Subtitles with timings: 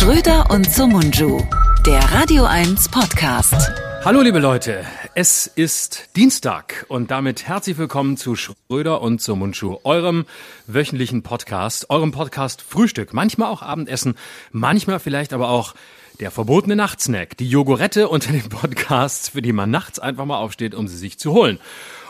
[0.00, 1.42] Schröder und Sumunju,
[1.84, 3.70] der Radio 1 Podcast.
[4.02, 4.82] Hallo liebe Leute,
[5.14, 10.24] es ist Dienstag und damit herzlich willkommen zu Schröder und Sumunju, eurem
[10.66, 14.14] wöchentlichen Podcast, eurem Podcast Frühstück, manchmal auch Abendessen,
[14.52, 15.74] manchmal vielleicht aber auch
[16.18, 20.74] der verbotene Nachtsnack, die Jogurette unter den Podcasts, für die man nachts einfach mal aufsteht,
[20.74, 21.58] um sie sich zu holen.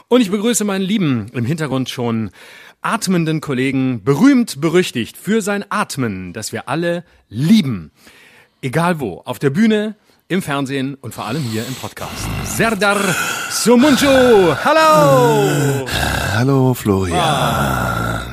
[0.06, 2.30] Und ich begrüße meinen lieben, im Hintergrund schon
[2.82, 7.90] atmenden Kollegen, berühmt, berüchtigt für sein Atmen, das wir alle lieben.
[8.62, 9.96] Egal wo, auf der Bühne,
[10.28, 12.12] im Fernsehen und vor allem hier im Podcast.
[12.44, 12.98] Serdar
[13.50, 14.06] Sumuncu,
[14.64, 15.86] hallo!
[16.34, 17.18] Hallo Florian.
[17.18, 18.24] Ah,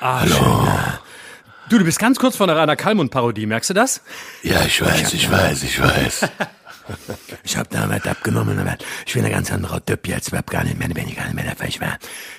[0.00, 0.34] Hallo.
[0.34, 0.96] Schön.
[1.68, 4.00] Du, du bist ganz kurz vor einer Rainer Kallmund-Parodie, merkst du das?
[4.42, 6.28] Ja, ich weiß, ich weiß, ich weiß.
[7.44, 8.76] Ich hab da was abgenommen, aber
[9.06, 11.34] ich bin ein ganz anderer Typ jetzt, hab gar nicht mehr, wenn ich gar nicht
[11.34, 11.98] mehr der Falsch war.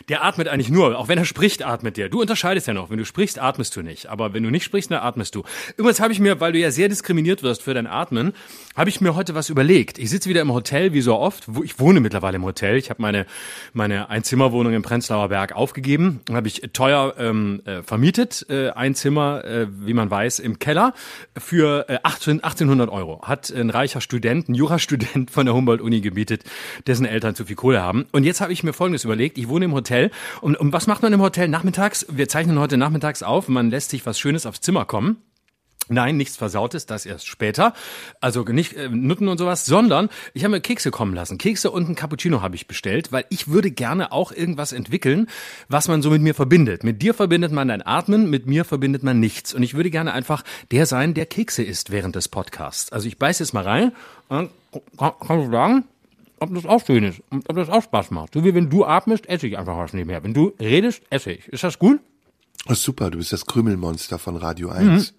[0.10, 2.10] Der atmet eigentlich nur, auch wenn er spricht, atmet der.
[2.10, 4.92] Du unterscheidest ja noch, wenn du sprichst, atmest du nicht, aber wenn du nicht sprichst,
[4.92, 5.44] dann atmest du.
[5.78, 8.34] Übrigens habe ich mir, weil du ja sehr diskriminiert wirst für dein Atmen,
[8.76, 9.98] habe ich mir heute was überlegt.
[9.98, 12.78] Ich sitze wieder im Hotel, wie so oft, wo ich wohne mittlerweile im Hotel.
[12.78, 13.26] Ich habe meine
[13.74, 19.44] meine Einzimmerwohnung im Prenzlauer Berg aufgegeben, habe ich teuer ähm, äh, vermietet, äh, ein Zimmer,
[19.46, 20.94] äh, wie man weiß, im Keller
[21.38, 23.22] für äh, 18, 1800 Euro.
[23.24, 26.44] Hat ein reicher Student, ein Jurastudent von der Humboldt-Uni gemietet,
[26.86, 28.06] dessen Eltern zu viel Kohle haben.
[28.12, 29.38] Und jetzt habe ich mir Folgendes überlegt.
[29.38, 30.12] Ich wohne im Hotel.
[30.42, 32.06] Und, und was macht man im Hotel nachmittags?
[32.10, 33.48] Wir zeichnen heute nachmittags auf.
[33.48, 35.18] Man lässt sich was Schönes aufs Zimmer kommen.
[35.90, 37.74] Nein, nichts Versautes, das erst später.
[38.20, 41.38] Also nicht äh, Nutten und sowas, sondern ich habe mir Kekse kommen lassen.
[41.38, 45.28] Kekse und ein Cappuccino habe ich bestellt, weil ich würde gerne auch irgendwas entwickeln,
[45.70, 46.84] was man so mit mir verbindet.
[46.84, 49.54] Mit dir verbindet man dein Atmen, mit mir verbindet man nichts.
[49.54, 52.92] Und ich würde gerne einfach der sein, der Kekse isst während des Podcasts.
[52.92, 53.92] Also ich beiß jetzt mal rein
[54.28, 54.52] und
[54.98, 55.86] kann, kann du sagen,
[56.40, 58.34] ob das auch schön ist und ob das auch Spaß macht.
[58.34, 60.24] So wie wenn du atmest, esse ich einfach was nebenher.
[60.24, 61.48] Wenn du redest, esse ich.
[61.48, 62.00] Ist das gut?
[62.68, 64.86] Oh, super, du bist das Krümelmonster von Radio 1.
[65.12, 65.17] Mhm.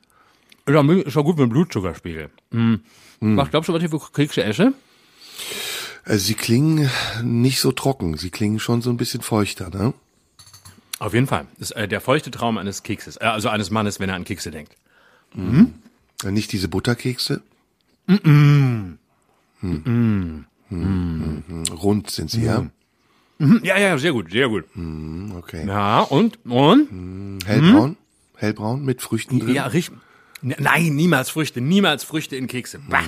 [0.69, 2.31] Ja, ist auch gut mit dem Blutzuckerspiegel.
[2.53, 2.81] Hm.
[3.21, 3.37] Hm.
[3.37, 4.73] Was glaubst du, was ich für Kekse esse?
[6.05, 6.89] Also sie klingen
[7.23, 9.93] nicht so trocken, sie klingen schon so ein bisschen feuchter, ne?
[10.99, 11.47] Auf jeden Fall.
[11.59, 14.25] Das ist äh, der feuchte Traum eines Kekses, äh, also eines Mannes, wenn er an
[14.25, 14.75] Kekse denkt.
[15.35, 15.75] Mhm.
[16.25, 17.43] Nicht diese Butterkekse?
[18.07, 18.99] Mhm.
[19.61, 19.83] Hm.
[19.85, 20.45] Mhm.
[20.71, 21.65] Mhm.
[21.73, 22.67] Rund sind sie, ja?
[23.39, 23.61] Mhm.
[23.63, 24.65] Ja, ja, sehr gut, sehr gut.
[24.75, 25.67] Mhm, okay.
[25.67, 26.45] Ja, und?
[26.45, 27.45] Und?
[27.47, 27.97] Hellbraun?
[28.37, 29.55] Hellbraun mit Früchten drin?
[29.55, 29.97] Ja, richtig.
[30.43, 32.81] Nein, niemals Früchte, niemals Früchte in Kekse.
[32.89, 33.03] Bah.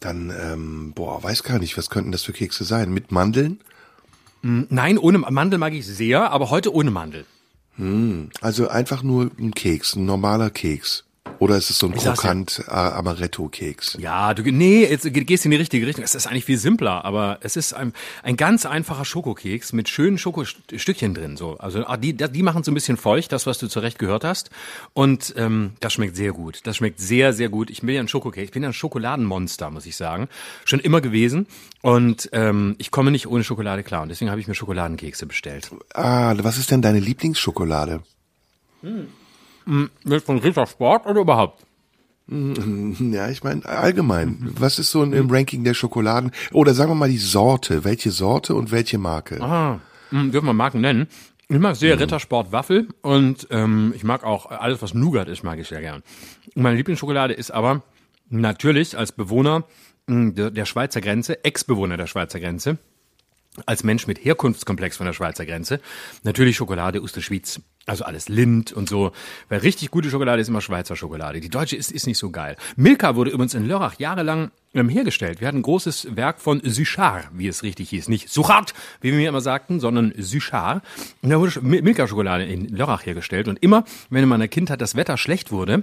[0.00, 2.92] Dann, ähm, boah, weiß gar nicht, was könnten das für Kekse sein?
[2.92, 3.60] Mit Mandeln?
[4.42, 7.26] Nein, ohne Mandel mag ich sehr, aber heute ohne Mandel.
[7.76, 11.04] Hm, also einfach nur ein Keks, ein normaler Keks.
[11.38, 12.92] Oder ist es so ein Ich krokant ja.
[12.96, 13.96] Amaretto-Keks?
[13.98, 16.04] Ja, du nee, jetzt ge- gehst in die richtige Richtung.
[16.04, 17.92] Es ist eigentlich viel simpler, aber es ist ein,
[18.22, 21.36] ein ganz einfacher Schokokeks mit schönen Schokostückchen drin.
[21.38, 24.24] So, also ah, die, die machen so ein bisschen feucht, das was du zurecht gehört
[24.24, 24.50] hast.
[24.92, 26.60] Und ähm, das schmeckt sehr gut.
[26.64, 27.70] Das schmeckt sehr, sehr gut.
[27.70, 30.28] Ich bin ja ein Schokokeks, ich bin ja ein Schokoladenmonster, muss ich sagen,
[30.64, 31.46] schon immer gewesen.
[31.82, 34.02] Und ähm, ich komme nicht ohne Schokolade klar.
[34.02, 35.70] Und deswegen habe ich mir Schokoladenkekse bestellt.
[35.94, 38.02] Ah, was ist denn deine Lieblingsschokolade?
[39.66, 41.64] Mit von Ritter Sport oder überhaupt?
[42.30, 44.52] Ja, ich meine allgemein.
[44.56, 46.30] Was ist so im Ranking der Schokoladen?
[46.52, 47.84] Oder sagen wir mal die Sorte.
[47.84, 49.42] Welche Sorte und welche Marke?
[49.42, 51.08] Ah, hm, dürfen wir Marken nennen.
[51.48, 55.58] Ich mag sehr Rittersport Waffel und ähm, ich mag auch alles, was Nougat ist, mag
[55.58, 56.04] ich sehr gern.
[56.54, 57.82] Meine Lieblingsschokolade ist aber
[58.28, 59.64] natürlich als Bewohner
[60.06, 62.78] der Schweizer Grenze, Ex-Bewohner der Schweizer Grenze,
[63.66, 65.80] als Mensch mit Herkunftskomplex von der Schweizer Grenze,
[66.22, 67.60] natürlich Schokolade aus der Schweiz.
[67.90, 69.10] Also alles Lind und so.
[69.48, 71.40] Weil richtig gute Schokolade ist immer Schweizer Schokolade.
[71.40, 72.54] Die deutsche ist, ist nicht so geil.
[72.76, 75.40] Milka wurde übrigens in Lörrach jahrelang ähm, hergestellt.
[75.40, 78.08] Wir hatten ein großes Werk von Suchard, wie es richtig hieß.
[78.08, 80.84] Nicht Suchard, wie wir immer sagten, sondern Suchard.
[81.22, 83.48] Und da wurde Sch- Mil- Milka-Schokolade in Lörrach hergestellt.
[83.48, 85.82] Und immer, wenn in meiner Kindheit das Wetter schlecht wurde,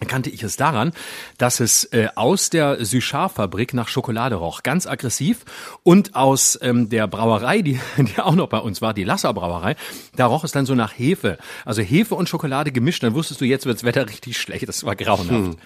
[0.00, 0.92] erkannte ich es daran,
[1.38, 5.44] dass es äh, aus der Suchard-Fabrik nach Schokolade roch, ganz aggressiv,
[5.84, 9.76] und aus ähm, der Brauerei, die, die auch noch bei uns war, die Lasser Brauerei,
[10.16, 11.38] da roch es dann so nach Hefe.
[11.64, 14.96] Also Hefe und Schokolade gemischt, dann wusstest du, jetzt wirds Wetter richtig schlecht, das war
[14.96, 15.58] grauenhaft.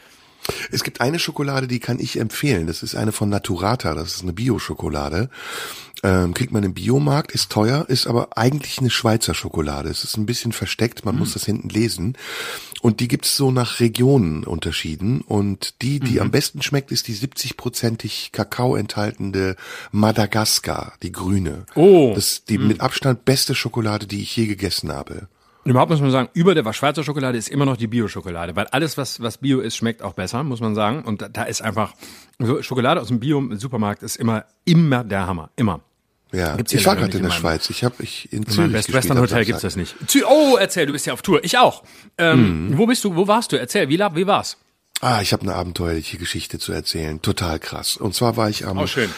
[0.71, 2.67] Es gibt eine Schokolade, die kann ich empfehlen.
[2.67, 3.95] Das ist eine von Naturata.
[3.95, 5.31] Das ist eine Bio-Schokolade.
[6.03, 9.89] Ähm, kriegt man im Biomarkt, ist teuer, ist aber eigentlich eine Schweizer Schokolade.
[9.89, 12.19] Es ist ein bisschen versteckt, man muss das hinten lesen.
[12.83, 15.23] Und die gibt's so nach Regionen unterschieden.
[15.23, 19.57] Und die, die am besten schmeckt, ist die 70-prozentig Kakao enthaltende
[19.91, 21.65] Madagaskar, die grüne.
[21.75, 22.13] Oh.
[22.15, 25.29] Das ist die mit Abstand beste Schokolade, die ich je gegessen habe.
[25.67, 28.69] Und überhaupt muss man sagen, über der Schweizer Schokolade ist immer noch die Bio-Schokolade, weil
[28.69, 31.03] alles, was, was Bio ist, schmeckt auch besser, muss man sagen.
[31.03, 31.93] Und da, da ist einfach,
[32.39, 35.51] so Schokolade aus dem Bio-Supermarkt ist immer, immer der Hammer.
[35.57, 35.81] Immer.
[36.33, 37.69] Ja, Gibt's ich war gerade nicht in der in meinem- Schweiz.
[37.71, 39.97] Ich habe ich in In meinem Zürich Best gespielt Western Hotel gibt's das nicht.
[40.07, 41.43] Zü oh, erzähl, du bist ja auf Tour.
[41.43, 41.83] Ich auch.
[42.17, 43.59] Ähm, Wo bist du, wo warst du?
[43.59, 44.57] Erzähl, wie, wie war's?
[45.01, 47.21] Ah, ich habe eine abenteuerliche Geschichte zu erzählen.
[47.23, 47.97] Total krass.
[47.97, 49.11] Und zwar war ich am Oh, schön.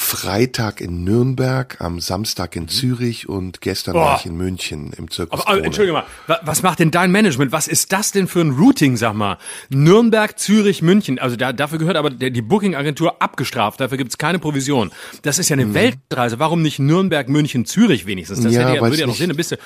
[0.00, 4.00] Freitag in Nürnberg, am Samstag in Zürich und gestern Boah.
[4.04, 5.40] war ich in München im Zirkus.
[5.40, 7.50] Aber, aber entschuldige mal, wa- was macht denn dein Management?
[7.50, 9.38] Was ist das denn für ein Routing, sag mal?
[9.70, 11.18] Nürnberg, Zürich, München.
[11.18, 13.80] Also da, dafür gehört aber die Booking-Agentur abgestraft.
[13.80, 14.92] Dafür gibt's keine Provision.
[15.22, 16.38] Das ist ja eine Weltreise.
[16.38, 18.38] Warum nicht Nürnberg, München, Zürich wenigstens?
[18.40, 18.52] Das Mhm.
[18.52, 19.16] Ja, hätte ja, würde ja noch.
[19.16, 19.28] Sinn.
[19.30, 19.58] Dann bist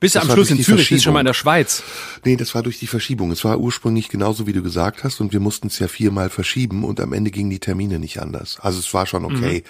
[0.00, 1.82] bist du am Schluss in die Zürich, bist schon mal in der Schweiz.
[2.24, 3.30] Nee, das war durch die Verschiebung.
[3.30, 6.84] Es war ursprünglich genauso, wie du gesagt hast, und wir mussten es ja viermal verschieben
[6.84, 8.58] und am Ende gingen die Termine nicht anders.
[8.60, 9.64] Also es war schon okay.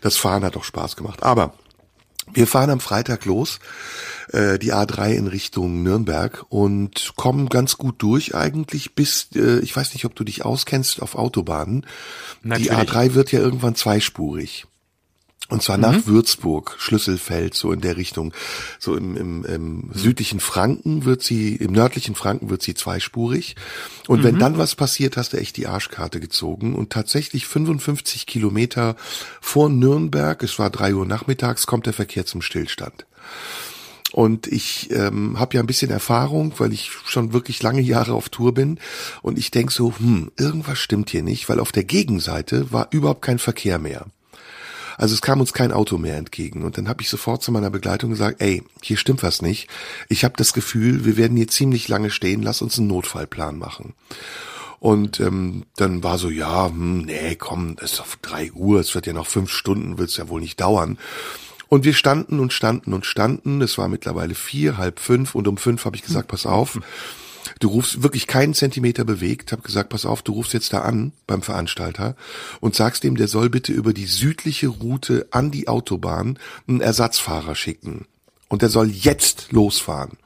[0.00, 1.22] Das Fahren hat auch Spaß gemacht.
[1.22, 1.54] Aber
[2.34, 3.58] wir fahren am Freitag los,
[4.32, 9.74] äh, die A3 in Richtung Nürnberg und kommen ganz gut durch eigentlich bis, äh, ich
[9.74, 11.86] weiß nicht, ob du dich auskennst auf Autobahnen.
[12.42, 12.72] Die Natürlich.
[12.72, 14.66] A3 wird ja irgendwann zweispurig.
[15.50, 18.34] Und zwar nach Würzburg, Schlüsselfeld, so in der Richtung.
[18.78, 23.56] So im, im, im südlichen Franken wird sie, im nördlichen Franken wird sie zweispurig.
[24.08, 26.74] Und wenn dann was passiert, hast du echt die Arschkarte gezogen.
[26.74, 28.94] Und tatsächlich 55 Kilometer
[29.40, 33.06] vor Nürnberg, es war drei Uhr nachmittags, kommt der Verkehr zum Stillstand.
[34.12, 38.28] Und ich ähm, habe ja ein bisschen Erfahrung, weil ich schon wirklich lange Jahre auf
[38.28, 38.78] Tour bin.
[39.22, 43.22] Und ich denk so, hm, irgendwas stimmt hier nicht, weil auf der Gegenseite war überhaupt
[43.22, 44.06] kein Verkehr mehr.
[44.98, 46.64] Also es kam uns kein Auto mehr entgegen.
[46.64, 49.68] Und dann habe ich sofort zu meiner Begleitung gesagt, ey, hier stimmt was nicht.
[50.08, 53.94] Ich habe das Gefühl, wir werden hier ziemlich lange stehen, lass uns einen Notfallplan machen.
[54.80, 58.94] Und ähm, dann war so, ja, hm, nee, komm, es ist auf drei Uhr, es
[58.94, 60.98] wird ja noch fünf Stunden, wird's ja wohl nicht dauern.
[61.68, 63.60] Und wir standen und standen und standen.
[63.62, 66.80] Es war mittlerweile vier, halb fünf und um fünf habe ich gesagt, pass auf,
[67.60, 71.12] du rufst wirklich keinen Zentimeter bewegt, habe gesagt, pass auf, du rufst jetzt da an
[71.26, 72.16] beim Veranstalter
[72.60, 77.54] und sagst dem, der soll bitte über die südliche Route an die Autobahn einen Ersatzfahrer
[77.54, 78.06] schicken.
[78.48, 80.16] Und der soll jetzt losfahren.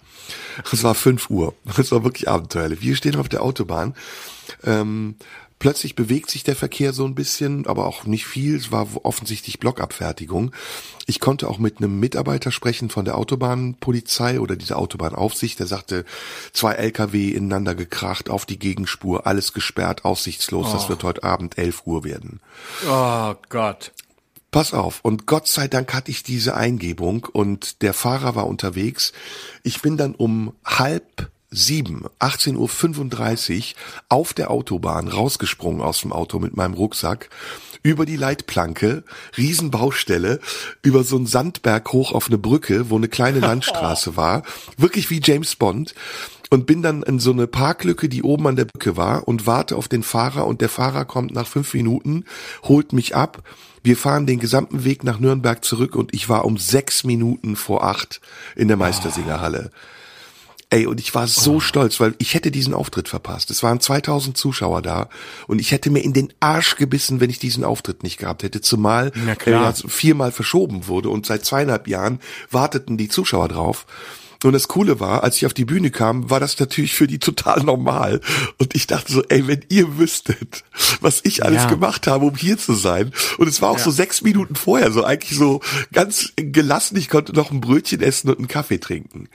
[0.70, 1.54] Es war fünf Uhr.
[1.78, 2.82] Es war wirklich abenteuerlich.
[2.82, 3.94] Wir stehen auf der Autobahn.
[4.64, 5.16] Ähm,
[5.62, 8.56] plötzlich bewegt sich der Verkehr so ein bisschen, aber auch nicht viel.
[8.56, 10.50] Es war offensichtlich Blockabfertigung.
[11.06, 15.60] Ich konnte auch mit einem Mitarbeiter sprechen von der Autobahnpolizei oder dieser Autobahnaufsicht.
[15.60, 16.04] Der sagte,
[16.52, 20.72] zwei LKW ineinander gekracht, auf die Gegenspur, alles gesperrt, aussichtslos.
[20.72, 22.40] Das wird heute Abend 11 Uhr werden.
[22.90, 23.92] Oh Gott.
[24.50, 24.98] Pass auf.
[25.02, 29.12] Und Gott sei Dank hatte ich diese Eingebung und der Fahrer war unterwegs.
[29.62, 33.64] Ich bin dann um halb sieben, 18.35 Uhr
[34.08, 37.28] auf der Autobahn rausgesprungen aus dem Auto mit meinem Rucksack,
[37.82, 39.04] über die Leitplanke,
[39.36, 40.40] Riesenbaustelle,
[40.82, 44.42] über so einen Sandberg hoch auf eine Brücke, wo eine kleine Landstraße war,
[44.76, 45.94] wirklich wie James Bond
[46.50, 49.76] und bin dann in so eine Parklücke, die oben an der Brücke war und warte
[49.76, 52.24] auf den Fahrer und der Fahrer kommt nach fünf Minuten,
[52.64, 53.42] holt mich ab.
[53.82, 57.84] Wir fahren den gesamten Weg nach Nürnberg zurück und ich war um sechs Minuten vor
[57.84, 58.20] acht
[58.54, 59.70] in der Meistersingerhalle.
[60.72, 63.50] Ey, und ich war so stolz, weil ich hätte diesen Auftritt verpasst.
[63.50, 65.10] Es waren 2000 Zuschauer da
[65.46, 68.62] und ich hätte mir in den Arsch gebissen, wenn ich diesen Auftritt nicht gehabt hätte.
[68.62, 69.12] Zumal
[69.44, 72.20] er viermal verschoben wurde und seit zweieinhalb Jahren
[72.50, 73.84] warteten die Zuschauer drauf.
[74.44, 77.18] Und das Coole war, als ich auf die Bühne kam, war das natürlich für die
[77.18, 78.20] total normal.
[78.58, 80.64] Und ich dachte so, ey, wenn ihr wüsstet,
[81.00, 81.68] was ich alles Ja.
[81.68, 83.12] gemacht habe, um hier zu sein.
[83.38, 85.60] Und es war auch so sechs Minuten vorher, so eigentlich so
[85.92, 86.96] ganz gelassen.
[86.96, 89.28] Ich konnte noch ein Brötchen essen und einen Kaffee trinken.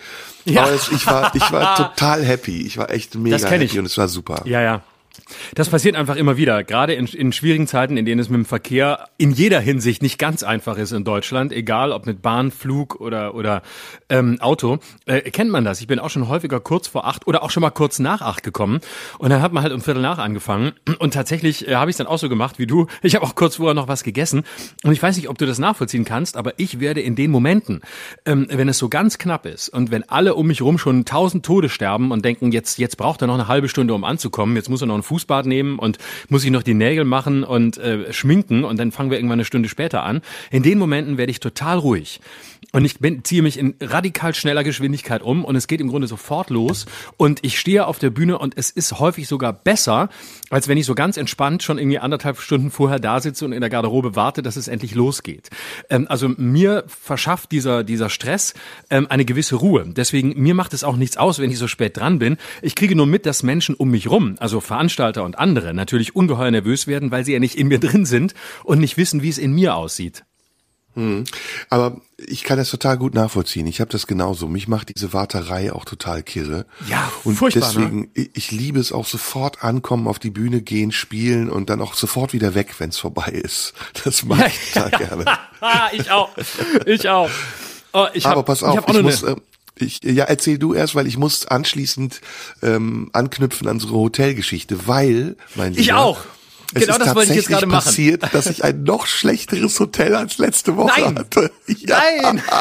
[0.45, 0.63] Ja.
[0.63, 2.61] Aber ich war, ich war total happy.
[2.61, 3.79] Ich war echt mega happy ich.
[3.79, 4.41] und es war super.
[4.45, 4.83] Ja, ja.
[5.55, 8.45] Das passiert einfach immer wieder, gerade in, in schwierigen Zeiten, in denen es mit dem
[8.45, 12.99] Verkehr in jeder Hinsicht nicht ganz einfach ist in Deutschland, egal ob mit Bahn, Flug
[12.99, 13.61] oder oder
[14.09, 15.81] ähm, Auto, äh, kennt man das.
[15.81, 18.43] Ich bin auch schon häufiger kurz vor acht oder auch schon mal kurz nach acht
[18.43, 18.79] gekommen
[19.19, 21.97] und dann hat man halt um Viertel nach angefangen und tatsächlich äh, habe ich es
[21.97, 22.87] dann auch so gemacht wie du.
[23.01, 24.43] Ich habe auch kurz vorher noch was gegessen
[24.83, 27.81] und ich weiß nicht, ob du das nachvollziehen kannst, aber ich werde in den Momenten,
[28.25, 31.45] ähm, wenn es so ganz knapp ist und wenn alle um mich rum schon tausend
[31.45, 34.69] Tode sterben und denken, jetzt jetzt braucht er noch eine halbe Stunde, um anzukommen, jetzt
[34.69, 35.97] muss er noch ein Fußbad nehmen und
[36.29, 39.45] muss sich noch die Nägel machen und äh, schminken und dann fangen wir irgendwann eine
[39.45, 40.21] Stunde später an.
[40.51, 42.19] In den Momenten werde ich total ruhig.
[42.73, 46.07] Und ich bin, ziehe mich in radikal schneller Geschwindigkeit um und es geht im Grunde
[46.07, 46.85] sofort los.
[47.15, 50.09] Und ich stehe auf der Bühne und es ist häufig sogar besser,
[50.49, 53.61] als wenn ich so ganz entspannt schon irgendwie anderthalb Stunden vorher da sitze und in
[53.61, 55.49] der Garderobe warte, dass es endlich losgeht.
[55.89, 58.53] Ähm, also mir verschafft dieser, dieser Stress
[58.89, 59.85] ähm, eine gewisse Ruhe.
[59.87, 62.37] Deswegen, mir macht es auch nichts aus, wenn ich so spät dran bin.
[62.61, 64.59] Ich kriege nur mit, dass Menschen um mich rum, also
[64.97, 68.33] Veranstalter und andere, natürlich ungeheuer nervös werden, weil sie ja nicht in mir drin sind
[68.63, 70.23] und nicht wissen, wie es in mir aussieht.
[71.69, 73.67] Aber ich kann das total gut nachvollziehen.
[73.67, 74.47] Ich habe das genauso.
[74.47, 76.65] Mich macht diese Warterei auch total kirre.
[76.89, 77.73] Ja, und furchtbar, ne?
[77.75, 81.81] deswegen, ich, ich liebe es auch sofort ankommen, auf die Bühne gehen, spielen und dann
[81.81, 83.75] auch sofort wieder weg, wenn es vorbei ist.
[84.03, 85.25] Das mache ich total gerne.
[85.61, 86.31] Ah, ich auch.
[86.87, 87.29] Ich auch.
[87.93, 89.35] Oh, ich hab, Aber pass ich auf, hab ich, noch muss, äh,
[89.79, 92.21] Ich, ja, erzähl du erst, weil ich muss anschließend
[92.61, 96.19] ähm, anknüpfen an unsere Hotelgeschichte, weil, mein Ich Lieber, auch.
[96.73, 97.85] Es Genau ist das wollte ich jetzt gerade machen.
[97.85, 101.19] passiert, dass ich ein noch schlechteres Hotel als letzte Woche Nein.
[101.19, 101.51] hatte.
[101.67, 102.41] Ja, Nein!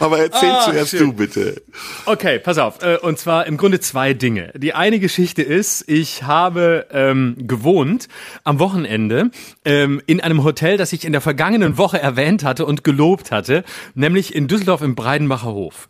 [0.00, 1.00] aber erzähl Ah, zuerst schön.
[1.00, 1.62] du bitte.
[2.06, 2.82] Okay, pass auf.
[2.82, 4.52] Äh, Und zwar im Grunde zwei Dinge.
[4.56, 8.08] Die eine Geschichte ist, ich habe ähm, gewohnt
[8.44, 9.30] am Wochenende
[9.64, 13.64] ähm, in einem Hotel, das ich in der vergangenen Woche erwähnt hatte und gelobt hatte,
[13.94, 15.88] nämlich in Düsseldorf im Breidenbacher Hof.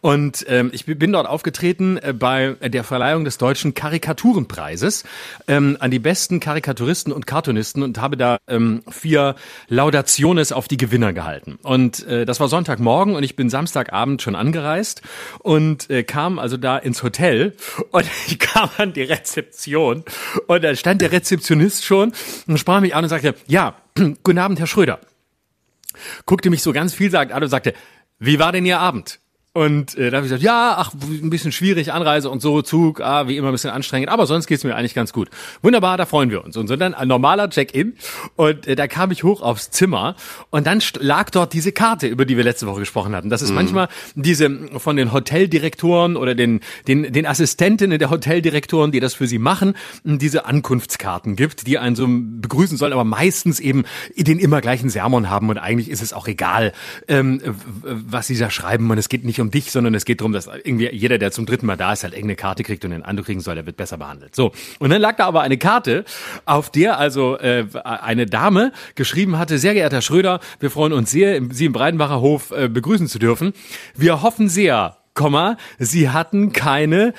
[0.00, 5.04] Und ähm, ich bin dort aufgetreten äh, bei der Verleihung des Deutschen Karikaturenpreises
[5.48, 9.34] ähm, an die besten Karikaturisten und Cartoonisten und habe da ähm, vier
[9.68, 11.58] Laudationes auf die Gewinner gehalten.
[11.62, 15.02] Und äh, das war Sonntagmorgen und ich bin Samstagabend schon angereist
[15.38, 17.54] und äh, kam also da ins Hotel
[17.90, 20.04] und ich kam an die Rezeption
[20.46, 22.12] und da stand der Rezeptionist schon
[22.46, 23.76] und sprach mich an und sagte, ja,
[24.22, 25.00] guten Abend, Herr Schröder.
[26.24, 27.74] Guckte mich so ganz vielsagend an und sagte,
[28.18, 29.18] wie war denn Ihr Abend?
[29.52, 33.00] Und äh, da habe ich gesagt, ja, ach, ein bisschen schwierig, Anreise und so, Zug,
[33.00, 35.28] ah, wie immer ein bisschen anstrengend, aber sonst geht's mir eigentlich ganz gut.
[35.60, 36.56] Wunderbar, da freuen wir uns.
[36.56, 37.94] Und so dann ein normaler Check-in
[38.36, 40.14] und äh, da kam ich hoch aufs Zimmer
[40.50, 43.28] und dann lag dort diese Karte, über die wir letzte Woche gesprochen hatten.
[43.28, 49.00] Das ist manchmal diese von den Hoteldirektoren oder den, den, den Assistentinnen der Hoteldirektoren, die
[49.00, 53.82] das für sie machen, diese Ankunftskarten gibt, die einen so begrüßen sollen, aber meistens eben
[54.16, 56.72] den immer gleichen Sermon haben und eigentlich ist es auch egal,
[57.08, 57.40] ähm,
[57.82, 60.46] was sie da schreiben und es geht nicht um dich, sondern es geht darum, dass
[60.46, 63.26] irgendwie jeder, der zum dritten Mal da ist, halt irgendeine Karte kriegt und den Eindruck
[63.26, 64.34] kriegen soll, der wird besser behandelt.
[64.34, 64.52] So.
[64.78, 66.04] Und dann lag da aber eine Karte,
[66.44, 71.40] auf der also äh, eine Dame geschrieben hatte, sehr geehrter Schröder, wir freuen uns sehr,
[71.50, 73.52] Sie im Breidenbacher Hof äh, begrüßen zu dürfen.
[73.94, 74.96] Wir hoffen sehr,
[75.78, 77.12] Sie hatten keine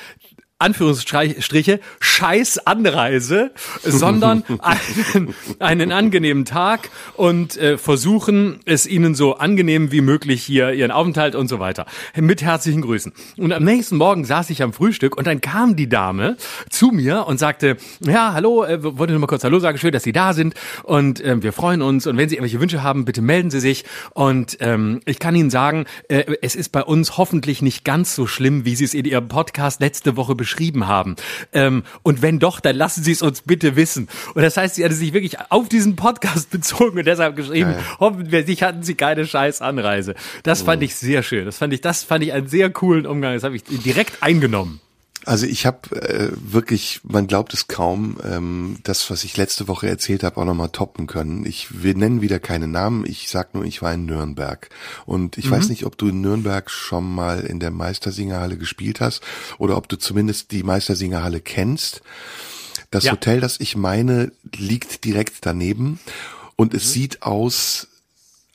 [0.62, 3.52] Anführungsstriche, scheiß Anreise,
[3.84, 10.72] sondern einen, einen angenehmen Tag und äh, versuchen, es ihnen so angenehm wie möglich hier
[10.74, 11.88] ihren Aufenthalt und so weiter.
[12.16, 13.12] Mit herzlichen Grüßen.
[13.38, 16.38] Und am nächsten Morgen saß ich am Frühstück und dann kam die Dame
[16.70, 20.04] zu mir und sagte, ja, hallo, äh, wollte nur mal kurz Hallo sagen, schön, dass
[20.04, 20.54] Sie da sind
[20.84, 23.84] und ähm, wir freuen uns und wenn Sie irgendwelche Wünsche haben, bitte melden Sie sich
[24.12, 28.28] und ähm, ich kann Ihnen sagen, äh, es ist bei uns hoffentlich nicht ganz so
[28.28, 30.51] schlimm, wie Sie es in Ihrem Podcast letzte Woche beschrieben
[30.88, 31.16] haben.
[31.54, 34.08] Ähm, und wenn doch, dann lassen Sie es uns bitte wissen.
[34.34, 38.64] Und das heißt, sie hatte sich wirklich auf diesen Podcast bezogen und deshalb geschrieben, hoffentlich
[38.64, 40.16] hatten Sie keine scheiß Anreise.
[40.44, 41.46] Das fand ich sehr schön.
[41.46, 43.34] Das fand ich, das fand ich einen sehr coolen Umgang.
[43.34, 44.82] Das habe ich direkt eingenommen.
[45.26, 49.88] Also ich habe äh, wirklich, man glaubt es kaum, ähm, das, was ich letzte Woche
[49.88, 51.46] erzählt habe, auch nochmal toppen können.
[51.46, 54.70] Ich wir nennen wieder keine Namen, ich sag nur, ich war in Nürnberg.
[55.06, 59.22] Und ich weiß nicht, ob du in Nürnberg schon mal in der Meistersingerhalle gespielt hast
[59.60, 62.02] oder ob du zumindest die Meistersingerhalle kennst.
[62.90, 63.14] Das Ja.
[63.14, 66.00] Hotel, das ich meine, liegt direkt daneben
[66.56, 67.88] und es sieht aus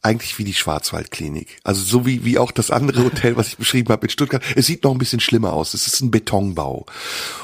[0.07, 1.59] eigentlich wie die Schwarzwaldklinik.
[1.65, 4.43] Also so wie, wie auch das andere Hotel, was ich beschrieben habe in Stuttgart.
[4.55, 5.75] Es sieht noch ein bisschen schlimmer aus.
[5.75, 6.87] Es ist ein Betonbau.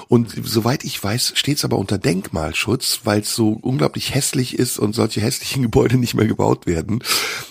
[0.06, 4.78] Und soweit ich weiß, steht es aber unter Denkmalschutz, weil es so unglaublich hässlich ist
[4.78, 7.02] und solche hässlichen Gebäude nicht mehr gebaut werden.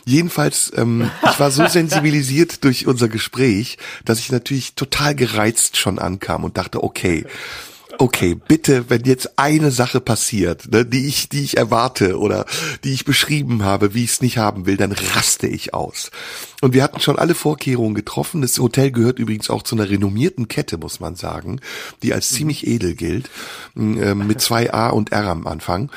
[0.05, 5.99] Jedenfalls, ähm, ich war so sensibilisiert durch unser Gespräch, dass ich natürlich total gereizt schon
[5.99, 7.25] ankam und dachte, okay,
[7.97, 12.45] okay, bitte, wenn jetzt eine Sache passiert, ne, die ich, die ich erwarte oder
[12.83, 16.11] die ich beschrieben habe, wie ich es nicht haben will, dann raste ich aus.
[16.61, 18.41] Und wir hatten schon alle Vorkehrungen getroffen.
[18.41, 21.59] Das Hotel gehört übrigens auch zu einer renommierten Kette, muss man sagen,
[22.03, 23.29] die als ziemlich edel gilt,
[23.75, 25.91] ähm, mit zwei A und R am Anfang.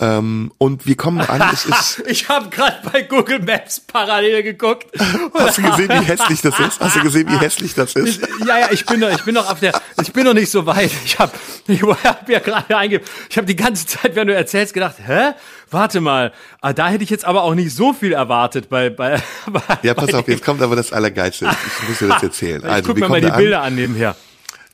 [0.00, 4.86] Ähm, und wir kommen an, es ist, Ich habe gerade bei Google Maps parallel geguckt.
[5.34, 6.80] hast du gesehen, wie hässlich das ist?
[6.80, 8.20] Hast du gesehen, wie hässlich das ist?
[8.46, 10.66] Ja, ja, ich bin noch, ich bin noch auf der, ich bin noch nicht so
[10.66, 10.90] weit.
[11.04, 11.32] Ich habe,
[11.66, 13.08] ich habe ja gerade eingegeben.
[13.28, 15.32] Ich habe die ganze Zeit, wenn du erzählst, gedacht, hä?
[15.70, 19.20] Warte mal, ah, da hätte ich jetzt aber auch nicht so viel erwartet bei, bei,
[19.50, 21.46] bei Ja, pass bei auf, jetzt kommt aber das Allergeilste.
[21.82, 22.62] Ich muss dir das erzählen.
[22.64, 23.36] Ich Also, guck wir mir mal die an.
[23.36, 24.14] Bilder an nebenher.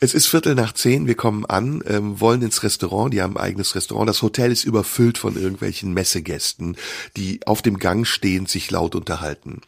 [0.00, 3.42] Es ist Viertel nach zehn, wir kommen an, ähm, wollen ins Restaurant, die haben ein
[3.42, 4.08] eigenes Restaurant.
[4.08, 6.76] Das Hotel ist überfüllt von irgendwelchen Messegästen,
[7.16, 9.60] die auf dem Gang stehend sich laut unterhalten.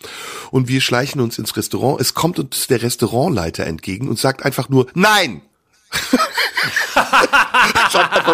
[0.51, 2.01] Und wir schleichen uns ins Restaurant.
[2.01, 5.43] Es kommt uns der Restaurantleiter entgegen und sagt einfach nur Nein!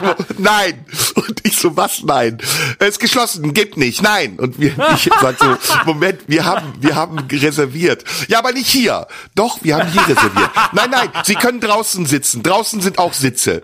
[0.02, 0.84] nur Nein!
[1.28, 2.38] Und ich so, was nein?
[2.78, 4.38] Es ist geschlossen, gibt nicht, nein!
[4.38, 8.04] Und wir, ich sag so, Moment, wir haben, wir haben reserviert.
[8.28, 9.06] Ja, aber nicht hier.
[9.34, 10.50] Doch, wir haben hier reserviert.
[10.72, 12.42] Nein, nein, Sie können draußen sitzen.
[12.42, 13.62] Draußen sind auch Sitze.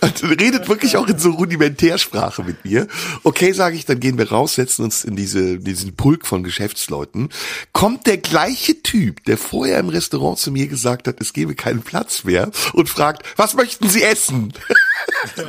[0.00, 2.86] Und redet wirklich auch in so Rudimentärsprache mit mir.
[3.22, 7.28] Okay, sage ich, dann gehen wir raus, setzen uns in diese, diesen Pulk von Geschäftsleuten.
[7.72, 11.82] Kommt der gleiche Typ, der vorher im Restaurant zu mir gesagt hat, es gebe keinen
[11.82, 14.52] Platz mehr und fragt, was möchten Sie essen?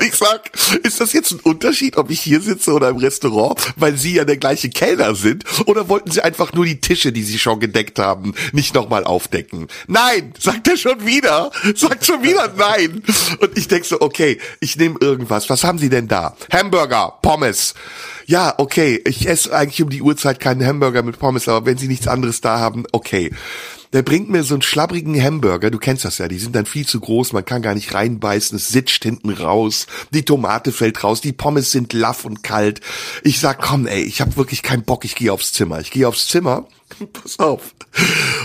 [0.02, 0.52] Ich sag,
[0.84, 4.26] ist das jetzt ein Unterschied, ob ich hier sitze oder im Restaurant, weil Sie ja
[4.26, 5.44] der gleiche Kellner sind?
[5.66, 9.68] Oder wollten Sie einfach nur die Tische, die Sie schon gedeckt haben, nicht nochmal aufdecken?
[9.88, 11.52] Nein, sagt er schon wieder.
[11.76, 13.04] Sagt schon wieder nein.
[13.40, 15.50] Und ich denk so, okay, ich nehme irgendwas.
[15.50, 16.36] Was haben Sie denn da?
[16.52, 17.74] Hamburger, Pommes.
[18.26, 21.88] Ja, okay, ich esse eigentlich um die Uhrzeit keinen Hamburger mit Pommes, aber wenn Sie
[21.88, 23.32] nichts anderes da haben, okay
[23.94, 26.86] der bringt mir so einen schlabbrigen Hamburger, du kennst das ja, die sind dann viel
[26.86, 31.22] zu groß, man kann gar nicht reinbeißen, es sitzt hinten raus, die Tomate fällt raus,
[31.22, 32.82] die Pommes sind laff und kalt.
[33.24, 35.80] Ich sag, komm ey, ich habe wirklich keinen Bock, ich gehe aufs Zimmer.
[35.80, 36.68] Ich gehe aufs Zimmer,
[37.14, 37.74] pass auf,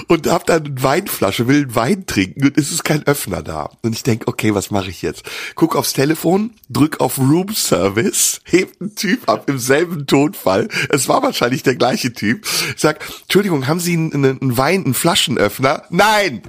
[0.08, 3.70] und hab dann eine Weinflasche, will einen Wein trinken und es ist kein Öffner da.
[3.82, 5.22] Und ich denk, okay, was mache ich jetzt?
[5.54, 10.68] Guck aufs Telefon, drück auf Room Service, hebt ein Typ ab im selben Tonfall.
[10.90, 12.46] Es war wahrscheinlich der gleiche Typ.
[12.74, 15.84] Ich sag, Entschuldigung, haben Sie einen, einen Wein, einen Flaschenöffner?
[15.90, 16.42] Nein!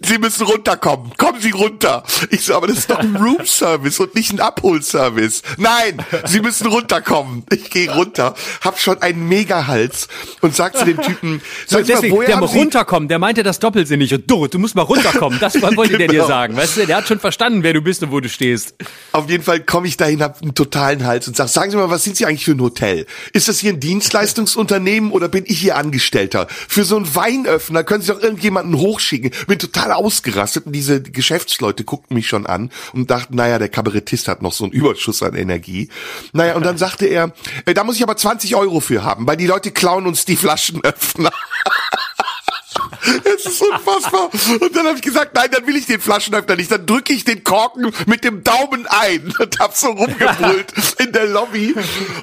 [0.00, 1.12] Sie müssen runterkommen.
[1.16, 2.04] Kommen Sie runter.
[2.30, 5.42] Ich so, aber das ist doch ein Room Service und nicht ein Abholservice.
[5.56, 7.44] Nein, Sie müssen runterkommen.
[7.50, 10.08] Ich gehe runter, hab schon einen Mega-Hals
[10.40, 13.42] und sag zu dem Typen, So, sag deswegen, mal, woher der Sie runterkommen, der meinte
[13.42, 14.12] das doppelsinnig.
[14.14, 15.38] Und du, du musst mal runterkommen.
[15.40, 16.26] Das wollte der dir Genau.
[16.28, 16.56] sagen.
[16.56, 18.74] Weißt du, der hat schon verstanden, wer du bist und wo du stehst.
[19.12, 21.90] Auf jeden Fall komme ich dahin, hab einen totalen Hals und sag, sagen Sie mal,
[21.90, 23.06] was sind Sie eigentlich für ein Hotel?
[23.32, 26.46] Ist das hier ein Dienstleistungsunternehmen oder bin ich hier Angestellter?
[26.50, 29.30] Für so einen Weinöffner können Sie doch irgendjemanden hochschicken.
[29.46, 34.28] Bin total ausgerastet und diese Geschäftsleute guckten mich schon an und dachten, naja, der Kabarettist
[34.28, 35.88] hat noch so einen Überschuss an Energie.
[36.32, 37.32] Naja, und dann sagte er,
[37.66, 40.36] äh, da muss ich aber 20 Euro für haben, weil die Leute klauen uns die
[40.36, 41.30] Flaschenöffner.
[43.24, 44.30] Es ist unfassbar.
[44.60, 46.70] Und dann habe ich gesagt, nein, dann will ich den Flaschenöffner nicht.
[46.70, 51.26] Dann drücke ich den Korken mit dem Daumen ein und hab so rumgebrüllt in der
[51.26, 51.74] Lobby.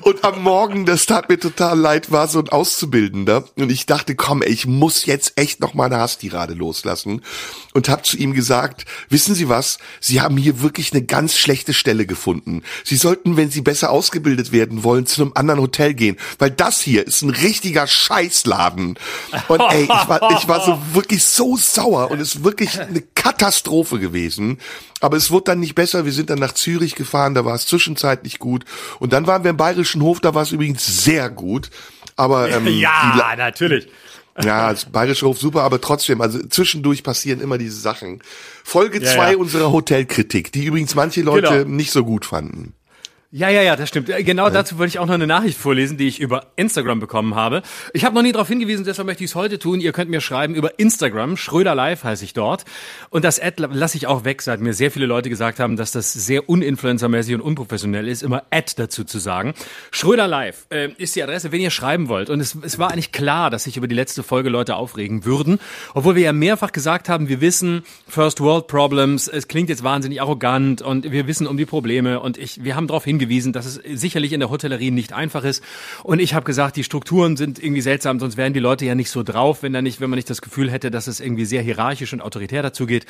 [0.01, 3.45] Und am Morgen, das tat mir total leid, war so ein Auszubildender.
[3.57, 7.21] Und ich dachte, komm, ey, ich muss jetzt echt noch mal eine Hasstirade loslassen.
[7.73, 9.77] Und hab zu ihm gesagt, wissen Sie was?
[10.01, 12.63] Sie haben hier wirklich eine ganz schlechte Stelle gefunden.
[12.83, 16.17] Sie sollten, wenn Sie besser ausgebildet werden wollen, zu einem anderen Hotel gehen.
[16.37, 18.99] Weil das hier ist ein richtiger Scheißladen.
[19.47, 23.01] Und ey, ich war, ich war so wirklich so sauer und es ist wirklich eine
[23.15, 24.57] Katastrophe gewesen.
[24.99, 26.05] Aber es wurde dann nicht besser.
[26.05, 28.65] Wir sind dann nach Zürich gefahren, da war es zwischenzeitlich gut.
[28.99, 31.69] Und dann waren wir im Bayerischen Hof, da war es übrigens sehr gut.
[32.17, 33.87] Aber ähm, die La- natürlich.
[34.45, 38.21] Ja, das Bayerische Hof super, aber trotzdem, also zwischendurch passieren immer diese Sachen.
[38.63, 39.37] Folge Ja, zwei ja.
[39.37, 41.69] unserer Hotelkritik, die übrigens manche Leute Genau.
[41.69, 42.73] nicht so gut fanden.
[43.33, 44.09] Ja, ja, ja, das stimmt.
[44.09, 47.33] Äh, Genau dazu wollte ich auch noch eine Nachricht vorlesen, die ich über Instagram bekommen
[47.33, 47.61] habe.
[47.93, 49.79] Ich habe noch nie darauf hingewiesen, deshalb möchte ich es heute tun.
[49.79, 52.65] Ihr könnt mir schreiben über Instagram, Schröder Live heiße ich dort.
[53.09, 55.93] Und das Ad lasse ich auch weg, seit mir sehr viele Leute gesagt haben, dass
[55.93, 59.53] das sehr uninfluencermäßig und unprofessionell ist, immer Ad dazu zu sagen.
[59.91, 62.29] Schröder Live äh, ist die Adresse, wenn ihr schreiben wollt.
[62.29, 65.59] Und es, es war eigentlich klar, dass sich über die letzte Folge Leute aufregen würden.
[65.93, 70.21] Obwohl wir ja mehrfach gesagt haben, wir wissen, First World Problems, es klingt jetzt wahnsinnig
[70.21, 72.19] arrogant und wir wissen um die Probleme.
[72.19, 73.20] Und ich, wir haben darauf hingewiesen,
[73.53, 75.63] dass es sicherlich in der Hotellerie nicht einfach ist.
[76.03, 79.09] Und ich habe gesagt, die Strukturen sind irgendwie seltsam, sonst wären die Leute ja nicht
[79.09, 81.61] so drauf, wenn da nicht, wenn man nicht das Gefühl hätte, dass es irgendwie sehr
[81.61, 83.05] hierarchisch und autoritär dazu geht.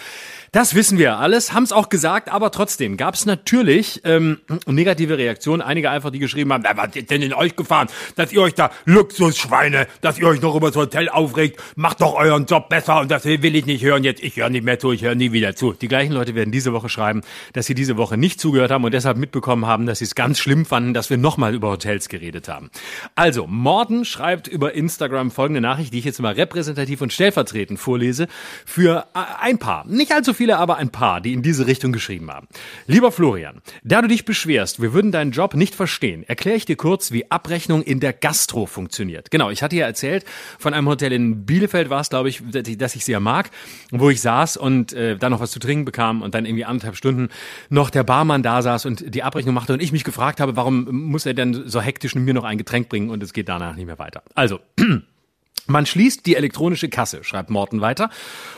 [0.51, 5.17] Das wissen wir alles, haben es auch gesagt, aber trotzdem gab es natürlich ähm, negative
[5.17, 5.61] Reaktionen.
[5.61, 8.53] Einige einfach, die geschrieben haben, "Na, was ist denn in euch gefahren, dass ihr euch
[8.53, 12.99] da Luxusschweine, dass ihr euch noch über das Hotel aufregt, macht doch euren Job besser
[12.99, 14.21] und das will ich nicht hören jetzt.
[14.23, 15.73] Ich höre nicht mehr zu, ich höre nie wieder zu.
[15.73, 17.21] Die gleichen Leute werden diese Woche schreiben,
[17.53, 20.39] dass sie diese Woche nicht zugehört haben und deshalb mitbekommen haben, dass sie es ganz
[20.39, 22.69] schlimm fanden, dass wir nochmal über Hotels geredet haben.
[23.15, 28.27] Also, Morten schreibt über Instagram folgende Nachricht, die ich jetzt mal repräsentativ und stellvertretend vorlese,
[28.65, 32.31] für äh, ein paar, nicht allzu viele, aber ein paar, die in diese Richtung geschrieben
[32.31, 32.47] haben.
[32.87, 36.75] Lieber Florian, da du dich beschwerst, wir würden deinen Job nicht verstehen, erkläre ich dir
[36.75, 39.29] kurz, wie Abrechnung in der Gastro funktioniert.
[39.31, 40.25] Genau, ich hatte ja erzählt,
[40.57, 43.51] von einem Hotel in Bielefeld war es, glaube ich, dass ich- ich sehr mag,
[43.91, 46.95] wo ich saß und äh, dann noch was zu trinken bekam und dann irgendwie anderthalb
[46.95, 47.29] Stunden
[47.69, 50.85] noch der Barmann da saß und die Abrechnung machte und ich mich gefragt habe, warum
[51.09, 53.85] muss er denn so hektisch mir noch ein Getränk bringen und es geht danach nicht
[53.85, 54.23] mehr weiter.
[54.35, 54.59] Also,
[55.67, 58.09] man schließt die elektronische Kasse, schreibt Morten weiter,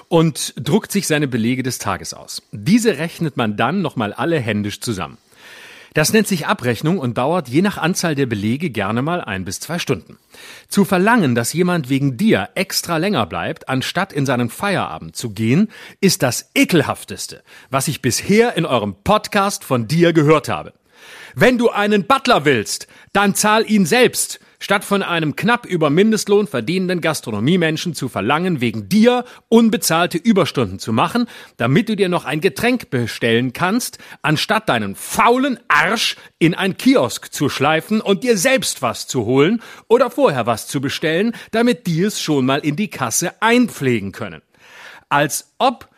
[0.08, 2.42] und druckt sich seine Belege des Tages aus.
[2.52, 5.18] Diese rechnet man dann nochmal alle händisch zusammen.
[5.94, 9.60] Das nennt sich Abrechnung und dauert je nach Anzahl der Belege gerne mal ein bis
[9.60, 10.18] zwei Stunden.
[10.68, 15.70] Zu verlangen, dass jemand wegen dir extra länger bleibt, anstatt in seinen Feierabend zu gehen,
[16.02, 20.74] ist das ekelhafteste, was ich bisher in eurem Podcast von dir gehört habe.
[21.36, 26.48] Wenn du einen Butler willst, dann zahl ihn selbst, statt von einem knapp über Mindestlohn
[26.48, 32.40] verdienenden Gastronomiemenschen zu verlangen, wegen dir unbezahlte Überstunden zu machen, damit du dir noch ein
[32.40, 38.82] Getränk bestellen kannst, anstatt deinen faulen Arsch in ein Kiosk zu schleifen und dir selbst
[38.82, 42.90] was zu holen oder vorher was zu bestellen, damit die es schon mal in die
[42.90, 44.42] Kasse einpflegen können.
[45.10, 45.90] Als ob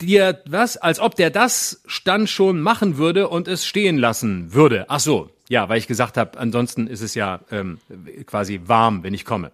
[0.00, 4.86] dir was, als ob der das dann schon machen würde und es stehen lassen würde.
[4.88, 7.78] Ach so, ja, weil ich gesagt habe, ansonsten ist es ja ähm,
[8.26, 9.52] quasi warm, wenn ich komme.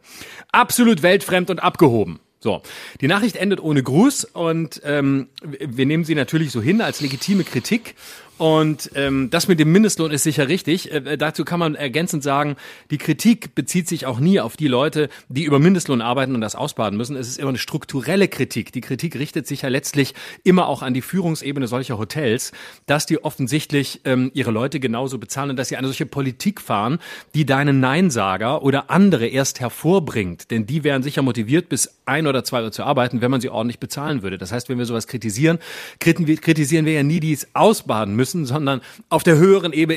[0.51, 2.21] Absolut weltfremd und abgehoben.
[2.41, 2.61] So,
[3.01, 7.45] die Nachricht endet ohne Gruß und ähm, wir nehmen sie natürlich so hin als legitime
[7.45, 7.95] Kritik
[8.39, 10.91] und ähm, das mit dem Mindestlohn ist sicher richtig.
[10.91, 12.57] Äh, dazu kann man ergänzend sagen,
[12.91, 16.57] die Kritik bezieht sich auch nie auf die Leute, die über Mindestlohn arbeiten und das
[16.57, 17.15] ausbaden müssen.
[17.15, 18.73] Es ist immer eine strukturelle Kritik.
[18.73, 20.15] Die Kritik richtet sich ja letztlich
[20.45, 22.53] immer auch an die Führungsebene solcher Hotels,
[22.87, 27.01] dass die offensichtlich ähm, ihre Leute genauso bezahlen und dass sie eine solche Politik fahren,
[27.35, 30.51] die deinen Neinsager oder andere erst hervorbringt.
[30.51, 33.51] Denn die wären sicher motiviert, bis ein oder zwei Uhr zu arbeiten, wenn man sie
[33.51, 34.39] ordentlich bezahlen würde.
[34.39, 35.59] Das heißt, wenn wir sowas kritisieren,
[36.01, 39.95] kritisieren wir ja nie, die es ausbaden müssen müssen, sondern auf der höheren Ebene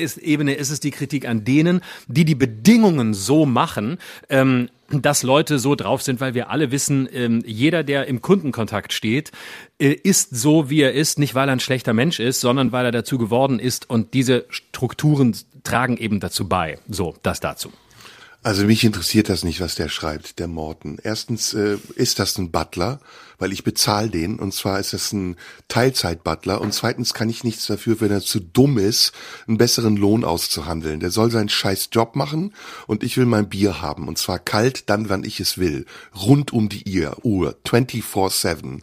[0.54, 5.76] ist, es die Kritik an denen, die die Bedingungen so machen, ähm, dass Leute so
[5.76, 9.30] drauf sind, weil wir alle wissen, ähm, jeder, der im Kundenkontakt steht,
[9.78, 12.84] äh, ist so, wie er ist, nicht weil er ein schlechter Mensch ist, sondern weil
[12.84, 16.78] er dazu geworden ist und diese Strukturen tragen eben dazu bei.
[16.88, 17.70] So, das dazu.
[18.46, 20.98] Also mich interessiert das nicht, was der schreibt, der Morten.
[21.02, 23.00] Erstens äh, ist das ein Butler,
[23.40, 25.34] weil ich bezahle den und zwar ist das ein
[25.66, 29.10] Teilzeit-Butler und zweitens kann ich nichts dafür, wenn er zu dumm ist,
[29.48, 31.00] einen besseren Lohn auszuhandeln.
[31.00, 32.54] Der soll seinen scheiß Job machen
[32.86, 35.84] und ich will mein Bier haben und zwar kalt, dann wann ich es will.
[36.14, 36.84] Rund um die
[37.24, 38.82] Uhr, 24-7.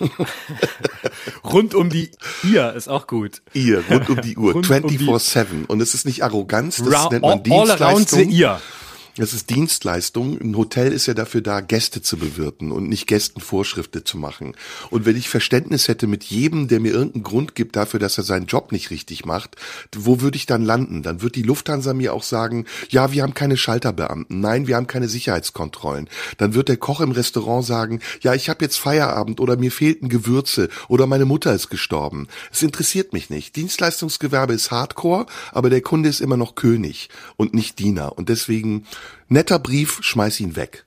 [1.44, 2.12] rund um die
[2.50, 3.42] Uhr ist auch gut.
[3.52, 5.66] Ihr, rund um die Uhr, 24-7.
[5.66, 7.82] Und es ist nicht Arroganz, das Ra nennt man Dienstleistung.
[7.82, 8.62] All around the ear.
[9.16, 10.40] Das ist Dienstleistung.
[10.40, 14.56] Ein Hotel ist ja dafür da, Gäste zu bewirten und nicht Gästen Vorschriften zu machen.
[14.88, 18.24] Und wenn ich Verständnis hätte mit jedem, der mir irgendeinen Grund gibt dafür, dass er
[18.24, 19.56] seinen Job nicht richtig macht,
[19.94, 21.02] wo würde ich dann landen?
[21.02, 24.40] Dann wird die Lufthansa mir auch sagen, ja, wir haben keine Schalterbeamten.
[24.40, 26.08] Nein, wir haben keine Sicherheitskontrollen.
[26.38, 30.08] Dann wird der Koch im Restaurant sagen, ja, ich habe jetzt Feierabend oder mir fehlten
[30.08, 32.28] Gewürze oder meine Mutter ist gestorben.
[32.50, 33.56] Es interessiert mich nicht.
[33.56, 38.16] Dienstleistungsgewerbe ist Hardcore, aber der Kunde ist immer noch König und nicht Diener.
[38.16, 38.86] Und deswegen
[39.28, 40.84] Netter Brief, schmeiß ihn weg.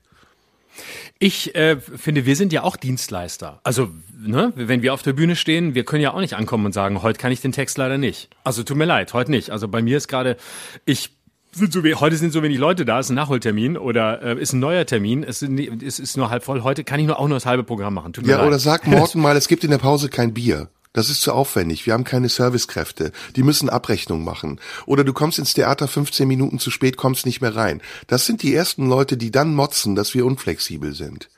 [1.18, 3.60] Ich äh, finde, wir sind ja auch Dienstleister.
[3.64, 6.72] Also, ne, wenn wir auf der Bühne stehen, wir können ja auch nicht ankommen und
[6.72, 8.28] sagen, heute kann ich den Text leider nicht.
[8.44, 9.50] Also tut mir leid, heute nicht.
[9.50, 10.36] Also bei mir ist gerade,
[10.84, 11.12] ich
[11.56, 14.60] sind so heute sind so wenig Leute da, ist ein Nachholtermin oder äh, ist ein
[14.60, 16.62] neuer Termin, es ist, ist nur halb voll.
[16.62, 18.12] Heute kann ich nur auch nur das halbe Programm machen.
[18.12, 18.48] Tut mir ja, leid.
[18.48, 20.68] oder sag Morten mal, es gibt in der Pause kein Bier.
[20.96, 21.84] Das ist zu aufwendig.
[21.84, 23.12] Wir haben keine Servicekräfte.
[23.36, 24.58] Die müssen Abrechnung machen.
[24.86, 27.82] Oder du kommst ins Theater 15 Minuten zu spät, kommst nicht mehr rein.
[28.06, 31.28] Das sind die ersten Leute, die dann motzen, dass wir unflexibel sind.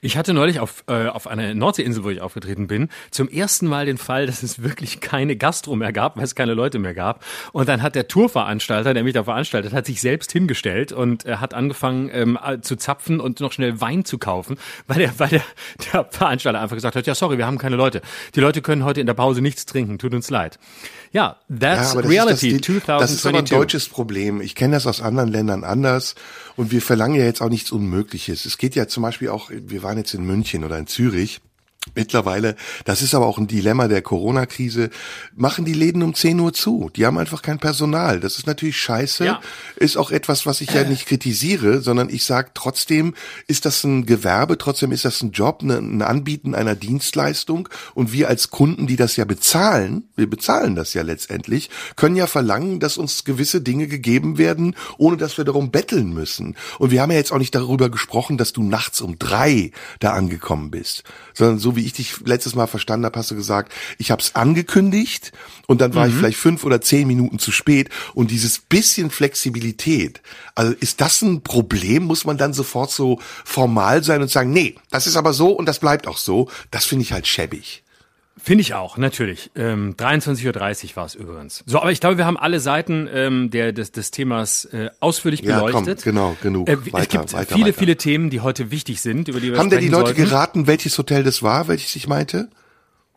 [0.00, 3.86] Ich hatte neulich auf, äh, auf einer Nordseeinsel, wo ich aufgetreten bin, zum ersten Mal
[3.86, 7.24] den Fall, dass es wirklich keine Gastro mehr gab, weil es keine Leute mehr gab.
[7.52, 11.36] Und dann hat der Tourveranstalter, der mich da veranstaltet, hat sich selbst hingestellt und äh,
[11.36, 15.42] hat angefangen ähm, zu zapfen und noch schnell Wein zu kaufen, weil der, weil der,
[15.92, 18.02] der Veranstalter einfach gesagt hat, ja sorry, wir haben keine Leute.
[18.34, 20.58] Die Leute können heute in der Pause nichts trinken, tut uns leid.
[21.12, 23.00] Ja, that's ja, das reality ist das, 2022.
[23.00, 24.40] Das ist aber ein deutsches Problem.
[24.40, 26.14] Ich kenne das aus anderen Ländern anders
[26.56, 28.44] und wir verlangen ja jetzt auch nichts Unmögliches.
[28.44, 31.40] Es geht ja zum Beispiel auch, wir waren jetzt in München oder in Zürich
[31.94, 34.90] Mittlerweile, das ist aber auch ein Dilemma der Corona-Krise,
[35.34, 36.90] machen die Läden um 10 Uhr zu.
[36.94, 38.20] Die haben einfach kein Personal.
[38.20, 39.24] Das ist natürlich scheiße.
[39.24, 39.40] Ja.
[39.76, 43.14] Ist auch etwas, was ich ja nicht kritisiere, sondern ich sage trotzdem,
[43.46, 47.70] ist das ein Gewerbe, trotzdem ist das ein Job, ein Anbieten einer Dienstleistung.
[47.94, 52.26] Und wir als Kunden, die das ja bezahlen, wir bezahlen das ja letztendlich, können ja
[52.26, 56.56] verlangen, dass uns gewisse Dinge gegeben werden, ohne dass wir darum betteln müssen.
[56.78, 60.12] Und wir haben ja jetzt auch nicht darüber gesprochen, dass du nachts um drei da
[60.12, 64.10] angekommen bist, sondern so wie ich dich letztes Mal verstanden habe, hast du gesagt, ich
[64.10, 65.32] habe es angekündigt
[65.66, 66.12] und dann war mhm.
[66.12, 70.20] ich vielleicht fünf oder zehn Minuten zu spät und dieses bisschen Flexibilität,
[70.54, 72.04] also ist das ein Problem?
[72.04, 75.66] Muss man dann sofort so formal sein und sagen, nee, das ist aber so und
[75.66, 76.48] das bleibt auch so?
[76.70, 77.82] Das finde ich halt schäbig.
[78.42, 79.50] Finde ich auch, natürlich.
[79.54, 80.46] Ähm, 23.30
[80.90, 81.62] Uhr war es übrigens.
[81.66, 85.42] So, aber ich glaube, wir haben alle Seiten ähm, der, des, des Themas äh, ausführlich
[85.42, 85.86] beleuchtet.
[85.86, 86.68] Ja, komm, genau, genug.
[86.68, 87.78] Äh, weiter, es gibt weiter, viele, weiter.
[87.78, 90.24] viele Themen, die heute wichtig sind, über die wir Haben denn die Leute sollten.
[90.24, 92.48] geraten, welches Hotel das war, welches ich meinte?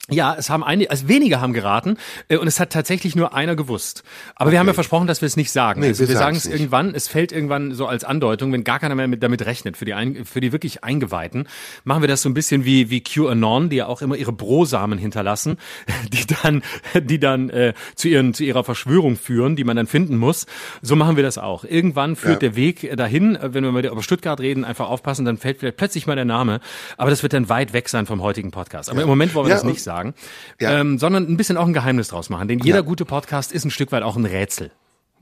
[0.09, 1.95] Ja, es haben einige, also wenige haben geraten
[2.27, 4.03] äh, und es hat tatsächlich nur einer gewusst.
[4.35, 4.51] Aber okay.
[4.51, 5.79] wir haben ja versprochen, dass wir es nicht sagen.
[5.79, 8.79] Nee, also wir, wir sagen es irgendwann, es fällt irgendwann so als Andeutung, wenn gar
[8.79, 9.77] keiner mehr mit, damit rechnet.
[9.77, 11.47] Für die, ein, für die wirklich Eingeweihten
[11.85, 14.99] machen wir das so ein bisschen wie, wie QAnon, die ja auch immer ihre Brosamen
[14.99, 15.55] hinterlassen,
[16.11, 16.63] die dann,
[17.01, 20.47] die dann äh, zu, ihren, zu ihrer Verschwörung führen, die man dann finden muss.
[20.81, 21.63] So machen wir das auch.
[21.63, 22.49] Irgendwann führt ja.
[22.49, 25.77] der Weg dahin, äh, wenn wir mal über Stuttgart reden, einfach aufpassen, dann fällt vielleicht
[25.77, 26.59] plötzlich mal der Name.
[26.97, 28.89] Aber das wird dann weit weg sein vom heutigen Podcast.
[28.89, 29.03] Aber ja.
[29.03, 30.13] im Moment wollen wir ja, das nicht sagen sagen,
[30.59, 30.79] ja.
[30.79, 32.47] ähm, sondern ein bisschen auch ein Geheimnis draus machen.
[32.47, 32.81] Denn jeder ja.
[32.81, 34.71] gute Podcast ist ein Stück weit auch ein Rätsel.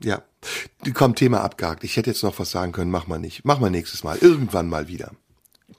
[0.02, 0.22] Ja,
[0.94, 1.84] komm, Thema abgehakt.
[1.84, 3.44] Ich hätte jetzt noch was sagen können, mach mal nicht.
[3.44, 5.12] Mach mal nächstes Mal, irgendwann mal wieder.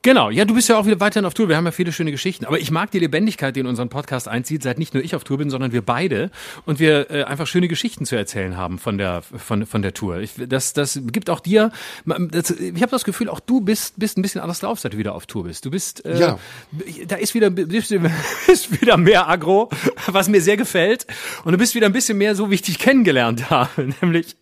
[0.06, 1.48] Genau, ja, du bist ja auch wieder weiterhin auf Tour.
[1.48, 2.44] Wir haben ja viele schöne Geschichten.
[2.44, 5.24] Aber ich mag die Lebendigkeit, die in unseren Podcast einzieht, seit nicht nur ich auf
[5.24, 6.30] Tour bin, sondern wir beide
[6.66, 10.18] und wir äh, einfach schöne Geschichten zu erzählen haben von der von von der Tour.
[10.20, 11.72] Ich, das das gibt auch dir.
[12.06, 14.98] Das, ich habe das Gefühl, auch du bist bist ein bisschen anders drauf, seit du
[14.98, 15.64] wieder auf Tour bist.
[15.64, 16.38] Du bist äh, Ja.
[17.08, 17.92] da ist wieder bist,
[18.48, 19.70] ist wieder mehr Agro,
[20.08, 21.08] was mir sehr gefällt.
[21.46, 24.36] Und du bist wieder ein bisschen mehr so, wie ich dich kennengelernt habe, nämlich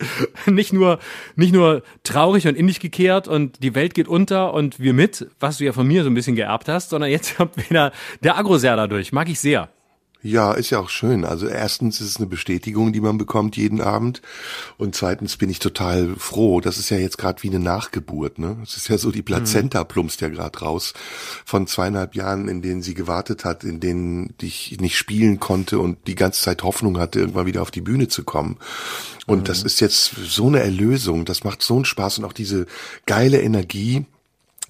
[0.47, 0.97] nicht nur
[1.36, 5.28] nicht nur traurig und in dich gekehrt und die Welt geht unter und wir mit,
[5.39, 7.92] was du ja von mir so ein bisschen geerbt hast, sondern jetzt kommt wieder
[8.24, 9.12] der Agro-Ser dadurch.
[9.12, 9.70] Mag ich sehr.
[10.24, 11.26] Ja, ist ja auch schön.
[11.26, 14.22] Also erstens ist es eine Bestätigung, die man bekommt jeden Abend.
[14.78, 16.62] Und zweitens bin ich total froh.
[16.62, 18.38] Das ist ja jetzt gerade wie eine Nachgeburt.
[18.38, 18.58] Ne?
[18.62, 20.94] Es ist ja so, die Plazenta plumpst ja gerade raus
[21.44, 25.98] von zweieinhalb Jahren, in denen sie gewartet hat, in denen ich nicht spielen konnte und
[26.06, 28.58] die ganze Zeit Hoffnung hatte, irgendwann wieder auf die Bühne zu kommen.
[29.26, 31.26] Und das ist jetzt so eine Erlösung.
[31.26, 32.68] Das macht so einen Spaß und auch diese
[33.08, 34.06] geile Energie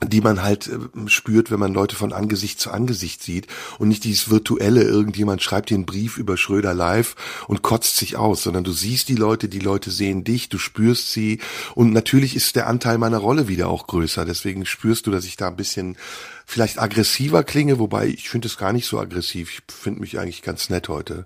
[0.04, 4.04] die man halt äh, spürt, wenn man Leute von Angesicht zu Angesicht sieht und nicht
[4.04, 7.16] dieses virtuelle, irgendjemand schreibt dir einen Brief über Schröder live
[7.48, 11.12] und kotzt sich aus, sondern du siehst die Leute, die Leute sehen dich, du spürst
[11.12, 11.40] sie
[11.76, 15.36] und natürlich ist der Anteil meiner Rolle wieder auch größer, deswegen spürst du, dass ich
[15.36, 15.98] da ein bisschen
[16.46, 20.42] vielleicht aggressiver klinge, wobei ich finde es gar nicht so aggressiv, ich finde mich eigentlich
[20.42, 21.26] ganz nett heute.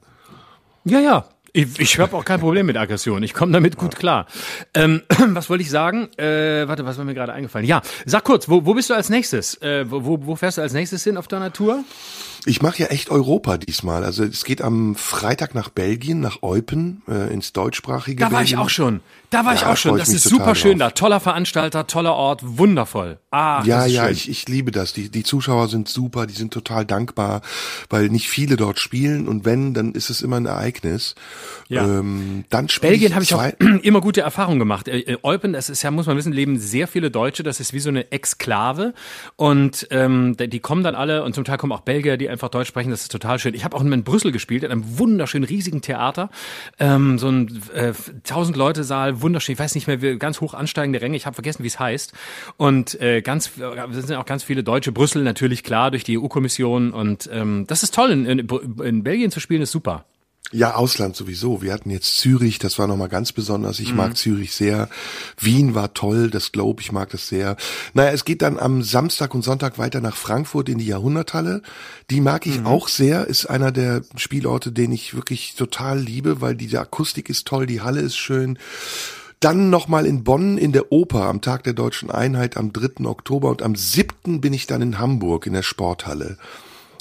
[0.84, 1.30] Ja, ja.
[1.56, 3.24] Ich, ich habe auch kein Problem mit Aggression.
[3.24, 4.28] Ich komme damit gut klar.
[4.74, 6.10] Ähm, was wollte ich sagen?
[6.18, 7.66] Äh, warte, was war mir gerade eingefallen?
[7.66, 9.62] Ja, sag kurz, wo, wo bist du als nächstes?
[9.62, 11.86] Äh, wo, wo fährst du als nächstes hin auf deiner Tour?
[12.46, 14.04] Ich mache ja echt Europa diesmal.
[14.04, 18.50] Also es geht am Freitag nach Belgien, nach Eupen, äh, ins deutschsprachige Da war ich
[18.52, 18.60] Belgien.
[18.60, 19.00] auch schon.
[19.32, 19.96] Da war ich Ja, auch schon.
[19.96, 20.92] ich Das ist super schön da.
[20.92, 23.18] Toller Veranstalter, toller Ort, wundervoll.
[23.32, 24.14] Ah, Ja, das ist ja, schön.
[24.14, 24.94] ich, ich liebe das.
[24.94, 27.42] Die, die Zuschauer sind super, die sind total dankbar,
[27.90, 31.16] weil nicht viele dort spielen und wenn, dann ist es immer ein Ereignis.
[31.68, 31.84] Ja.
[31.84, 33.44] Ähm, dann Belgien habe ich auch
[33.82, 34.88] immer gute Erfahrungen gemacht.
[34.88, 37.42] Äh, äh, Eupen, das ist ja, muss man wissen, leben sehr viele Deutsche.
[37.44, 38.94] Das ist wie so eine Exklave.
[39.36, 42.68] Und ähm, die kommen dann alle und zum Teil kommen auch Belgier, die einfach Deutsch
[42.68, 42.92] sprechen.
[42.92, 43.54] Das ist total schön.
[43.54, 46.30] Ich habe auch in Brüssel gespielt, in einem wunderschönen, riesigen Theater.
[46.80, 49.54] Ähm, so ein äh, 1000 Leute Saal, wunderschön.
[49.54, 51.18] Ich weiß nicht mehr, ganz hoch ansteigende Ränge.
[51.18, 52.14] Ich habe vergessen, wie es heißt.
[52.58, 54.92] Und äh, ganz, es sind auch ganz viele Deutsche.
[54.92, 56.92] Brüssel natürlich klar durch die EU-Kommission.
[56.92, 58.12] Und ähm, das ist toll.
[58.12, 58.48] In, in,
[58.84, 60.06] in Belgien zu spielen ist super.
[60.52, 61.62] Ja, Ausland sowieso.
[61.64, 63.80] Wir hatten jetzt Zürich, das war nochmal ganz besonders.
[63.80, 63.98] Ich Mhm.
[63.98, 64.90] mag Zürich sehr.
[65.40, 67.58] Wien war toll, das Globe, ich mag das sehr.
[67.94, 71.62] Naja, es geht dann am Samstag und Sonntag weiter nach Frankfurt in die Jahrhunderthalle.
[72.12, 72.68] Die mag ich Mhm.
[72.68, 77.48] auch sehr, ist einer der Spielorte, den ich wirklich total liebe, weil die Akustik ist
[77.48, 78.60] toll, die Halle ist schön.
[79.42, 83.06] Dann nochmal in Bonn in der Oper am Tag der Deutschen Einheit am 3.
[83.06, 84.40] Oktober und am 7.
[84.42, 86.38] bin ich dann in Hamburg in der Sporthalle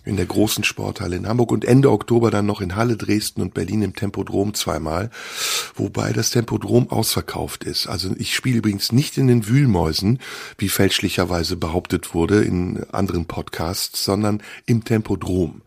[0.05, 3.55] in der großen Sporthalle in Hamburg und Ende Oktober dann noch in Halle, Dresden und
[3.55, 5.11] Berlin im Tempodrom zweimal,
[5.75, 7.87] wobei das Tempodrom ausverkauft ist.
[7.87, 10.21] Also ich spiele übrigens nicht in den Wühlmäusen,
[10.59, 15.62] wie fälschlicherweise behauptet wurde in anderen Podcasts, sondern im Tempodrom.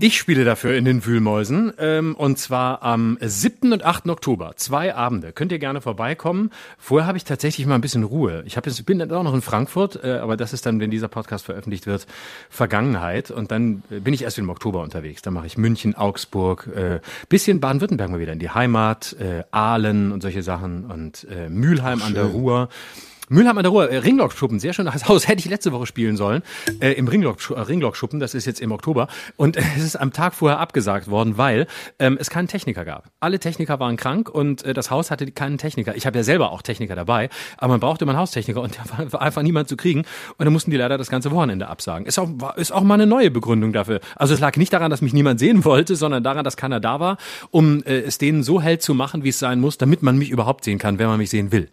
[0.00, 3.72] Ich spiele dafür in den Wühlmäusen ähm, und zwar am 7.
[3.72, 4.08] und 8.
[4.08, 4.52] Oktober.
[4.56, 5.32] Zwei Abende.
[5.32, 6.50] Könnt ihr gerne vorbeikommen.
[6.78, 8.42] Vorher habe ich tatsächlich mal ein bisschen Ruhe.
[8.46, 11.08] Ich, jetzt, bin dann auch noch in Frankfurt, äh, aber das ist dann, wenn dieser
[11.08, 12.06] Podcast veröffentlicht wird,
[12.50, 13.30] Vergangenheit.
[13.30, 15.22] Und dann äh, bin ich erst im Oktober unterwegs.
[15.22, 20.12] Dann mache ich München, Augsburg, äh, bisschen Baden-Württemberg mal wieder in die Heimat, äh, Aalen
[20.12, 22.68] und solche Sachen und äh, Mülheim an der Ruhr.
[23.28, 26.42] Mülheim an der Ruhr, äh, Ringlockschuppen, sehr schönes Haus, hätte ich letzte Woche spielen sollen,
[26.80, 29.08] äh, im Ringlock, äh, Ringlockschuppen, das ist jetzt im Oktober.
[29.36, 31.66] Und äh, es ist am Tag vorher abgesagt worden, weil
[31.98, 33.10] ähm, es keinen Techniker gab.
[33.20, 35.96] Alle Techniker waren krank und äh, das Haus hatte keinen Techniker.
[35.96, 39.12] Ich habe ja selber auch Techniker dabei, aber man brauchte immer einen Haustechniker und war,
[39.12, 40.00] war einfach niemand zu kriegen.
[40.36, 42.06] Und dann mussten die leider das ganze Wochenende absagen.
[42.06, 44.00] Ist auch, war- ist auch mal eine neue Begründung dafür.
[44.16, 47.00] Also es lag nicht daran, dass mich niemand sehen wollte, sondern daran, dass keiner da
[47.00, 47.18] war,
[47.50, 50.30] um äh, es denen so hell zu machen, wie es sein muss, damit man mich
[50.30, 51.68] überhaupt sehen kann, wenn man mich sehen will.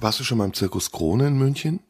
[0.00, 1.80] Warst du schon mal im Zirkus Krone in München?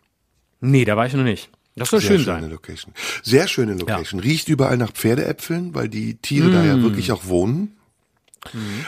[0.61, 1.51] Nee, da war ich noch nicht.
[1.75, 2.51] Das soll Sehr schön schöne sein.
[2.51, 2.95] Location.
[3.23, 4.21] Sehr schöne Location.
[4.21, 6.67] Riecht überall nach Pferdeäpfeln, weil die Tiere da Mm.
[6.67, 7.77] ja wirklich auch wohnen.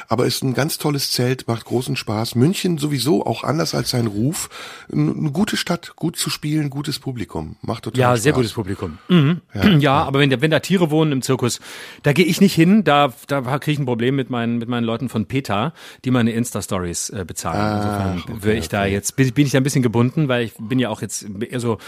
[0.08, 2.34] Aber ist ein ganz tolles Zelt, macht großen Spaß.
[2.34, 4.48] München sowieso, auch anders als sein Ruf,
[4.92, 7.56] eine gute Stadt, gut zu spielen, gutes Publikum.
[7.62, 8.22] Macht total Ja, Spaß.
[8.22, 8.98] sehr gutes Publikum.
[9.08, 9.40] Mhm.
[9.80, 11.60] Ja, aber wenn, da- wenn da Tiere wohnen im Zirkus,
[12.02, 12.84] da gehe ich nicht hin.
[12.84, 15.72] Da, da kriege ich ein Problem mit meinen, mit meinen Leuten von PETA,
[16.04, 17.76] die meine Insta-Stories äh, bezahlen.
[18.18, 20.78] Insofern wäre ich da jetzt, bin, bin ich da ein bisschen gebunden, weil ich bin
[20.78, 21.78] ja auch jetzt eher so,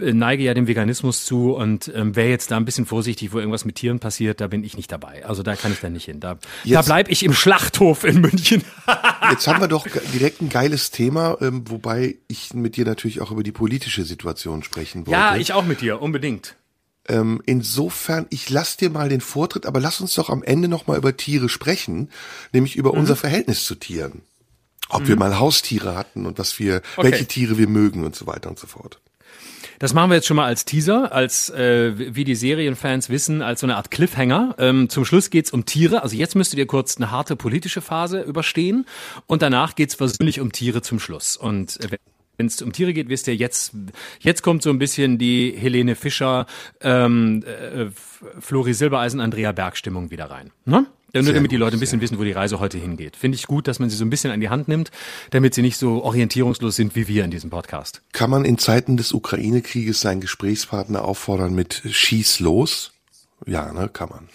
[0.00, 3.38] äh, neige ja dem Veganismus zu und ähm, wäre jetzt da ein bisschen vorsichtig, wo
[3.38, 5.24] irgendwas mit Tieren passiert, da bin ich nicht dabei.
[5.26, 6.20] Also da kann ich dann nicht hin.
[6.20, 8.62] Da, da bleib ich im Schlachthof in München.
[9.30, 13.30] Jetzt haben wir doch direkt ein geiles Thema, ähm, wobei ich mit dir natürlich auch
[13.30, 15.12] über die politische Situation sprechen wollte.
[15.18, 16.56] ja, ich auch mit dir, unbedingt.
[17.08, 20.86] Ähm, insofern, ich lass dir mal den Vortritt, aber lass uns doch am Ende noch
[20.86, 22.10] mal über Tiere sprechen,
[22.52, 22.80] nämlich Mhm.
[22.80, 24.22] über unser Verhältnis zu Tieren.
[24.88, 27.10] Ob wir mal Haustiere hatten und was wir, Okay.
[27.10, 29.00] welche Tiere wir mögen und so weiter und so fort.
[29.78, 33.60] Das machen wir jetzt schon mal als Teaser, als äh, wie die Serienfans wissen, als
[33.60, 34.54] so eine Art Cliffhanger.
[34.58, 36.02] Ähm, zum Schluss geht's um Tiere.
[36.02, 38.86] Also jetzt müsstet ihr kurz eine harte politische Phase überstehen
[39.26, 41.36] und danach geht's versöhnlich um Tiere zum Schluss.
[41.36, 41.98] Und äh,
[42.38, 43.72] wenn es um Tiere geht, wisst ihr, jetzt,
[44.20, 46.46] jetzt kommt so ein bisschen die Helene Fischer,
[46.80, 47.86] ähm, äh,
[48.40, 50.50] Flori Silbereisen, Andrea Berg Stimmung wieder rein.
[50.64, 50.86] Ne?
[51.14, 53.16] Ja, nur damit die gut, Leute ein bisschen wissen, wo die Reise heute hingeht.
[53.16, 54.90] Finde ich gut, dass man sie so ein bisschen an die Hand nimmt,
[55.30, 58.02] damit sie nicht so orientierungslos sind wie wir in diesem Podcast.
[58.12, 62.92] Kann man in Zeiten des Ukraine-Krieges seinen Gesprächspartner auffordern mit Schieß los?
[63.44, 64.28] Ja, ne, kann man.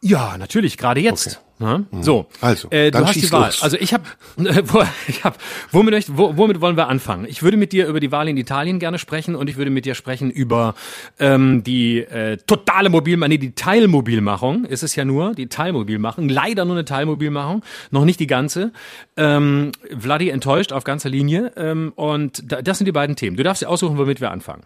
[0.00, 1.40] Ja, natürlich, gerade jetzt.
[1.60, 1.86] Ne?
[2.02, 3.46] So, Also, äh, du dann hast die Wahl.
[3.46, 3.62] los.
[3.62, 4.04] Also ich habe,
[4.36, 5.38] wo, ich hab,
[5.72, 7.26] womit, wo, womit wollen wir anfangen?
[7.28, 9.84] Ich würde mit dir über die Wahl in Italien gerne sprechen und ich würde mit
[9.84, 10.74] dir sprechen über
[11.18, 16.64] ähm, die äh, totale Mobilmachung, nee, die Teilmobilmachung ist es ja nur, die Teilmobilmachung, leider
[16.64, 18.72] nur eine Teilmobilmachung, noch nicht die ganze.
[19.16, 23.36] Ähm, Vladi enttäuscht auf ganzer Linie ähm, und da, das sind die beiden Themen.
[23.36, 24.62] Du darfst dir aussuchen, womit wir anfangen.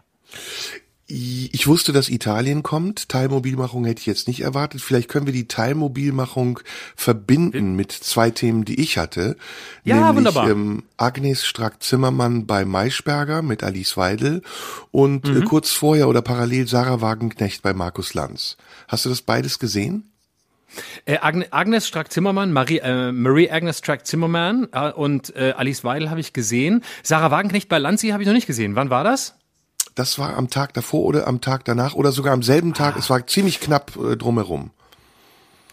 [1.15, 3.11] Ich wusste, dass Italien kommt.
[3.11, 4.81] Teilmobilmachung hätte ich jetzt nicht erwartet.
[4.81, 6.61] Vielleicht können wir die Teilmobilmachung
[6.97, 9.37] verbinden mit zwei Themen, die ich hatte.
[9.85, 10.49] Ja, nämlich, wunderbar.
[10.49, 14.41] Ähm, Agnes Strack-Zimmermann bei Maischberger mit Alice Weidel
[14.91, 15.43] und Mhm.
[15.43, 18.57] äh, kurz vorher oder parallel Sarah Wagenknecht bei Markus Lanz.
[18.89, 20.09] Hast du das beides gesehen?
[21.05, 26.21] Äh, Agne, Agnes Strack-Zimmermann, Marie, äh, Marie Agnes Strack-Zimmermann äh, und äh, Alice Weidel habe
[26.21, 26.83] ich gesehen.
[27.03, 28.75] Sarah Wagenknecht bei Lanzi habe ich noch nicht gesehen.
[28.77, 29.35] Wann war das?
[29.95, 32.97] Das war am Tag davor oder am Tag danach oder sogar am selben Tag.
[32.97, 34.71] Es war ziemlich knapp äh, drumherum.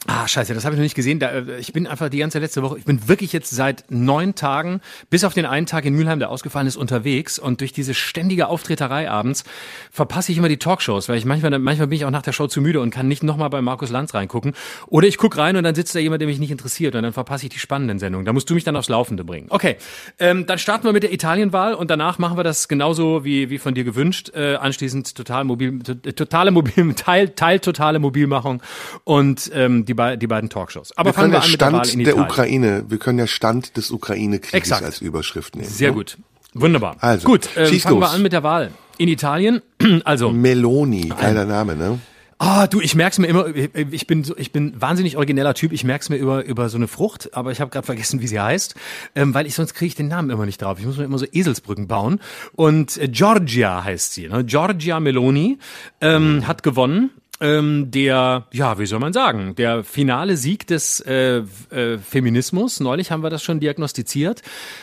[0.08, 1.20] Ah, scheiße, das habe ich noch nicht gesehen.
[1.20, 4.34] Da, äh, ich bin einfach die ganze letzte Woche, ich bin wirklich jetzt seit neun
[4.34, 7.38] Tagen, bis auf den einen Tag in Mülheim, der ausgefallen ist, unterwegs.
[7.38, 9.44] Und durch diese ständige Auftreterei abends
[9.92, 12.48] verpasse ich immer die Talkshows, weil ich manchmal, manchmal bin ich auch nach der Show
[12.48, 14.54] zu müde und kann nicht nochmal bei Markus Lanz reingucken.
[14.88, 17.12] Oder ich guck rein und dann sitzt da jemand, der mich nicht interessiert und dann
[17.14, 18.26] verpasse ich die spannenden Sendungen.
[18.26, 19.48] Da musst du mich dann aufs Laufende bringen.
[19.50, 19.76] Okay,
[20.18, 23.58] ähm, dann starten wir mit der Italienwahl und danach machen wir das genauso wie, wie
[23.58, 24.32] von dir gewünscht.
[24.34, 28.64] Äh, anschließend total mobil, to- totale mobil, Teil, Teil totale Mobilmachung
[29.04, 30.96] und ähm, die, die beiden Talkshows.
[30.98, 32.30] Aber Wir fangen können wir an mit der Wahl Stand in der Italien.
[32.30, 35.68] Ukraine, wir können ja Stand des Ukraine-Krieges als Überschrift nehmen.
[35.68, 35.96] Sehr ne?
[35.96, 36.18] gut.
[36.54, 36.98] Wunderbar.
[37.00, 38.14] Also, gut, schieß fangen wir los.
[38.14, 38.72] an mit der Wahl.
[38.98, 39.62] In Italien,
[40.04, 42.00] also Meloni, geiler Name, ne?
[42.42, 45.84] Ah, du, ich merk's mir immer, ich bin so, ich bin wahnsinnig origineller Typ, ich
[45.84, 48.76] merk's mir über über so eine Frucht, aber ich habe gerade vergessen, wie sie heißt,
[49.16, 50.80] ähm, weil ich sonst kriege ich den Namen immer nicht drauf.
[50.80, 52.22] Ich muss mir immer so Eselsbrücken bauen
[52.54, 54.46] und äh, Giorgia heißt sie, ne?
[54.46, 55.58] Giorgia Meloni
[56.00, 57.12] ähm, hat gewonnen.
[57.42, 62.80] Ähm, der, ja, wie soll man sagen, der finale Sieg des äh, äh, Feminismus.
[62.80, 64.42] Neulich haben wir das schon diagnostiziert.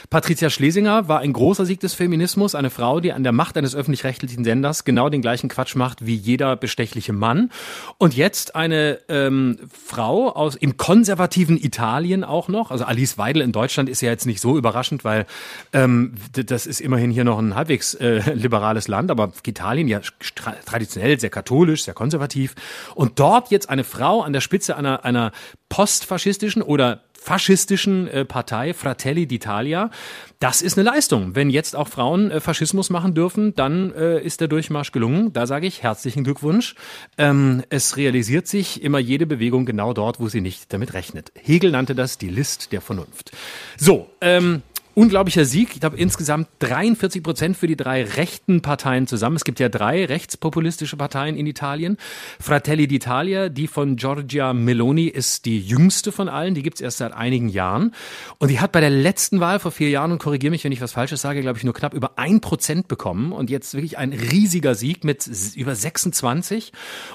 [0.09, 3.75] Patricia Schlesinger war ein großer Sieg des Feminismus, eine Frau, die an der Macht eines
[3.75, 7.51] öffentlich-rechtlichen Senders genau den gleichen Quatsch macht wie jeder bestechliche Mann.
[7.99, 12.71] Und jetzt eine ähm, Frau aus im konservativen Italien auch noch.
[12.71, 15.27] Also Alice Weidel in Deutschland ist ja jetzt nicht so überraschend, weil
[15.73, 20.01] ähm, das ist immerhin hier noch ein halbwegs äh, liberales Land, aber Italien ja
[20.35, 22.46] tra traditionell sehr katholisch, sehr konservativ.
[22.95, 25.33] Und dort jetzt eine Frau an der Spitze einer, einer
[25.69, 29.91] postfaschistischen oder faschistischen äh, Partei Fratelli d'Italia.
[30.39, 31.35] Das ist eine Leistung.
[31.35, 35.33] Wenn jetzt auch Frauen äh, Faschismus machen dürfen, dann äh, ist der Durchmarsch gelungen.
[35.33, 36.77] Da sage ich herzlichen Glückwunsch.
[37.19, 41.33] Ähm, es realisiert sich immer jede Bewegung genau dort, wo sie nicht damit rechnet.
[41.35, 43.33] Hegel nannte das die List der Vernunft.
[43.77, 44.63] So, ähm,
[44.99, 45.75] Unglaublicher Sieg.
[45.75, 49.37] Ich glaube insgesamt 43 Prozent für die drei rechten Parteien zusammen.
[49.37, 51.99] Es gibt ja drei rechtspopulistische Parteien in Italien.
[52.41, 56.55] Fratelli d'Italia, die von Giorgia Meloni, ist die jüngste von allen.
[56.55, 57.93] Die gibt's erst seit einigen Jahren.
[58.39, 60.81] Und die hat bei der letzten Wahl vor vier Jahren, und korrigiere mich, wenn ich
[60.81, 63.33] was Falsches sage, glaube ich, nur knapp über ein Prozent bekommen.
[63.33, 66.73] Und jetzt wirklich ein riesiger Sieg mit über 26.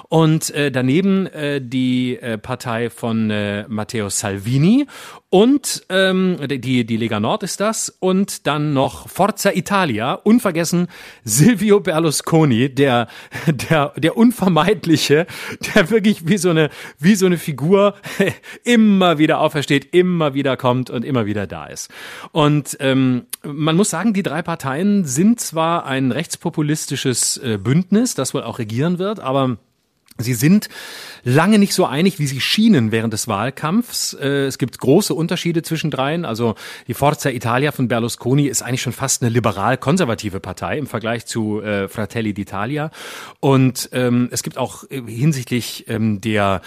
[0.08, 4.86] Und äh, daneben äh, die äh, Partei von äh, Matteo Salvini
[5.32, 7.88] und ähm, die, die Lega Nord ist das.
[8.00, 10.14] Und dann noch Forza Italia.
[10.14, 10.88] Unvergessen
[11.24, 13.08] Silvio Berlusconi, der,
[13.46, 15.26] der, der unvermeidliche,
[15.74, 17.94] der wirklich wie so eine, wie so eine Figur
[18.64, 21.90] immer wieder aufersteht, immer wieder kommt und immer wieder da ist.
[22.32, 28.34] Und ähm, man muss sagen, die drei Parteien sind zwar ein rechtspopulistisches äh, Bündnis, das
[28.34, 29.56] wohl auch regieren wird, aber
[30.18, 30.68] Sie sind
[31.24, 34.14] lange nicht so einig, wie sie schienen während des Wahlkampfs.
[34.14, 36.24] Äh, Es gibt große Unterschiede zwischen dreien.
[36.24, 36.54] Also
[36.86, 41.60] die Forza Italia von Berlusconi ist eigentlich schon fast eine liberal-konservative Partei im Vergleich zu
[41.62, 42.90] äh, Fratelli d'Italia.
[43.40, 46.60] Und ähm, es gibt auch äh, hinsichtlich ähm, der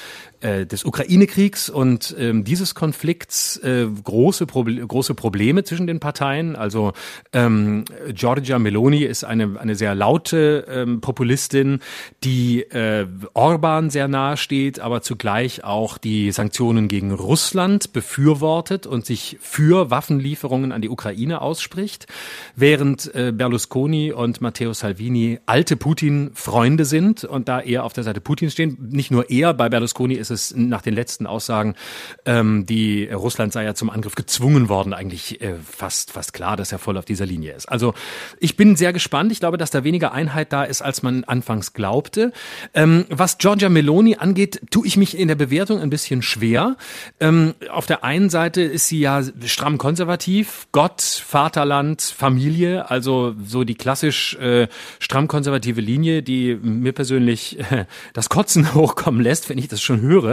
[0.45, 6.55] äh, des Ukraine-Kriegs und ähm, dieses Konflikts äh, große, Proble große Probleme zwischen den Parteien.
[6.55, 6.93] Also
[7.33, 11.79] ähm, Giorgia Meloni ist eine, eine sehr laute ähm, Populistin,
[12.23, 19.05] die äh, Orban sehr nahe steht, aber zugleich auch die Sanktionen gegen Russland befürwortet und
[19.05, 22.05] sich für Waffenlieferungen an die Ukraine ausspricht,
[22.55, 28.21] während äh, Berlusconi und Matteo Salvini alte Putin-Freunde sind und da eher auf der Seite
[28.21, 28.77] Putins stehen.
[28.91, 31.75] Nicht nur er, bei Berlusconi ist es nach den letzten Aussagen,
[32.25, 36.71] ähm, die Russland sei ja zum Angriff gezwungen worden, eigentlich äh, fast, fast klar, dass
[36.71, 37.67] er voll auf dieser Linie ist.
[37.67, 37.93] Also
[38.39, 39.31] ich bin sehr gespannt.
[39.31, 42.31] Ich glaube, dass da weniger Einheit da ist, als man anfangs glaubte.
[42.73, 46.77] Ähm, was Giorgia Meloni angeht, tue ich mich in der Bewertung ein bisschen schwer.
[47.19, 53.63] Ähm, auf der einen Seite ist sie ja stramm konservativ, Gott, Vaterland, Familie, also so
[53.63, 54.67] die klassisch äh,
[54.99, 60.01] stramm konservative Linie, die mir persönlich äh, das Kotzen hochkommen lässt, wenn ich das schon
[60.01, 60.24] höre.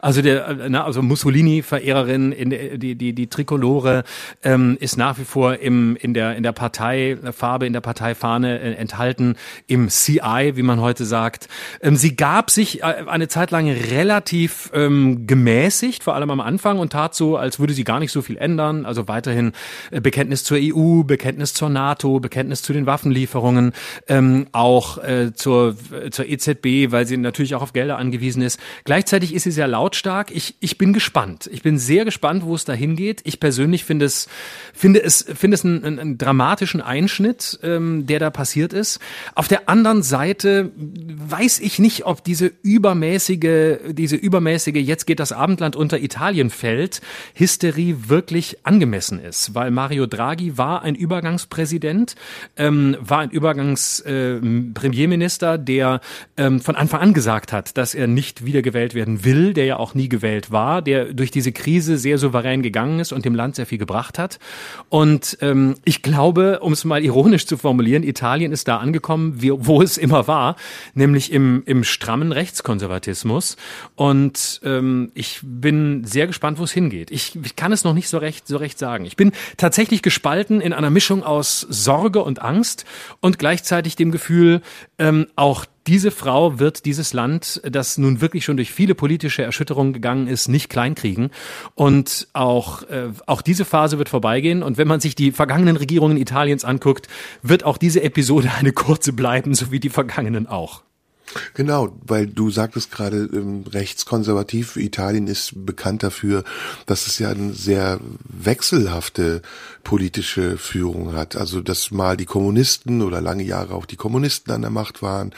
[0.00, 4.04] Also der, äh, na, also Mussolini-Verehrerin, in der, die die die Trikolore
[4.42, 8.74] ähm, ist nach wie vor im in der in der Parteifarbe in der Parteifahne äh,
[8.74, 9.36] enthalten
[9.66, 11.48] im CI, wie man heute sagt.
[11.80, 16.78] Ähm, sie gab sich äh, eine Zeit lang relativ ähm, gemäßigt, vor allem am Anfang
[16.78, 18.86] und tat so, als würde sie gar nicht so viel ändern.
[18.86, 19.52] Also weiterhin
[19.90, 23.72] äh, Bekenntnis zur EU, Bekenntnis zur NATO, Bekenntnis zu den Waffenlieferungen,
[24.08, 28.60] ähm, auch äh, zur äh, zur EZB, weil sie natürlich auch auf Gelder angewiesen ist.
[28.84, 30.30] Gleichzeitig ist sie sehr lautstark.
[30.30, 31.48] Ich ich bin gespannt.
[31.52, 33.20] Ich bin sehr gespannt, wo es dahin geht.
[33.24, 34.28] Ich persönlich finde es
[34.72, 39.00] finde es finde es einen, einen, einen dramatischen Einschnitt, ähm, der da passiert ist.
[39.34, 45.32] Auf der anderen Seite weiß ich nicht, ob diese übermäßige, diese übermäßige, jetzt geht das
[45.32, 47.00] Abendland unter Italien fällt,
[47.34, 49.54] Hysterie wirklich angemessen ist.
[49.54, 52.14] Weil Mario Draghi war ein Übergangspräsident,
[52.56, 56.00] ähm, war ein Übergangspremierminister, äh, der
[56.36, 59.94] ähm, von Anfang an gesagt hat, dass er nicht wiedergewählt werden will, der ja auch
[59.94, 63.66] nie gewählt war, der durch diese Krise sehr souverän gegangen ist und dem Land sehr
[63.66, 64.38] viel gebracht hat.
[64.88, 69.52] Und ähm, ich glaube, um es mal ironisch zu formulieren, Italien ist da angekommen, wie,
[69.52, 70.56] wo es immer war,
[70.94, 73.56] nämlich im, im strammen Rechtskonservatismus.
[73.94, 77.10] Und ähm, ich bin sehr gespannt, wo es hingeht.
[77.10, 79.04] Ich, ich kann es noch nicht so recht, so recht sagen.
[79.04, 82.84] Ich bin tatsächlich gespalten in einer Mischung aus Sorge und Angst
[83.20, 84.62] und gleichzeitig dem Gefühl,
[84.98, 89.92] ähm, auch diese Frau wird dieses Land, das nun wirklich schon durch viele politische Erschütterungen
[89.92, 91.30] gegangen ist, nicht kleinkriegen.
[91.74, 94.62] Und auch, äh, auch diese Phase wird vorbeigehen.
[94.62, 97.08] Und wenn man sich die vergangenen Regierungen Italiens anguckt,
[97.42, 100.85] wird auch diese Episode eine kurze bleiben, so wie die vergangenen auch.
[101.54, 104.76] Genau, weil du sagtest gerade ähm, rechtskonservativ.
[104.76, 106.44] Italien ist bekannt dafür,
[106.86, 109.42] dass es ja eine sehr wechselhafte
[109.82, 111.36] politische Führung hat.
[111.36, 115.34] Also dass mal die Kommunisten oder lange Jahre auch die Kommunisten an der Macht waren.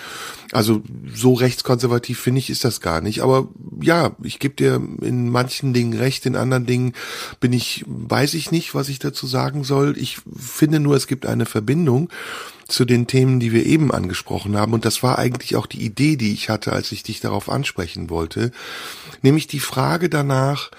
[0.53, 0.82] Also
[1.12, 3.20] so rechtskonservativ finde ich ist das gar nicht.
[3.20, 3.49] Aber
[3.80, 6.93] ja, ich gebe dir in manchen Dingen recht, in anderen Dingen
[7.41, 9.97] bin ich, weiß ich nicht, was ich dazu sagen soll.
[9.99, 12.09] Ich finde nur, es gibt eine Verbindung
[12.68, 14.74] zu den Themen, die wir eben angesprochen haben.
[14.74, 18.10] Und das war eigentlich auch die Idee, die ich hatte, als ich dich darauf ansprechen
[18.10, 18.52] wollte.
[19.22, 20.70] Nämlich die Frage danach,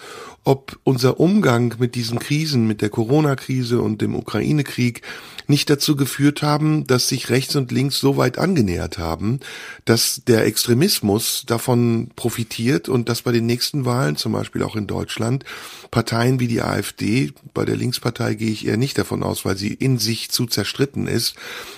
[0.43, 5.01] ob unser Umgang mit diesen Krisen, mit der Corona-Krise und dem Ukraine-Krieg
[5.50, 9.39] nicht dazu geführt haben, dass sich rechts und links so weit angenähert haben,
[9.86, 14.88] dass der Extremismus davon profitiert und dass bei den nächsten Wahlen, zum Beispiel auch in
[14.88, 15.43] Deutschland,
[15.91, 19.74] Parteien wie die AfD, bei der Linkspartei gehe ich eher nicht davon aus, weil sie
[19.74, 21.36] in sich zu zerstritten ist,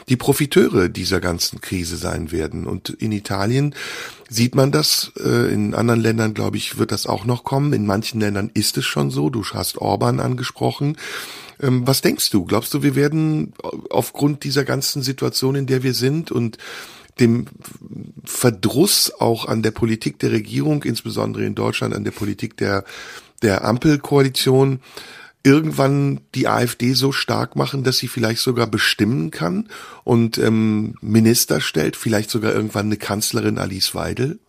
[0.09, 2.67] die Profiteure dieser ganzen Krise sein werden.
[2.67, 3.73] Und in Italien
[4.29, 5.11] sieht man das.
[5.17, 7.73] Äh, in anderen Ländern, glaube ich, wird das auch noch kommen.
[7.73, 9.29] In manchen Ländern ist es schon so.
[9.29, 10.97] Du hast Orban angesprochen.
[11.61, 12.45] Ähm, was denkst du?
[12.45, 13.53] Glaubst du, wir werden
[13.89, 16.57] aufgrund dieser ganzen Situation, in der wir sind und
[17.19, 17.45] dem
[18.23, 22.83] Verdruss auch an der Politik der Regierung, insbesondere in Deutschland, an der Politik der,
[23.41, 24.79] der Ampelkoalition,
[25.43, 29.69] irgendwann die AfD so stark machen, dass sie vielleicht sogar bestimmen kann
[30.03, 34.39] und ähm, Minister stellt, vielleicht sogar irgendwann eine Kanzlerin Alice Weidel?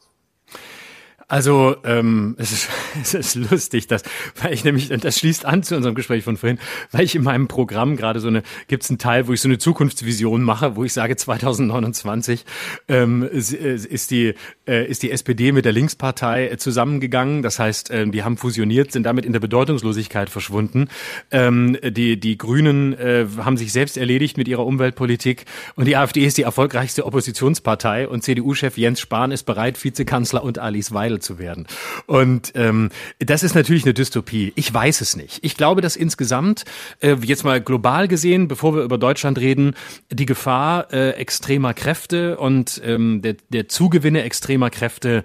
[1.33, 2.69] Also ähm, es, ist,
[3.03, 4.03] es ist lustig, dass,
[4.43, 6.59] weil ich nämlich, das schließt an zu unserem Gespräch von vorhin,
[6.91, 9.49] weil ich in meinem Programm gerade so eine, gibt es einen Teil, wo ich so
[9.49, 12.45] eine Zukunftsvision mache, wo ich sage, 2029
[12.89, 14.35] ähm, ist, ist, die,
[14.69, 17.41] äh, ist die SPD mit der Linkspartei zusammengegangen.
[17.41, 20.89] Das heißt, äh, die haben fusioniert, sind damit in der Bedeutungslosigkeit verschwunden.
[21.31, 26.27] Ähm, die, die Grünen äh, haben sich selbst erledigt mit ihrer Umweltpolitik und die AfD
[26.27, 31.39] ist die erfolgreichste Oppositionspartei und CDU-Chef Jens Spahn ist bereit, Vizekanzler und Alice Weidel zu
[31.39, 31.67] werden.
[32.07, 34.53] Und ähm, das ist natürlich eine Dystopie.
[34.57, 35.39] Ich weiß es nicht.
[35.43, 36.65] Ich glaube, dass insgesamt,
[37.01, 39.75] äh, jetzt mal global gesehen, bevor wir über Deutschland reden,
[40.11, 45.23] die Gefahr äh, extremer Kräfte und ähm, der, der Zugewinne extremer Kräfte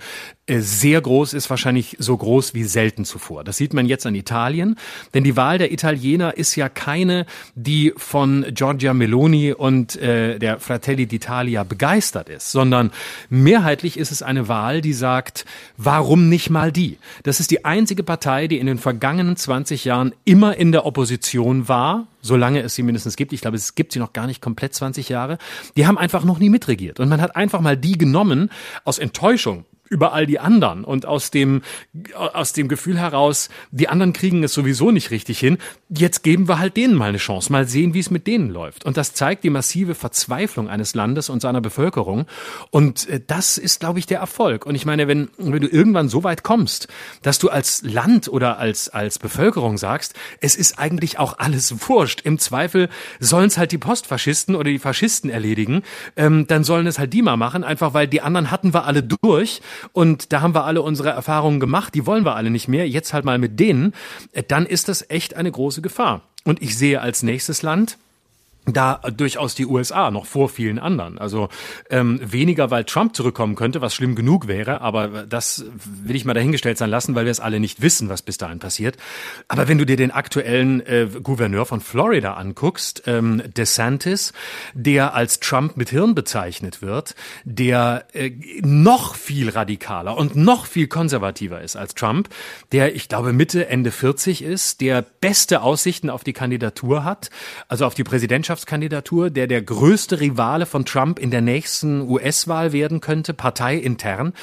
[0.50, 3.43] sehr groß ist, wahrscheinlich so groß wie selten zuvor.
[3.43, 4.78] Das sieht man jetzt an Italien,
[5.14, 7.26] denn die Wahl der Italiener ist ja keine,
[7.56, 12.91] die von Giorgia Meloni und äh, der Fratelli d'Italia begeistert ist, sondern
[13.30, 15.45] mehrheitlich ist es eine Wahl, die sagt,
[15.76, 16.98] warum nicht mal die?
[17.24, 21.68] Das ist die einzige Partei, die in den vergangenen 20 Jahren immer in der Opposition
[21.68, 23.34] war, solange es sie mindestens gibt.
[23.34, 25.38] Ich glaube, es gibt sie noch gar nicht komplett 20 Jahre.
[25.76, 27.00] Die haben einfach noch nie mitregiert.
[27.00, 28.50] Und man hat einfach mal die genommen
[28.84, 31.61] aus Enttäuschung über all die anderen und aus dem,
[32.15, 35.57] aus dem Gefühl heraus, die anderen kriegen es sowieso nicht richtig hin.
[35.89, 38.85] Jetzt geben wir halt denen mal eine Chance, mal sehen, wie es mit denen läuft.
[38.85, 42.25] Und das zeigt die massive Verzweiflung eines Landes und seiner Bevölkerung.
[42.71, 44.65] Und äh, das ist, glaube ich, der Erfolg.
[44.65, 46.88] Und ich meine, wenn, wenn du irgendwann so weit kommst,
[47.21, 52.21] dass du als Land oder als, als Bevölkerung sagst, es ist eigentlich auch alles wurscht.
[52.21, 55.83] Im Zweifel sollen es halt die Postfaschisten oder die Faschisten erledigen.
[56.15, 59.03] Ähm, dann sollen es halt die mal machen, einfach weil die anderen hatten wir alle
[59.03, 59.61] durch.
[59.93, 63.13] Und da haben wir alle unsere Erfahrungen gemacht, die wollen wir alle nicht mehr, jetzt
[63.13, 63.93] halt mal mit denen,
[64.34, 66.21] äh, dann ist das echt eine große Gefahr.
[66.43, 67.97] Und ich sehe als nächstes Land,
[68.68, 71.18] da durchaus die USA noch vor vielen anderen.
[71.18, 71.49] Also
[71.89, 76.34] ähm, weniger, weil Trump zurückkommen könnte, was schlimm genug wäre, aber das will ich mal
[76.34, 78.97] dahingestellt sein lassen, weil wir es alle nicht wissen, was bis dahin passiert.
[79.47, 84.34] Aber wenn du dir den aktuellen äh, Gouverneur von Florida anguckst, ähm, DeSantis,
[84.74, 87.15] der als Trump mit Hirn bezeichnet wird,
[87.45, 92.30] der äh, noch viel radikaler und noch viel konservativer ist als Trump,
[92.74, 97.30] der, ich glaube, Mitte, Ende 40 ist, der beste Aussichten auf die Kandidatur hat,
[97.70, 102.74] also auf die Präsidentschaft Präsidentschaftskandidatur, der der größte Rivale von Trump in der nächsten US-Wahl
[102.74, 104.34] werden könnte, parteiintern,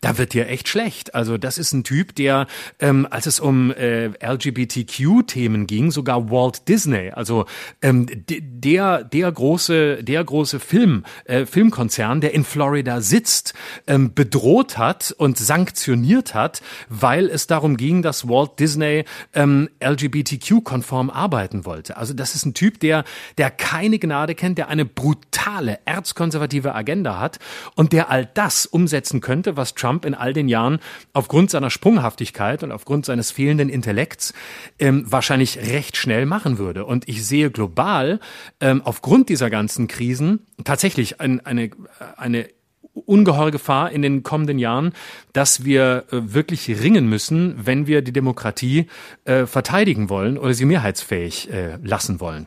[0.00, 1.14] da wird dir echt schlecht.
[1.14, 2.46] Also das ist ein Typ, der,
[2.78, 7.46] ähm, als es um äh, LGBTQ-Themen ging, sogar Walt Disney, also
[7.82, 13.54] ähm, der der große der große Film äh, Filmkonzern, der in Florida sitzt,
[13.86, 19.04] ähm, bedroht hat und sanktioniert hat, weil es darum ging, dass Walt Disney
[19.34, 21.96] ähm, LGBTQ-konform arbeiten wollte.
[21.96, 23.04] Also das ist ein Typ, der
[23.38, 27.38] der keine Gnade kennt, der eine brutale, erzkonservative Agenda hat
[27.74, 30.80] und der all das umsetzen könnte, was Trump in all den Jahren
[31.14, 34.34] aufgrund seiner Sprunghaftigkeit und aufgrund seines fehlenden Intellekts
[34.78, 36.84] ähm, wahrscheinlich recht schnell machen würde.
[36.84, 38.20] Und ich sehe global
[38.60, 41.70] ähm, aufgrund dieser ganzen Krisen tatsächlich ein, eine,
[42.18, 42.50] eine
[42.92, 44.92] ungeheure Gefahr in den kommenden Jahren,
[45.32, 48.88] dass wir äh, wirklich ringen müssen, wenn wir die Demokratie
[49.24, 52.46] äh, verteidigen wollen oder sie mehrheitsfähig äh, lassen wollen.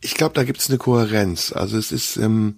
[0.00, 1.52] Ich glaube, da gibt es eine Kohärenz.
[1.52, 2.56] Also es ist, ähm,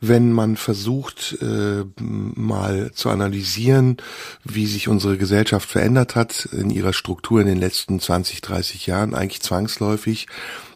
[0.00, 3.96] wenn man versucht, äh, mal zu analysieren,
[4.44, 9.14] wie sich unsere Gesellschaft verändert hat in ihrer Struktur in den letzten 20, 30 Jahren,
[9.14, 10.28] eigentlich zwangsläufig,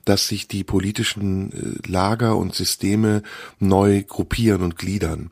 [0.04, 3.22] dass sich die politischen äh, Lager und Systeme
[3.58, 5.30] neu gruppieren und gliedern.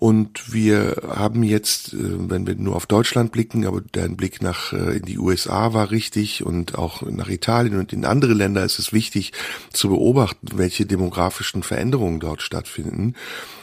[0.00, 4.72] Und wir haben jetzt, äh, wenn wir nur auf Deutschland blicken, aber dein Blick nach
[4.72, 8.78] äh, in die USA war richtig und auch nach Italien und in andere Länder ist
[8.78, 9.32] es wichtig
[9.72, 13.14] zu beobachten, welche demografischen Veränderungen dort stattfinden.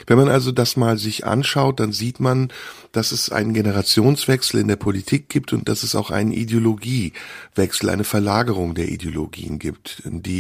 [0.08, 2.50] Wenn man also das mal sich anschaut, dann sieht man,
[2.92, 8.04] dass es einen Generationswechsel in der Politik gibt und dass es auch einen Ideologiewechsel, eine
[8.04, 10.04] Verlagerung der Ideologien gibt.
[10.06, 10.35] Die,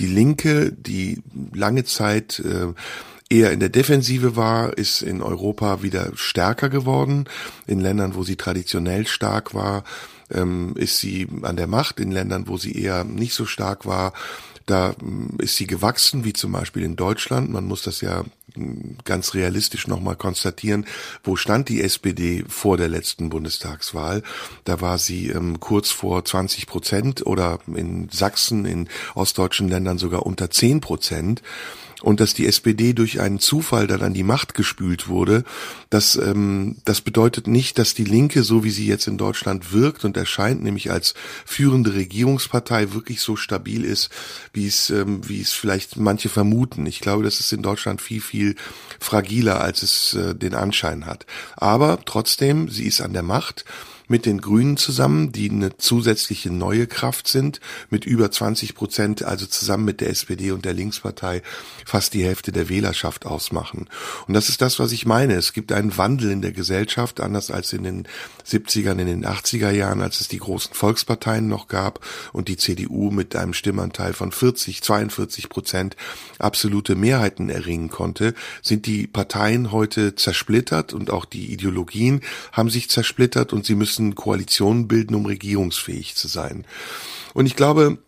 [0.00, 1.22] die Linke, die
[1.52, 2.72] lange Zeit äh,
[3.28, 7.28] eher in der Defensive war, ist in Europa wieder stärker geworden.
[7.66, 9.84] In Ländern, wo sie traditionell stark war,
[10.30, 12.00] ähm, ist sie an der Macht.
[12.00, 14.12] In Ländern, wo sie eher nicht so stark war,
[14.66, 17.50] da mm, ist sie gewachsen, wie zum Beispiel in Deutschland.
[17.50, 18.24] Man muss das ja
[19.04, 20.86] ganz realistisch nochmal konstatieren.
[21.22, 24.22] Wo stand die SPD vor der letzten Bundestagswahl?
[24.64, 30.26] Da war sie ähm, kurz vor 20 Prozent oder in Sachsen, in ostdeutschen Ländern sogar
[30.26, 31.42] unter 10 Prozent
[32.02, 35.44] und dass die SPD durch einen Zufall dann an die Macht gespült wurde,
[35.90, 40.04] das, ähm, das bedeutet nicht, dass die Linke, so wie sie jetzt in Deutschland wirkt
[40.04, 44.10] und erscheint, nämlich als führende Regierungspartei, wirklich so stabil ist,
[44.52, 46.86] wie es, ähm, wie es vielleicht manche vermuten.
[46.86, 48.56] Ich glaube, das ist in Deutschland viel, viel
[49.00, 51.24] fragiler, als es äh, den Anschein hat.
[51.56, 53.64] Aber trotzdem, sie ist an der Macht
[54.08, 59.46] mit den Grünen zusammen, die eine zusätzliche neue Kraft sind, mit über 20 Prozent, also
[59.46, 61.42] zusammen mit der SPD und der Linkspartei
[61.84, 63.88] fast die Hälfte der Wählerschaft ausmachen.
[64.26, 65.34] Und das ist das, was ich meine.
[65.34, 68.08] Es gibt einen Wandel in der Gesellschaft, anders als in den
[68.46, 73.10] 70ern, in den 80er Jahren, als es die großen Volksparteien noch gab und die CDU
[73.10, 75.96] mit einem Stimmanteil von 40, 42 Prozent
[76.38, 82.20] absolute Mehrheiten erringen konnte, sind die Parteien heute zersplittert und auch die Ideologien
[82.52, 86.66] haben sich zersplittert und sie müssen müssen Koalitionen bilden, um regierungsfähig zu sein.
[87.34, 87.98] Und ich glaube,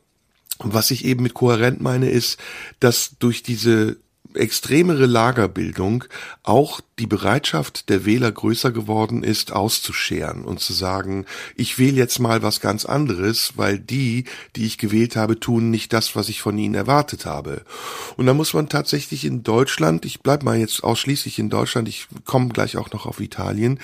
[0.58, 2.38] was ich eben mit kohärent meine, ist,
[2.80, 3.96] dass durch diese
[4.34, 6.04] extremere Lagerbildung
[6.42, 11.24] auch die Bereitschaft der Wähler größer geworden ist, auszuscheren und zu sagen,
[11.56, 14.24] ich wähle jetzt mal was ganz anderes, weil die,
[14.54, 17.62] die ich gewählt habe, tun nicht das, was ich von ihnen erwartet habe.
[18.16, 22.06] Und da muss man tatsächlich in Deutschland, ich bleib mal jetzt ausschließlich in Deutschland, ich
[22.26, 23.80] komme gleich auch noch auf Italien,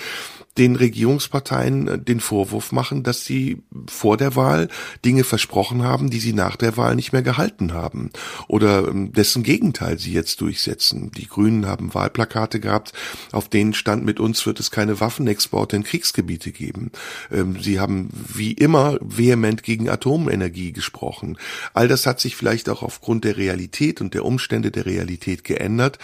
[0.57, 4.69] den Regierungsparteien äh, den Vorwurf machen, dass sie vor der Wahl
[5.03, 8.11] Dinge versprochen haben, die sie nach der Wahl nicht mehr gehalten haben
[8.47, 11.11] oder ähm, dessen Gegenteil sie jetzt durchsetzen.
[11.11, 12.93] Die Grünen haben Wahlplakate gehabt,
[13.31, 16.91] auf denen stand, mit uns wird es keine Waffenexporte in Kriegsgebiete geben.
[17.31, 21.37] Ähm, sie haben wie immer vehement gegen Atomenergie gesprochen.
[21.73, 25.99] All das hat sich vielleicht auch aufgrund der Realität und der Umstände der Realität geändert.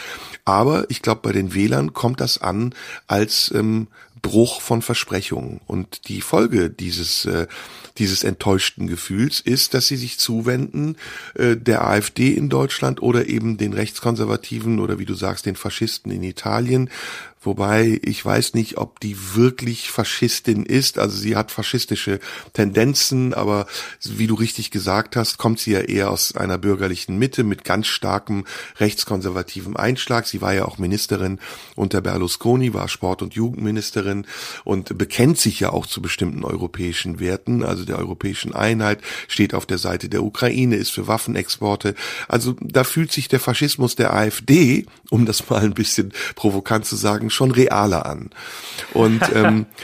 [0.45, 2.73] Aber ich glaube, bei den Wählern kommt das an
[3.07, 3.87] als ähm,
[4.21, 5.61] Bruch von Versprechungen.
[5.67, 7.47] Und die Folge dieses, äh,
[7.97, 10.97] dieses enttäuschten Gefühls ist, dass sie sich zuwenden
[11.35, 16.11] äh, der AfD in Deutschland oder eben den Rechtskonservativen oder wie du sagst, den Faschisten
[16.11, 16.89] in Italien,
[17.43, 20.99] Wobei ich weiß nicht, ob die wirklich Faschistin ist.
[20.99, 22.19] Also sie hat faschistische
[22.53, 23.65] Tendenzen, aber
[24.03, 27.87] wie du richtig gesagt hast, kommt sie ja eher aus einer bürgerlichen Mitte mit ganz
[27.87, 28.45] starkem
[28.79, 30.27] rechtskonservativem Einschlag.
[30.27, 31.39] Sie war ja auch Ministerin
[31.75, 34.27] unter Berlusconi, war Sport- und Jugendministerin
[34.63, 39.65] und bekennt sich ja auch zu bestimmten europäischen Werten, also der europäischen Einheit, steht auf
[39.65, 41.95] der Seite der Ukraine, ist für Waffenexporte.
[42.27, 46.95] Also da fühlt sich der Faschismus der AfD, um das mal ein bisschen provokant zu
[46.95, 48.29] sagen, schon realer an.
[48.93, 49.65] Und ähm,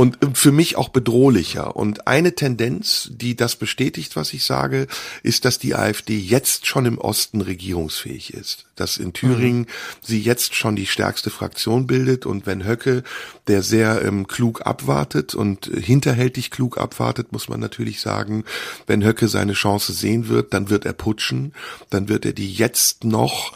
[0.00, 1.76] und für mich auch bedrohlicher.
[1.76, 4.86] Und eine Tendenz, die das bestätigt, was ich sage,
[5.22, 8.64] ist, dass die AfD jetzt schon im Osten regierungsfähig ist.
[8.76, 9.66] Dass in Thüringen mhm.
[10.00, 13.02] sie jetzt schon die stärkste Fraktion bildet und wenn Höcke,
[13.46, 18.44] der sehr ähm, klug abwartet und hinterhältig klug abwartet, muss man natürlich sagen,
[18.86, 21.52] wenn Höcke seine Chance sehen wird, dann wird er putschen,
[21.90, 23.52] dann wird er die jetzt noch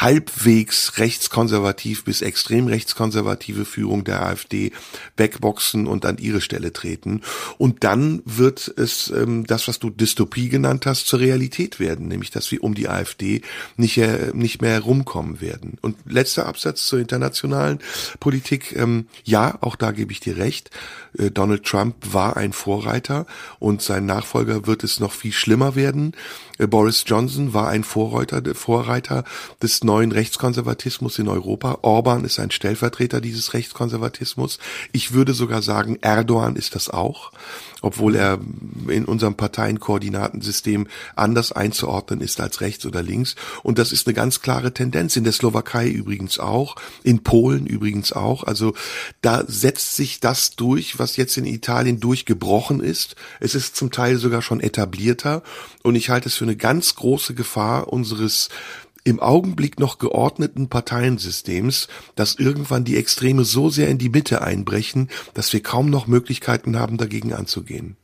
[0.00, 4.72] halbwegs rechtskonservativ bis extrem rechtskonservative Führung der AfD
[5.16, 7.22] wegboxen und an ihre Stelle treten.
[7.58, 12.30] Und dann wird es ähm, das, was du Dystopie genannt hast, zur Realität werden, nämlich
[12.30, 13.42] dass wir um die AfD
[13.76, 15.78] nicht, äh, nicht mehr herumkommen werden.
[15.80, 17.78] Und letzter Absatz zur internationalen
[18.20, 18.74] Politik.
[18.76, 20.70] Ähm, ja, auch da gebe ich dir recht.
[21.18, 23.26] Äh, Donald Trump war ein Vorreiter
[23.58, 26.12] und sein Nachfolger wird es noch viel schlimmer werden.
[26.58, 29.24] Äh, Boris Johnson war ein Vorreiter, Vorreiter
[29.62, 31.78] des neuen Rechtskonservatismus in Europa.
[31.82, 34.58] Orban ist ein Stellvertreter dieses Rechtskonservatismus.
[34.92, 37.30] Ich würde sogar sagen, Erdogan ist das auch
[37.84, 38.40] obwohl er
[38.88, 43.36] in unserem Parteienkoordinatensystem anders einzuordnen ist als rechts oder links.
[43.62, 45.16] Und das ist eine ganz klare Tendenz.
[45.16, 48.44] In der Slowakei übrigens auch, in Polen übrigens auch.
[48.44, 48.72] Also
[49.20, 53.16] da setzt sich das durch, was jetzt in Italien durchgebrochen ist.
[53.38, 55.42] Es ist zum Teil sogar schon etablierter.
[55.82, 58.48] Und ich halte es für eine ganz große Gefahr unseres
[59.04, 65.10] im Augenblick noch geordneten Parteiensystems, dass irgendwann die Extreme so sehr in die Mitte einbrechen,
[65.34, 67.96] dass wir kaum noch Möglichkeiten haben, dagegen anzugehen.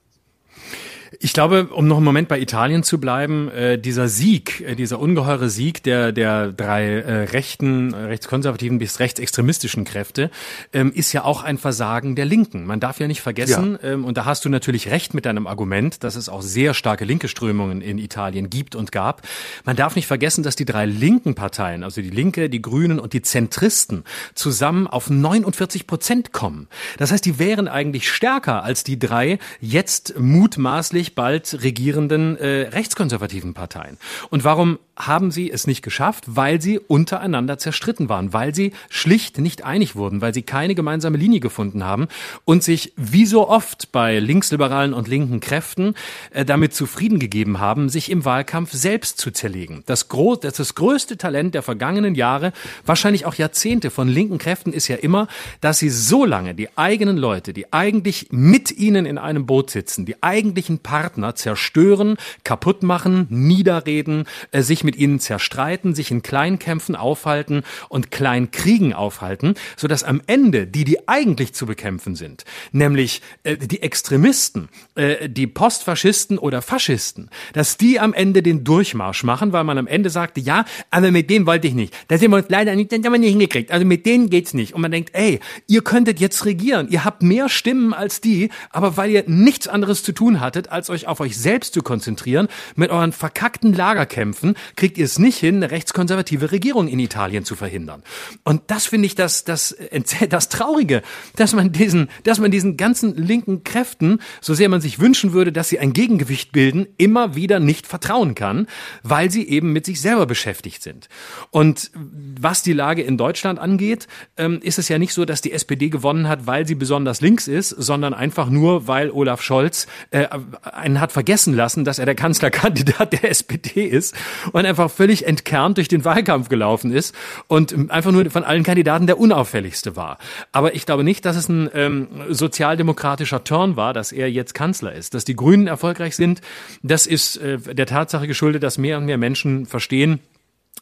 [1.18, 5.00] Ich glaube, um noch einen Moment bei Italien zu bleiben, äh, dieser Sieg, äh, dieser
[5.00, 10.30] ungeheure Sieg der, der drei äh, rechten, äh, rechtskonservativen bis rechtsextremistischen Kräfte,
[10.72, 12.64] ähm, ist ja auch ein Versagen der Linken.
[12.64, 13.90] Man darf ja nicht vergessen, ja.
[13.90, 17.04] Ähm, und da hast du natürlich recht mit deinem Argument, dass es auch sehr starke
[17.04, 19.22] linke Strömungen in Italien gibt und gab.
[19.64, 23.14] Man darf nicht vergessen, dass die drei linken Parteien, also die Linke, die Grünen und
[23.14, 24.04] die Zentristen,
[24.34, 26.68] zusammen auf 49 Prozent kommen.
[26.98, 32.68] Das heißt, die wären eigentlich stärker als die drei jetzt mutmaßlich hoffentlich bald regierenden äh,
[32.68, 33.96] rechtskonservativen Parteien.
[34.28, 36.24] Und warum haben sie es nicht geschafft?
[36.26, 41.16] Weil sie untereinander zerstritten waren, weil sie schlicht nicht einig wurden, weil sie keine gemeinsame
[41.16, 42.08] Linie gefunden haben
[42.44, 45.94] und sich wie so oft bei linksliberalen und linken Kräften
[46.30, 49.82] äh, damit zufrieden gegeben haben, sich im Wahlkampf selbst zu zerlegen.
[49.86, 52.52] Das, groß, das, das größte Talent der vergangenen Jahre,
[52.84, 55.28] wahrscheinlich auch Jahrzehnte von linken Kräften ist ja immer,
[55.60, 60.06] dass sie so lange die eigenen Leute, die eigentlich mit ihnen in einem Boot sitzen,
[60.06, 66.96] die eigentlichen Partner zerstören, kaputt machen, niederreden, äh, sich mit ihnen zerstreiten, sich in Kleinkämpfen
[66.96, 73.22] aufhalten und Kleinkriegen aufhalten, so dass am Ende die, die eigentlich zu bekämpfen sind, nämlich
[73.44, 79.52] äh, die Extremisten, äh, die Postfaschisten oder Faschisten, dass die am Ende den Durchmarsch machen,
[79.52, 81.94] weil man am Ende sagte, ja, aber mit dem wollte ich nicht.
[82.08, 83.70] Da sind wir uns leider nicht, haben wir nicht hingekriegt.
[83.70, 84.74] Also mit denen geht's nicht.
[84.74, 86.88] Und man denkt, ey, ihr könntet jetzt regieren.
[86.90, 90.90] Ihr habt mehr Stimmen als die, aber weil ihr nichts anderes zu tun hattet, als
[90.90, 95.56] euch auf euch selbst zu konzentrieren, mit euren verkackten Lagerkämpfen, kriegt ihr es nicht hin,
[95.56, 98.02] eine rechtskonservative Regierung in Italien zu verhindern.
[98.44, 99.76] Und das finde ich das, das,
[100.30, 101.02] das Traurige,
[101.36, 105.52] dass man diesen, dass man diesen ganzen linken Kräften, so sehr man sich wünschen würde,
[105.52, 108.68] dass sie ein Gegengewicht bilden, immer wieder nicht vertrauen kann,
[109.02, 111.10] weil sie eben mit sich selber beschäftigt sind.
[111.50, 114.08] Und was die Lage in Deutschland angeht,
[114.38, 117.48] ähm, ist es ja nicht so, dass die SPD gewonnen hat, weil sie besonders links
[117.48, 120.26] ist, sondern einfach nur, weil Olaf Scholz äh,
[120.62, 124.14] einen hat vergessen lassen, dass er der Kanzlerkandidat der SPD ist
[124.52, 127.14] und einfach völlig entkernt durch den Wahlkampf gelaufen ist
[127.48, 130.18] und einfach nur von allen Kandidaten der unauffälligste war.
[130.52, 134.92] Aber ich glaube nicht, dass es ein ähm, sozialdemokratischer Turn war, dass er jetzt Kanzler
[134.92, 135.14] ist.
[135.14, 136.40] Dass die Grünen erfolgreich sind,
[136.82, 140.20] das ist äh, der Tatsache geschuldet, dass mehr und mehr Menschen verstehen,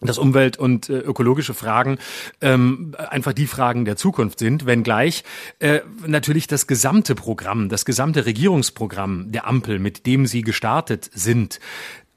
[0.00, 1.98] dass Umwelt- und äh, ökologische Fragen
[2.40, 5.24] ähm, einfach die Fragen der Zukunft sind, wenngleich
[5.58, 11.58] äh, natürlich das gesamte Programm, das gesamte Regierungsprogramm der Ampel, mit dem sie gestartet sind,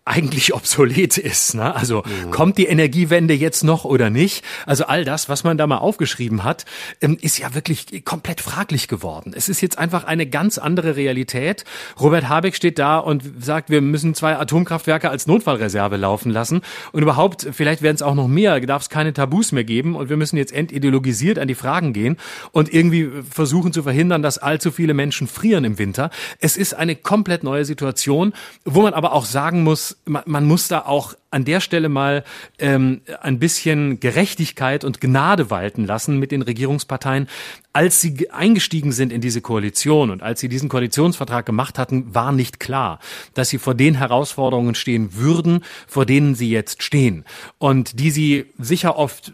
[0.05, 1.53] eigentlich obsolet ist.
[1.55, 1.75] Ne?
[1.75, 2.31] Also mhm.
[2.31, 4.43] kommt die Energiewende jetzt noch oder nicht?
[4.65, 6.65] Also all das, was man da mal aufgeschrieben hat,
[7.01, 9.33] ähm, ist ja wirklich komplett fraglich geworden.
[9.35, 11.65] Es ist jetzt einfach eine ganz andere Realität.
[11.99, 16.61] Robert Habeck steht da und sagt, wir müssen zwei Atomkraftwerke als Notfallreserve laufen lassen.
[16.91, 20.09] Und überhaupt, vielleicht werden es auch noch mehr, darf es keine Tabus mehr geben und
[20.09, 22.17] wir müssen jetzt entideologisiert an die Fragen gehen
[22.51, 26.09] und irgendwie versuchen zu verhindern, dass allzu viele Menschen frieren im Winter.
[26.39, 28.33] Es ist eine komplett neue Situation,
[28.65, 32.23] wo man aber auch sagen muss, man, man muss da auch an der Stelle mal
[32.59, 37.27] ähm, ein bisschen Gerechtigkeit und Gnade walten lassen mit den Regierungsparteien.
[37.73, 42.33] Als sie eingestiegen sind in diese Koalition und als sie diesen Koalitionsvertrag gemacht hatten, war
[42.33, 42.99] nicht klar,
[43.33, 47.23] dass sie vor den Herausforderungen stehen würden, vor denen sie jetzt stehen
[47.59, 49.31] und die sie sicher oft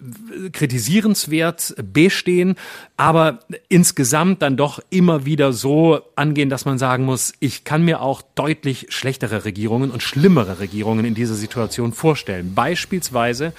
[0.52, 2.56] kritisierenswert bestehen,
[2.95, 3.39] aber
[3.70, 8.22] insgesamt dann doch immer wieder so angehen, dass man sagen muss, ich kann mir auch
[8.36, 12.53] deutlich schlechtere Regierungen und schlimmere Regierungen in dieser Situation Situation vorstellen.
[12.55, 13.53] Beispielsweise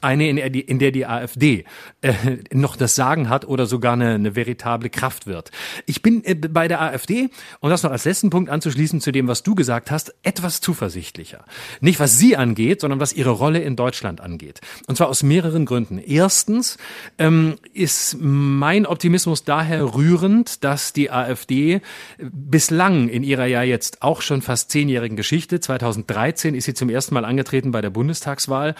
[0.00, 1.64] eine, in der die, AfD
[2.02, 2.12] äh,
[2.52, 5.50] noch das Sagen hat oder sogar eine, eine veritable Kraft wird.
[5.86, 7.30] Ich bin äh, bei der AfD,
[7.60, 11.44] um das noch als letzten Punkt anzuschließen zu dem, was du gesagt hast, etwas zuversichtlicher.
[11.80, 14.60] Nicht was sie angeht, sondern was ihre Rolle in Deutschland angeht.
[14.86, 15.98] Und zwar aus mehreren Gründen.
[15.98, 16.78] Erstens
[17.18, 21.80] ähm, ist mein Optimismus daher rührend, dass die AfD
[22.18, 27.14] bislang in ihrer ja jetzt auch schon fast zehnjährigen Geschichte, 2013 ist sie zum ersten
[27.14, 28.74] Mal angetreten bei der Bundestagswahl,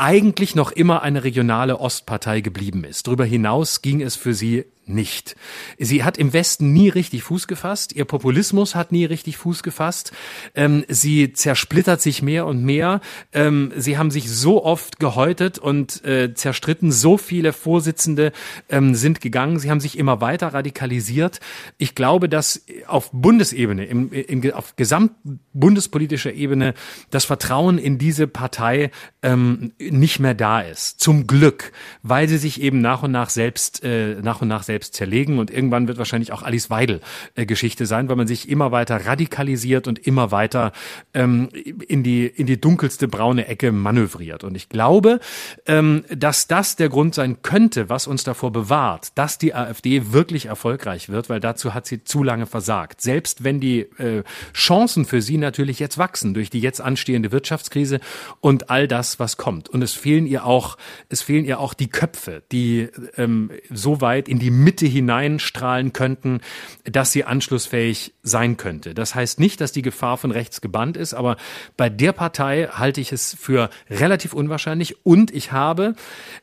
[0.00, 3.06] eigentlich noch immer eine regionale Ostpartei geblieben ist.
[3.06, 5.36] Darüber hinaus ging es für sie nicht.
[5.78, 7.94] Sie hat im Westen nie richtig Fuß gefasst.
[7.94, 10.12] Ihr Populismus hat nie richtig Fuß gefasst.
[10.54, 13.00] Ähm, sie zersplittert sich mehr und mehr.
[13.32, 16.92] Ähm, sie haben sich so oft gehäutet und äh, zerstritten.
[16.92, 18.32] So viele Vorsitzende
[18.68, 19.58] ähm, sind gegangen.
[19.58, 21.40] Sie haben sich immer weiter radikalisiert.
[21.78, 26.74] Ich glaube, dass auf Bundesebene, im, im, auf gesamtbundespolitischer Ebene
[27.10, 28.90] das Vertrauen in diese Partei
[29.22, 31.00] ähm, nicht mehr da ist.
[31.00, 31.72] Zum Glück,
[32.02, 35.50] weil sie sich eben nach und nach selbst, äh, nach und nach selbst zerlegen und
[35.50, 37.00] irgendwann wird wahrscheinlich auch Alice Weidel
[37.34, 40.70] äh, Geschichte sein, weil man sich immer weiter radikalisiert und immer weiter
[41.12, 41.48] ähm,
[41.88, 44.44] in die in die dunkelste braune Ecke manövriert.
[44.44, 45.18] Und ich glaube,
[45.66, 50.46] ähm, dass das der Grund sein könnte, was uns davor bewahrt, dass die AfD wirklich
[50.46, 53.00] erfolgreich wird, weil dazu hat sie zu lange versagt.
[53.00, 54.22] Selbst wenn die äh,
[54.54, 57.98] Chancen für sie natürlich jetzt wachsen durch die jetzt anstehende Wirtschaftskrise
[58.40, 59.68] und all das, was kommt.
[59.68, 60.76] Und es fehlen ihr auch,
[61.08, 66.40] es fehlen ihr auch die Köpfe, die ähm, so weit in die Mitte hineinstrahlen könnten,
[66.84, 68.94] dass sie anschlussfähig sein könnte.
[68.94, 71.36] Das heißt nicht, dass die Gefahr von rechts gebannt ist, aber
[71.76, 75.94] bei der Partei halte ich es für relativ unwahrscheinlich und ich habe,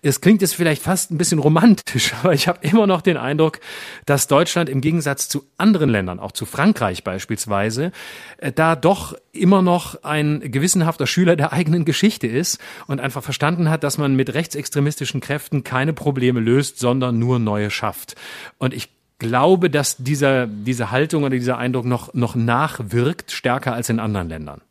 [0.01, 3.59] es klingt jetzt vielleicht fast ein bisschen romantisch, aber ich habe immer noch den Eindruck,
[4.05, 7.91] dass Deutschland im Gegensatz zu anderen Ländern, auch zu Frankreich beispielsweise,
[8.37, 13.69] äh, da doch immer noch ein gewissenhafter Schüler der eigenen Geschichte ist und einfach verstanden
[13.69, 18.15] hat, dass man mit rechtsextremistischen Kräften keine Probleme löst, sondern nur neue schafft.
[18.57, 23.89] Und ich glaube, dass dieser, diese Haltung oder dieser Eindruck noch, noch nachwirkt, stärker als
[23.89, 24.61] in anderen Ländern.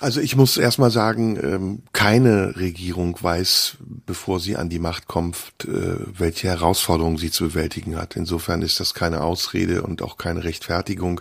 [0.00, 5.36] Also ich muss erstmal sagen, ähm, keine Regierung weiß, bevor sie an die Macht kommt,
[5.64, 8.16] äh, welche Herausforderungen sie zu bewältigen hat.
[8.16, 11.20] Insofern ist das keine Ausrede und auch keine Rechtfertigung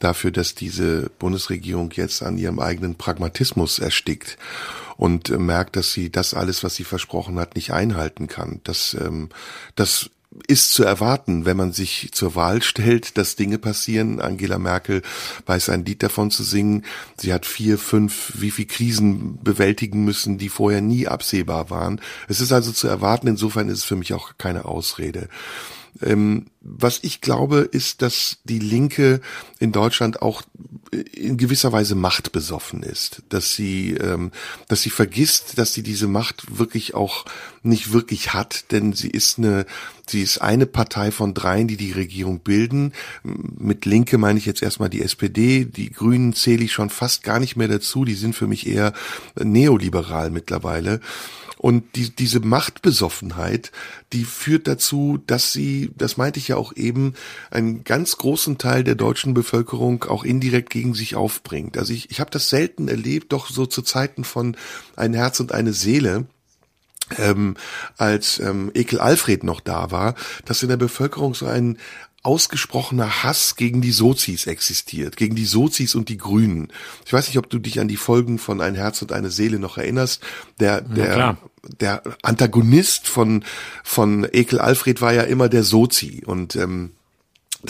[0.00, 4.38] dafür, dass diese Bundesregierung jetzt an ihrem eigenen Pragmatismus erstickt
[4.96, 8.60] und äh, merkt, dass sie das alles, was sie versprochen hat, nicht einhalten kann.
[8.64, 9.28] Das, ähm,
[9.74, 10.10] das
[10.46, 14.20] ist zu erwarten, wenn man sich zur Wahl stellt, dass Dinge passieren.
[14.20, 15.02] Angela Merkel
[15.46, 16.84] weiß ein Lied davon zu singen.
[17.16, 22.00] Sie hat vier, fünf, wie viel Krisen bewältigen müssen, die vorher nie absehbar waren.
[22.28, 23.28] Es ist also zu erwarten.
[23.28, 25.28] Insofern ist es für mich auch keine Ausrede.
[26.02, 29.20] Ähm, was ich glaube, ist, dass die Linke
[29.58, 30.42] in Deutschland auch
[31.12, 34.32] in gewisser Weise machtbesoffen ist, dass sie, ähm,
[34.68, 37.24] dass sie vergisst, dass sie diese Macht wirklich auch
[37.62, 39.66] nicht wirklich hat, denn sie ist eine,
[40.06, 42.92] sie ist eine Partei von dreien, die die Regierung bilden.
[43.22, 47.40] Mit Linke meine ich jetzt erstmal die SPD, die Grünen zähle ich schon fast gar
[47.40, 48.92] nicht mehr dazu, die sind für mich eher
[49.36, 51.00] neoliberal mittlerweile.
[51.66, 53.72] Und die, diese Machtbesoffenheit,
[54.12, 57.14] die führt dazu, dass sie, das meinte ich ja auch eben,
[57.50, 61.76] einen ganz großen Teil der deutschen Bevölkerung auch indirekt gegen sich aufbringt.
[61.76, 64.56] Also ich, ich habe das selten erlebt, doch so zu Zeiten von
[64.94, 66.26] ein Herz und eine Seele,
[67.18, 67.56] ähm,
[67.96, 71.78] als ähm, Ekel Alfred noch da war, dass in der Bevölkerung so ein
[72.26, 76.72] ausgesprochener Hass gegen die Sozis existiert, gegen die Sozis und die Grünen.
[77.06, 79.60] Ich weiß nicht, ob du dich an die Folgen von Ein Herz und eine Seele
[79.60, 80.22] noch erinnerst.
[80.58, 81.38] Der, der,
[81.80, 83.44] der Antagonist von,
[83.84, 86.95] von Ekel Alfred war ja immer der Sozi und, ähm,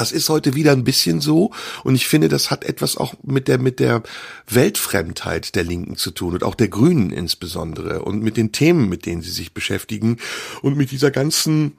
[0.01, 1.53] das ist heute wieder ein bisschen so.
[1.85, 4.03] Und ich finde, das hat etwas auch mit der mit der
[4.49, 9.07] Weltfremdheit der Linken zu tun und auch der Grünen insbesondere und mit den Themen, mit
[9.07, 10.19] denen sie sich beschäftigen
[10.63, 11.73] und mit dieser ganzen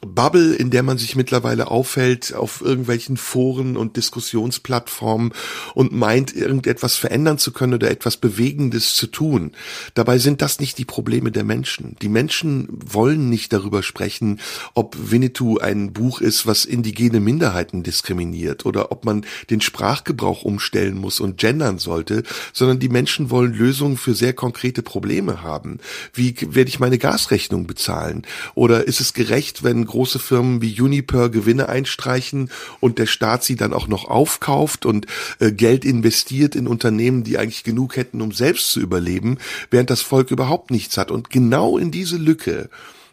[0.00, 5.32] Bubble, in der man sich mittlerweile aufhält auf irgendwelchen Foren und Diskussionsplattformen
[5.74, 9.52] und meint, irgendetwas verändern zu können oder etwas Bewegendes zu tun.
[9.92, 11.96] Dabei sind das nicht die Probleme der Menschen.
[12.00, 14.40] Die Menschen wollen nicht darüber sprechen,
[14.74, 20.96] ob Winnetou ein Buch ist, was indigene Minderheiten diskriminiert oder ob man den Sprachgebrauch umstellen
[20.96, 22.22] muss und gendern sollte,
[22.54, 25.78] sondern die Menschen wollen Lösungen für sehr konkrete Probleme haben.
[26.14, 28.22] Wie werde ich meine Gasrechnung bezahlen?
[28.54, 33.56] Oder ist es gerecht, wenn große Firmen wie Uniper Gewinne einstreichen und der Staat sie
[33.56, 35.06] dann auch noch aufkauft und
[35.38, 39.38] äh, Geld investiert in Unternehmen, die eigentlich genug hätten, um selbst zu überleben,
[39.70, 41.10] während das Volk überhaupt nichts hat.
[41.10, 42.70] Und genau in diese Lücke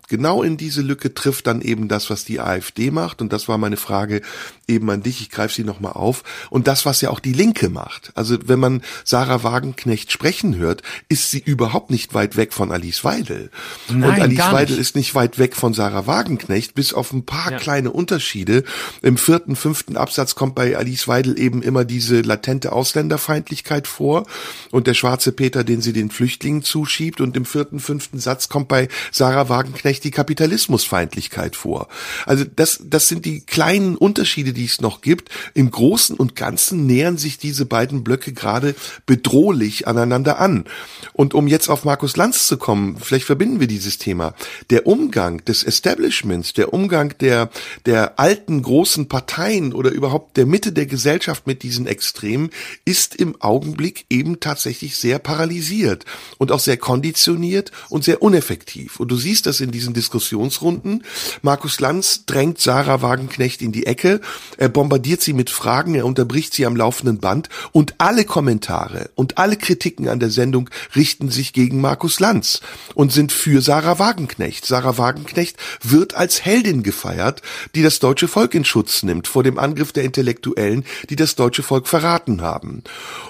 [0.07, 3.21] genau in diese Lücke trifft dann eben das, was die AfD macht.
[3.21, 4.21] Und das war meine Frage
[4.67, 5.21] eben an dich.
[5.21, 6.23] Ich greife sie nochmal auf.
[6.49, 8.11] Und das, was ja auch die Linke macht.
[8.15, 13.03] Also wenn man Sarah Wagenknecht sprechen hört, ist sie überhaupt nicht weit weg von Alice
[13.03, 13.51] Weidel.
[13.89, 17.51] Nein, und Alice Weidel ist nicht weit weg von Sarah Wagenknecht, bis auf ein paar
[17.51, 17.57] ja.
[17.57, 18.63] kleine Unterschiede.
[19.01, 24.25] Im vierten, fünften Absatz kommt bei Alice Weidel eben immer diese latente Ausländerfeindlichkeit vor
[24.71, 27.21] und der schwarze Peter, den sie den Flüchtlingen zuschiebt.
[27.21, 31.87] Und im vierten, fünften Satz kommt bei Sarah Wagenknecht vielleicht die Kapitalismusfeindlichkeit vor.
[32.25, 35.29] Also das, das sind die kleinen Unterschiede, die es noch gibt.
[35.53, 38.75] Im Großen und Ganzen nähern sich diese beiden Blöcke gerade
[39.05, 40.65] bedrohlich aneinander an.
[41.13, 44.35] Und um jetzt auf Markus Lanz zu kommen, vielleicht verbinden wir dieses Thema.
[44.69, 47.49] Der Umgang des Establishments, der Umgang der,
[47.85, 52.49] der alten großen Parteien oder überhaupt der Mitte der Gesellschaft mit diesen Extremen
[52.85, 56.05] ist im Augenblick eben tatsächlich sehr paralysiert
[56.37, 58.99] und auch sehr konditioniert und sehr uneffektiv.
[58.99, 61.03] Und du siehst das in diesen diesen Diskussionsrunden.
[61.41, 64.19] Markus Lanz drängt Sarah Wagenknecht in die Ecke,
[64.57, 69.37] er bombardiert sie mit Fragen, er unterbricht sie am laufenden Band und alle Kommentare und
[69.37, 72.61] alle Kritiken an der Sendung richten sich gegen Markus Lanz
[72.95, 74.65] und sind für Sarah Wagenknecht.
[74.65, 77.41] Sarah Wagenknecht wird als Heldin gefeiert,
[77.75, 81.63] die das deutsche Volk in Schutz nimmt vor dem Angriff der Intellektuellen, die das deutsche
[81.63, 82.83] Volk verraten haben.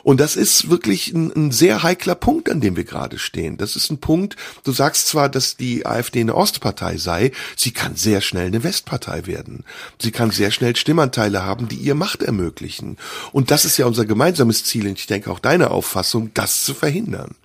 [0.03, 3.58] Und das ist wirklich ein, ein sehr heikler Punkt, an dem wir gerade stehen.
[3.58, 7.97] Das ist ein Punkt, du sagst zwar, dass die AfD eine Ostpartei sei, sie kann
[7.97, 9.65] sehr schnell eine Westpartei werden.
[10.01, 12.95] Sie kann sehr schnell Stimmanteile haben, die ihr Macht ermöglichen.
[13.33, 16.73] Und das ist ja unser gemeinsames Ziel, und ich denke auch deine Auffassung, das zu
[16.73, 17.35] verhindern.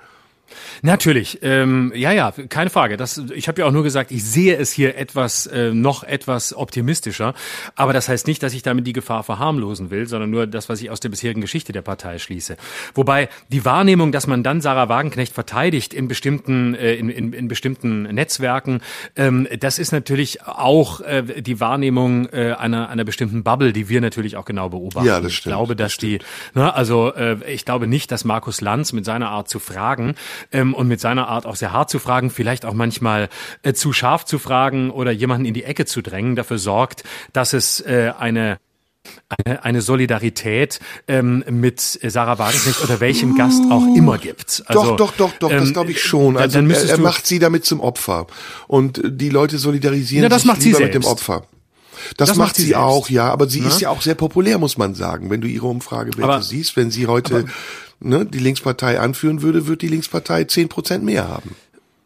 [0.83, 2.97] Natürlich, ähm, ja, ja, keine Frage.
[2.97, 6.55] Das, ich habe ja auch nur gesagt, ich sehe es hier etwas, äh, noch etwas
[6.55, 7.35] optimistischer.
[7.77, 10.81] Aber das heißt nicht, dass ich damit die Gefahr verharmlosen will, sondern nur das, was
[10.81, 12.57] ich aus der bisherigen Geschichte der Partei schließe.
[12.95, 17.49] Wobei die Wahrnehmung, dass man dann Sarah Wagenknecht verteidigt in bestimmten, äh, in, in, in
[17.49, 18.81] bestimmten Netzwerken,
[19.17, 24.01] ähm, das ist natürlich auch äh, die Wahrnehmung äh, einer, einer bestimmten Bubble, die wir
[24.01, 25.07] natürlich auch genau beobachten.
[25.07, 25.53] Ja, das stimmt.
[25.53, 26.19] Ich glaube, dass das die,
[26.55, 30.15] ne, also äh, ich glaube nicht, dass Markus Lanz mit seiner Art zu fragen
[30.53, 33.29] ähm, und mit seiner Art auch sehr hart zu fragen, vielleicht auch manchmal
[33.63, 37.53] äh, zu scharf zu fragen oder jemanden in die Ecke zu drängen, dafür sorgt, dass
[37.53, 38.59] es äh, eine
[39.45, 40.79] eine, Solidarität
[41.09, 44.63] ähm, mit Sarah Wagenknecht oder welchem Gast auch immer gibt.
[44.67, 46.37] Also, doch, doch, doch, doch, ähm, das glaube ich schon.
[46.37, 48.27] Also dann er, er macht sie damit zum Opfer
[48.69, 51.45] und die Leute solidarisieren das sich macht lieber sie mit dem Opfer.
[52.17, 53.69] Das, das macht, sie, sie auch, ja, aber sie ja?
[53.69, 55.31] ist ja auch sehr populär, muss man sagen.
[55.31, 57.47] Wenn du ihre Umfragewerte siehst, wenn sie heute
[58.03, 61.57] ne, die Linkspartei anführen würde, wird die Linkspartei zehn Prozent mehr haben.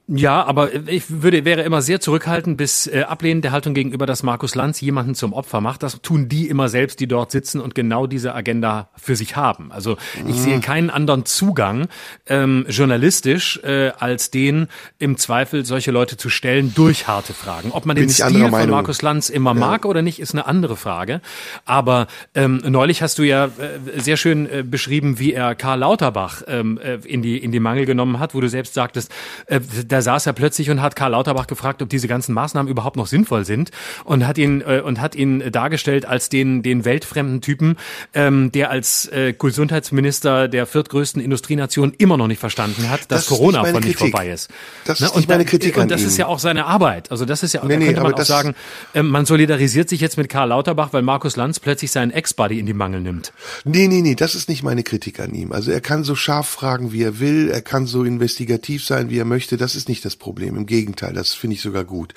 [0.09, 4.23] Ja, aber ich würde, wäre immer sehr zurückhaltend bis äh, ablehnend der Haltung gegenüber, dass
[4.23, 5.83] Markus Lanz jemanden zum Opfer macht.
[5.83, 9.73] Das tun die immer selbst, die dort sitzen und genau diese Agenda für sich haben.
[9.73, 9.97] Also
[10.29, 11.89] ich sehe keinen anderen Zugang
[12.27, 14.69] ähm, journalistisch äh, als den
[15.01, 17.73] im Zweifel solche Leute zu stellen durch harte Fragen.
[17.73, 18.77] Ob man Bin den Stil von Meinung.
[18.77, 21.21] Markus Lanz immer mag oder nicht, ist eine andere Frage.
[21.65, 23.51] Aber ähm, neulich hast du ja äh,
[23.97, 27.87] sehr schön äh, beschrieben, wie er Karl Lauterbach ähm, äh, in die in die Mangel
[27.87, 29.11] genommen hat, wo du selbst sagtest,
[29.47, 29.59] äh,
[29.97, 33.07] da saß er plötzlich und hat Karl Lauterbach gefragt, ob diese ganzen Maßnahmen überhaupt noch
[33.07, 33.71] sinnvoll sind
[34.05, 37.79] und hat ihn äh, und hat ihn dargestellt als den den weltfremden Typen,
[38.13, 43.27] ähm, der als äh, Gesundheitsminister der viertgrößten Industrienation immer noch nicht verstanden hat, dass Das
[43.29, 44.51] Corona von nicht vorbei ist.
[44.85, 47.11] Das Ne, ist nicht meine Kritik Und das ist ja auch seine Arbeit.
[47.11, 48.55] Also das ist ja, Nee, da nee, könnte man auch sagen,
[48.95, 52.67] ähm, man solidarisiert sich jetzt mit Karl Lauterbach, weil Markus Lanz plötzlich seinen Ex-Buddy in
[52.67, 53.33] die Mangel nimmt.
[53.65, 55.53] Nee, nee, nee, das ist nicht meine Kritik an ihm.
[55.53, 59.19] Also er kann so scharf fragen, wie er will, er kann so investigativ sein, wie
[59.19, 60.57] er möchte, das ist nicht das Problem.
[60.57, 62.15] Im Gegenteil, das finde ich sogar gut.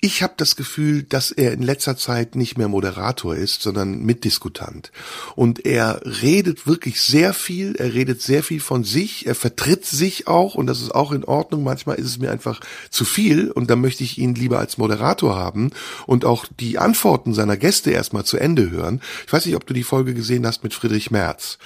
[0.00, 4.92] Ich habe das Gefühl, dass er in letzter Zeit nicht mehr Moderator ist, sondern Mitdiskutant.
[5.34, 10.26] Und er redet wirklich sehr viel, er redet sehr viel von sich, er vertritt sich
[10.26, 11.64] auch und das ist auch in Ordnung.
[11.64, 12.60] Manchmal ist es mir einfach
[12.90, 15.70] zu viel und dann möchte ich ihn lieber als Moderator haben
[16.06, 19.00] und auch die Antworten seiner Gäste erstmal zu Ende hören.
[19.26, 21.58] Ich weiß nicht, ob du die Folge gesehen hast mit Friedrich Merz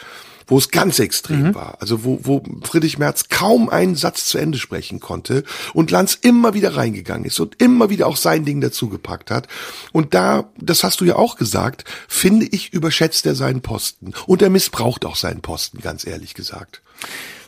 [0.51, 1.79] wo es ganz extrem war.
[1.81, 6.55] Also wo, wo Friedrich Merz kaum einen Satz zu Ende sprechen konnte und Lanz immer
[6.55, 9.47] wieder reingegangen ist und immer wieder auch sein Ding dazugepackt hat.
[9.93, 14.13] Und da, das hast du ja auch gesagt, finde ich, überschätzt er seinen Posten.
[14.27, 16.83] Und er missbraucht auch seinen Posten, ganz ehrlich gesagt.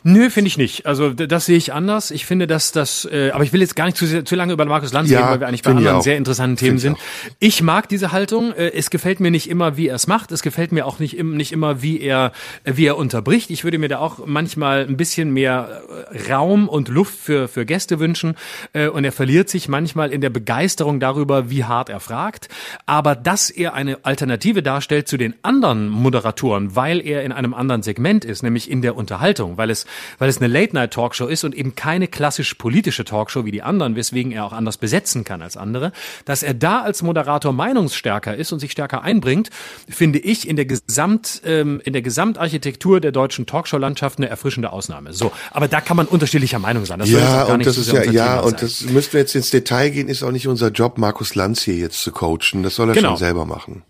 [0.05, 0.85] Nö, finde ich nicht.
[0.85, 2.11] Also das sehe ich anders.
[2.11, 4.51] Ich finde, dass das, äh, aber ich will jetzt gar nicht zu, sehr- zu lange
[4.53, 7.33] über Markus Lanz Ja, reden, weil wir eigentlich bei anderen sehr interessanten Themen Finde sind.
[7.39, 8.51] ich Ich mag diese Haltung.
[8.53, 10.31] Äh, Es gefällt mir nicht immer, wie er es macht.
[10.33, 12.33] Es gefällt mir auch nicht, im- nicht immer, wie er,
[12.65, 13.49] wie er unterbricht.
[13.49, 15.81] Ich würde mir da auch manchmal ein bisschen mehr
[16.11, 18.35] äh, Raum und Luft für, für Gäste wünschen.
[18.73, 22.49] Äh, Und er verliert sich manchmal in der Begeisterung darüber, wie hart er fragt.
[22.85, 27.83] Aber dass er eine Alternative darstellt zu den anderen Moderatoren, weil er in einem anderen
[27.83, 29.85] Segment ist, nämlich in der Unterhaltung, weil es,
[30.19, 34.31] weil es eine Late-Night-Talkshow ist und eben keine klassisch politische Talkshow wie die anderen, weswegen
[34.31, 35.91] er auch anders besetzen kann als andere,
[36.25, 39.49] dass er da als Moderator meinungsstärker ist und sich stärker einbringt,
[39.89, 45.13] finde ich in der Gesamt, ähm, in der Gesamtarchitektur der deutschen Talkshow-Landschaft eine erfrischende Ausnahme.
[45.13, 46.99] So, aber da kann man unterschiedlicher Meinung sein.
[46.99, 48.69] Das Ja, und nicht das so ist sehr ja, ja, Thema und sein.
[48.69, 51.75] das müssten wir jetzt ins Detail gehen, ist auch nicht unser Job, Markus Lanz hier
[51.75, 52.63] jetzt zu coachen.
[52.63, 53.09] Das soll er Genau.
[53.09, 53.83] schon selber machen.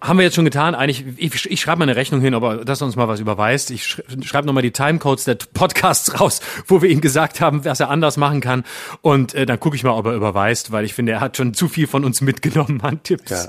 [0.00, 0.76] Haben wir jetzt schon getan.
[0.76, 3.72] Eigentlich, ich, ich schreibe mal eine Rechnung hin, aber dass er uns mal was überweist.
[3.72, 7.80] Ich sch schreibe nochmal die Timecodes der Podcasts raus, wo wir ihm gesagt haben, was
[7.80, 8.62] er anders machen kann.
[9.02, 11.52] Und äh, dann gucke ich mal, ob er überweist, weil ich finde, er hat schon
[11.52, 13.30] zu viel von uns mitgenommen an Tipps.
[13.30, 13.48] Ja.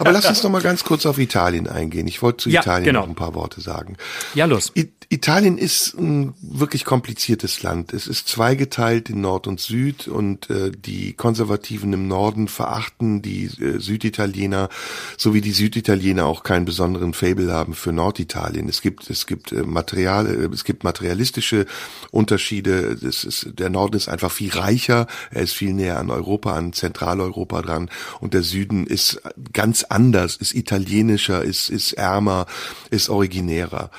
[0.00, 2.08] Aber lass uns noch mal ganz kurz auf Italien eingehen.
[2.08, 3.02] Ich wollte zu Ja, Italien genau.
[3.02, 3.96] noch ein paar Worte sagen.
[4.34, 4.72] Ja, los.
[4.76, 7.92] I Italien ist ein wirklich kompliziertes Land.
[7.92, 13.44] Es ist zweigeteilt in Nord und Süd und äh, die Konservativen im Norden verachten die
[13.44, 14.70] äh, Süditaliener,
[15.18, 15.83] so wie die Süditaliener
[16.20, 18.68] auch keinen besonderen Fable haben für Norditalien.
[18.68, 21.66] Es gibt es gibt äh, Material, äh, es gibt materialistische
[22.10, 22.96] Unterschiede.
[23.02, 26.72] Es ist, der Norden ist einfach viel reicher, er ist viel näher an Europa, an
[26.72, 29.20] Zentraleuropa dran und der Süden ist
[29.52, 32.46] ganz anders, ist italienischer, ist ist ärmer,
[32.90, 33.90] ist originärer.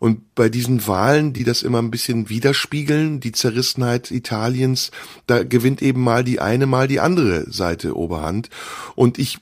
[0.00, 4.92] Und bei diesen Wahlen, die das immer ein bisschen widerspiegeln, die Zerrissenheit Italiens,
[5.26, 8.48] da gewinnt eben mal die eine, mal die andere Seite Oberhand.
[8.94, 9.38] Und ich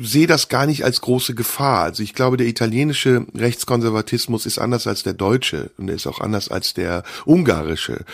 [0.00, 1.84] sehe das gar nicht als große Gefahr.
[1.84, 6.20] Also ich glaube, der italienische Rechtskonservatismus ist anders als der deutsche und er ist auch
[6.20, 8.04] anders als der ungarische.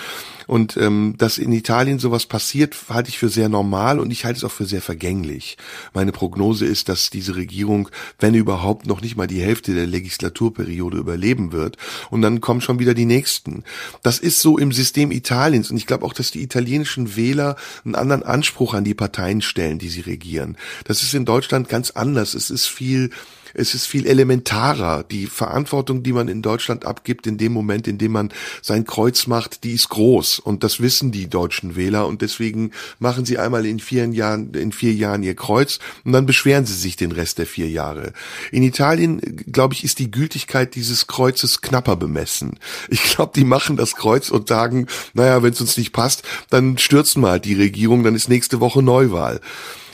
[0.51, 4.39] Und ähm, dass in Italien sowas passiert, halte ich für sehr normal und ich halte
[4.39, 5.57] es auch für sehr vergänglich.
[5.95, 7.89] Meine Prognose ist, dass diese Regierung,
[8.19, 11.77] wenn überhaupt, noch nicht mal die Hälfte der Legislaturperiode überleben wird.
[12.11, 13.63] Und dann kommen schon wieder die nächsten.
[14.03, 15.71] Das ist so im System Italiens.
[15.71, 19.79] Und ich glaube auch, dass die italienischen Wähler einen anderen Anspruch an die Parteien stellen,
[19.79, 20.57] die sie regieren.
[20.83, 22.35] Das ist in Deutschland ganz anders.
[22.35, 23.11] Es ist viel
[23.55, 25.05] es ist viel elementarer.
[25.05, 28.31] Die Verantwortung, die man in Deutschland abgibt, in dem Moment, in dem man
[28.63, 30.39] sein Kreuz macht, die ist groß.
[30.39, 32.07] Und das wissen die deutschen Wähler.
[32.07, 36.27] Und deswegen machen sie einmal in vier Jahren, in vier Jahren ihr Kreuz und dann
[36.27, 38.13] beschweren sie sich den Rest der vier Jahre.
[38.51, 39.21] In Italien,
[39.51, 42.59] glaube ich, ist die Gültigkeit dieses Kreuzes knapper bemessen.
[42.89, 46.79] Ich glaube, die machen das Kreuz und sagen, naja, wenn es uns nicht passt, dann
[46.79, 49.41] stürzen wir halt die Regierung, dann ist nächste Woche Neuwahl.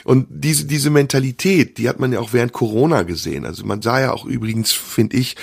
[0.07, 3.45] Und diese, diese Mentalität, die hat man ja auch während Corona gesehen.
[3.45, 5.35] Also man sah ja auch übrigens, finde ich,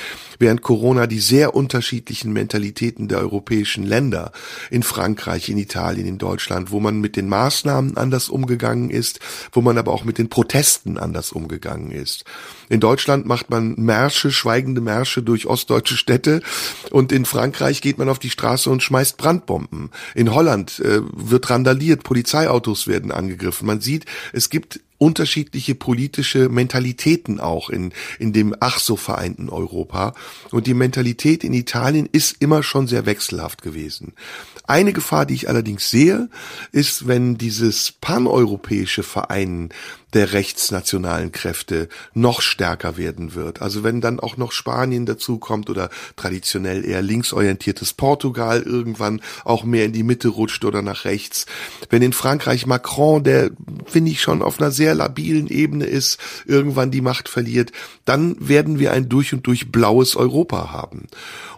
[0.44, 4.34] während Corona die sehr unterschiedlichen Mentalitäten der europäischen Länder
[4.70, 9.22] in Frankreich, in Italien, in Deutschland, wo man mit den Maßnahmen anders umgegangen ist,
[9.54, 12.26] wo man aber auch mit den Protesten anders umgegangen ist.
[12.68, 16.42] In Deutschland macht man Märsche, schweigende Märsche durch ostdeutsche Städte
[16.92, 19.92] und in Frankreich geht man auf die Straße und schmeißt Brandbomben.
[20.14, 23.66] In Holland äh, wird randaliert, Polizeiautos werden angegriffen.
[23.66, 30.14] Man sieht, es gibt unterschiedliche politische Mentalitäten auch in, in dem ach so vereinten Europa.
[30.50, 34.14] Und die Mentalität in Italien ist immer schon sehr wechselhaft gewesen.
[34.66, 36.30] Eine Gefahr, die ich allerdings sehe,
[36.72, 39.74] ist, wenn dieses paneuropäische Vereinen
[40.14, 43.62] der rechtsnationalen Kräfte noch stärker werden wird.
[43.62, 49.86] Also wenn dann auch noch Spanien dazukommt oder traditionell eher linksorientiertes Portugal irgendwann auch mehr
[49.86, 51.46] in die Mitte rutscht oder nach rechts.
[51.90, 53.52] Wenn in Frankreich Macron, der
[53.86, 57.72] finde ich schon auf einer sehr labilen Ebene ist, irgendwann die Macht verliert,
[58.06, 61.08] dann werden wir ein durch und durch blaues Europa haben.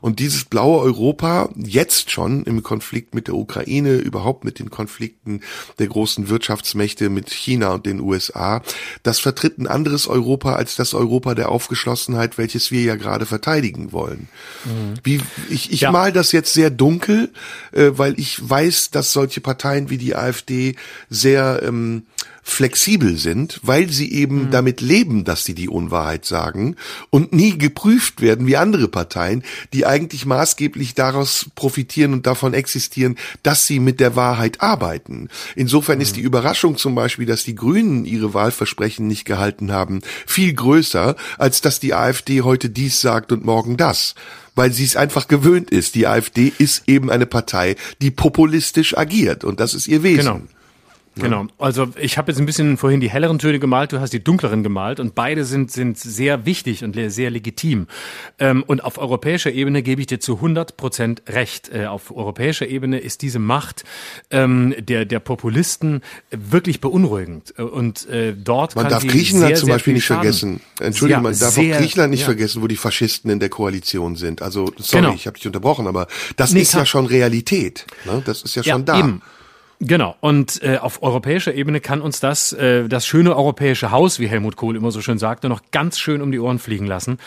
[0.01, 5.41] Und dieses blaue Europa jetzt schon im Konflikt mit der Ukraine, überhaupt mit den Konflikten
[5.79, 8.61] der großen Wirtschaftsmächte mit China und den USA, USA,
[9.03, 13.91] das vertritt ein anderes Europa als das Europa der Aufgeschlossenheit, welches wir ja gerade verteidigen
[13.91, 14.27] wollen.
[14.65, 14.93] Mhm.
[15.03, 15.91] Wie, ich ich ja.
[15.91, 17.31] mal das jetzt sehr dunkel,
[17.71, 20.75] äh, weil ich weiß, dass solche Parteien wie die AfD
[21.09, 22.03] sehr ähm,
[22.47, 24.51] flexibel sind, weil sie eben mhm.
[24.51, 26.75] damit leben, dass sie die Unwahrheit sagen
[27.09, 29.43] und nie geprüft werden wie andere Parteien,
[29.73, 35.27] die eigentlich maßgeblich daraus profitieren und davon existieren, dass sie mit der Wahrheit arbeiten.
[35.55, 36.03] Insofern mhm.
[36.03, 41.15] ist die Überraschung zum Beispiel, dass die Grünen ihre Wahlversprechen nicht gehalten haben, viel größer,
[41.39, 44.13] als dass die AfD heute dies sagt und morgen das
[44.57, 45.95] weil sie es einfach gewöhnt ist.
[45.95, 50.19] Die AfD ist eben eine Partei, die populistisch agiert und das ist ihr Wesen.
[50.19, 50.41] Genau.
[51.15, 51.47] Genau.
[51.57, 54.63] Also ich habe jetzt ein bisschen vorhin die helleren Töne gemalt, du hast die dunkleren
[54.63, 57.87] gemalt und beide sind sind sehr wichtig und sehr legitim.
[58.37, 61.69] Ähm, und auf europäischer Ebene gebe ich dir zu 100 Prozent recht.
[61.69, 63.85] Äh, auf europäischer Ebene ist diese Macht
[64.29, 66.01] ähm, der der Populisten
[66.31, 70.23] wirklich beunruhigend äh, und äh, dort man darf Griechenland sehr, zum Beispiel nicht Schaden.
[70.23, 70.61] vergessen.
[70.81, 72.25] Entschuldigung, ja, man darf sehr, auch Griechenland nicht ja.
[72.25, 74.41] vergessen, wo die Faschisten in der Koalition sind.
[74.41, 75.15] Also sorry, genau.
[75.15, 77.85] ich habe dich unterbrochen, aber das nee, ist ja schon Realität.
[78.03, 78.21] Ne?
[78.25, 78.99] Das ist ja schon ja, da.
[78.99, 79.21] Eben.
[79.87, 80.15] Genau.
[80.19, 84.55] Und äh, auf europäischer Ebene kann uns das, äh, das schöne europäische Haus, wie Helmut
[84.55, 87.19] Kohl immer so schön sagte, noch ganz schön um die Ohren fliegen lassen.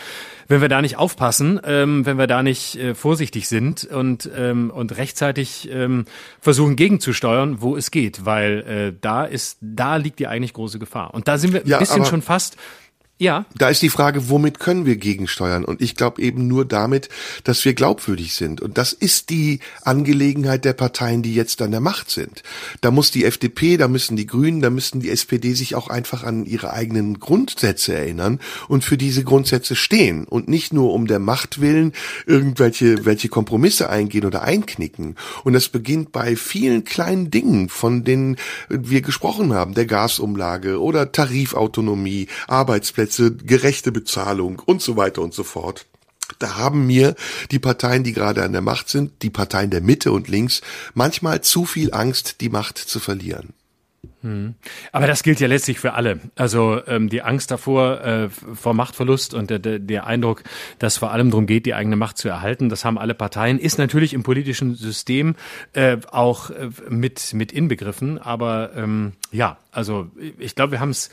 [0.47, 4.71] Wenn wir da nicht aufpassen, ähm, wenn wir da nicht äh, vorsichtig sind und, ähm,
[4.71, 6.05] und rechtzeitig ähm,
[6.41, 11.13] versuchen gegenzusteuern, wo es geht, weil äh, da ist, da liegt die eigentlich große Gefahr.
[11.13, 12.57] Und da sind wir ein ja, bisschen schon fast
[13.19, 13.45] ja.
[13.53, 15.65] Da ist die Frage, womit können wir gegensteuern?
[15.65, 17.09] Und ich glaube eben nur damit,
[17.43, 18.61] dass wir glaubwürdig sind.
[18.61, 22.43] Und das ist die Angelegenheit der Parteien, die jetzt an der Macht sind.
[22.79, 26.23] Da muss die FDP, da müssen die Grünen, da müssen die SPD sich auch einfach
[26.23, 28.39] an ihre eigenen Grundsätze erinnern
[28.69, 30.23] und für diese Grundsätze stehen.
[30.23, 31.91] Und nicht nur um der Macht willen
[32.25, 35.17] irgendwelche welche Kompromisse eingehen oder einknicken.
[35.43, 38.37] Und das beginnt bei vielen kleinen Dingen, von denen
[38.69, 39.73] wir gesprochen haben.
[39.73, 45.85] Der Gasumlage oder Tarifautonomie, Arbeitsplätze Arbeitsplätze, gerechte Bezahlung und so weiter und so fort.
[46.37, 47.15] Da haben mir
[47.49, 50.61] die Parteien, die gerade an der Macht sind, die Parteien der Mitte und links,
[50.93, 53.53] manchmal zu viel Angst, die Macht zu verlieren.
[54.21, 54.55] Hm.
[54.91, 56.19] Aber das gilt ja letztlich für alle.
[56.35, 60.43] Also ähm, die Angst davor, äh, vor Machtverlust und der, der, der Eindruck,
[60.77, 63.77] dass vor allem darum geht, die eigene Macht zu erhalten, das haben alle Parteien, ist
[63.77, 65.35] natürlich im politischen System
[65.73, 68.17] äh, auch äh, mit, mit inbegriffen.
[68.17, 70.07] Aber ähm, ja, also
[70.37, 71.09] ich glaube, wir haben es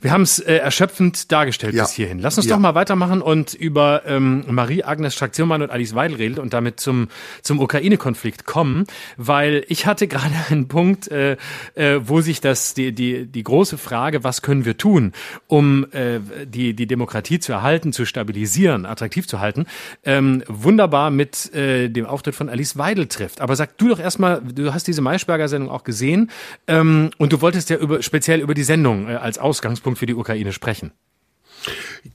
[0.00, 1.82] wir haben es äh, erschöpfend dargestellt ja.
[1.82, 2.18] bis hierhin.
[2.20, 2.54] Lass uns ja.
[2.54, 7.08] doch mal weitermachen und über ähm, Marie-Agnes Strack-Zimmermann und Alice Weidel reden und damit zum,
[7.42, 8.86] zum Ukraine-Konflikt kommen,
[9.18, 11.36] weil ich hatte gerade einen Punkt, äh,
[11.74, 15.12] äh, wo sich das, die, die, die große Frage, was können wir tun,
[15.46, 19.66] um äh, die, die Demokratie zu erhalten, zu stabilisieren, attraktiv zu halten,
[20.04, 23.40] ähm, wunderbar mit äh, dem Auftritt von Alice Weidel trifft.
[23.40, 26.30] Aber sag du doch erstmal, du hast diese Maischberger-Sendung auch gesehen
[26.66, 30.14] ähm, und du wolltest ja über, speziell über die Sendung äh, als Ausgangspunkt für die
[30.14, 30.92] Ukraine sprechen.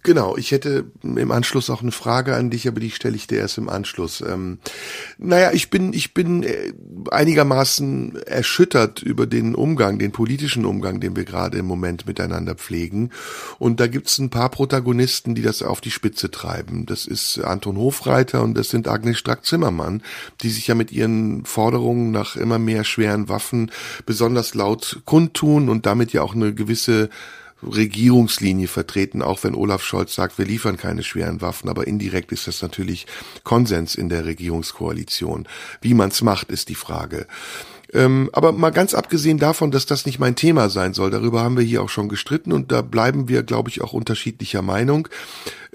[0.03, 3.39] Genau, ich hätte im Anschluss auch eine Frage an dich, aber die stelle ich dir
[3.39, 4.21] erst im Anschluss.
[4.21, 4.59] Ähm,
[5.17, 6.73] naja, ich bin, ich bin äh,
[7.11, 13.11] einigermaßen erschüttert über den Umgang, den politischen Umgang, den wir gerade im Moment miteinander pflegen.
[13.59, 16.85] Und da gibt's ein paar Protagonisten, die das auf die Spitze treiben.
[16.85, 20.01] Das ist Anton Hofreiter und das sind Agnes Strack-Zimmermann,
[20.41, 23.71] die sich ja mit ihren Forderungen nach immer mehr schweren Waffen
[24.05, 27.09] besonders laut kundtun und damit ja auch eine gewisse
[27.66, 32.47] Regierungslinie vertreten, auch wenn Olaf Scholz sagt, wir liefern keine schweren Waffen, aber indirekt ist
[32.47, 33.05] das natürlich
[33.43, 35.47] Konsens in der Regierungskoalition.
[35.82, 37.28] Wie man's macht, ist die Frage.
[37.93, 41.57] Ähm, aber mal ganz abgesehen davon, dass das nicht mein Thema sein soll, darüber haben
[41.57, 45.07] wir hier auch schon gestritten und da bleiben wir, glaube ich, auch unterschiedlicher Meinung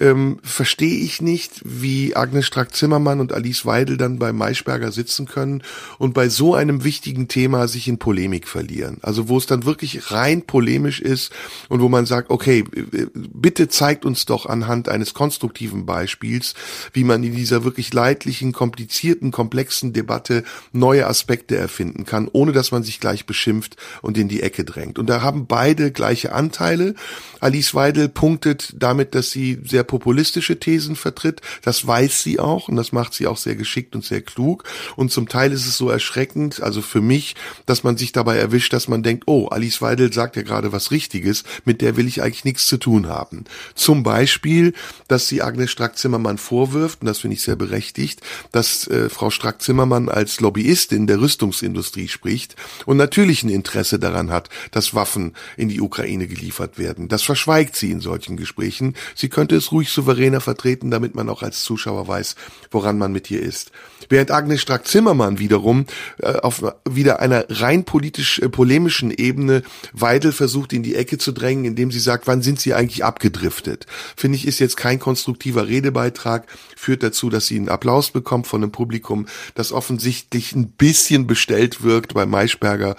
[0.00, 5.62] ähm, verstehe ich nicht, wie Agnes Strack-Zimmermann und Alice Weidel dann bei Maischberger sitzen können
[5.98, 8.98] und bei so einem wichtigen Thema sich in Polemik verlieren.
[9.02, 11.32] Also wo es dann wirklich rein polemisch ist
[11.68, 12.64] und wo man sagt, okay,
[13.12, 16.54] bitte zeigt uns doch anhand eines konstruktiven Beispiels,
[16.92, 22.72] wie man in dieser wirklich leidlichen, komplizierten, komplexen Debatte neue Aspekte erfinden kann, ohne dass
[22.72, 24.98] man sich gleich beschimpft und in die Ecke drängt.
[24.98, 26.94] Und da haben beide gleiche Anteile.
[27.40, 31.40] Alice Weidel punktet damit, dass sie sehr populistische Thesen vertritt.
[31.62, 34.64] Das weiß sie auch und das macht sie auch sehr geschickt und sehr klug.
[34.96, 37.34] Und zum Teil ist es so erschreckend, also für mich,
[37.66, 40.90] dass man sich dabei erwischt, dass man denkt, oh, Alice Weidel sagt ja gerade was
[40.90, 43.44] Richtiges, mit der will ich eigentlich nichts zu tun haben.
[43.74, 44.74] Zum Beispiel,
[45.08, 48.20] dass sie Agnes Strack-Zimmermann vorwirft, und das finde ich sehr berechtigt,
[48.52, 52.56] dass äh, Frau Strack-Zimmermann als Lobbyistin der Rüstungsindustrie spricht
[52.86, 57.08] und natürlich ein Interesse daran hat, dass Waffen in die Ukraine geliefert werden.
[57.08, 58.94] Das verschweigt sie in solchen Gesprächen.
[59.14, 62.36] Sie könnte es ruhig souveräner vertreten, damit man auch als Zuschauer weiß,
[62.70, 63.72] woran man mit ihr ist.
[64.08, 65.86] Während Agnes Strack-Zimmermann wiederum
[66.18, 69.62] äh, auf wieder einer rein politisch äh, polemischen Ebene
[69.92, 73.86] Weidel versucht in die Ecke zu drängen, indem sie sagt, wann sind sie eigentlich abgedriftet?
[74.16, 76.46] Finde ich, ist jetzt kein konstruktiver Redebeitrag,
[76.76, 81.82] führt dazu, dass sie einen Applaus bekommt von einem Publikum, das offensichtlich ein bisschen bestellt
[81.82, 82.14] wirkt.
[82.14, 82.96] Bei Maischberger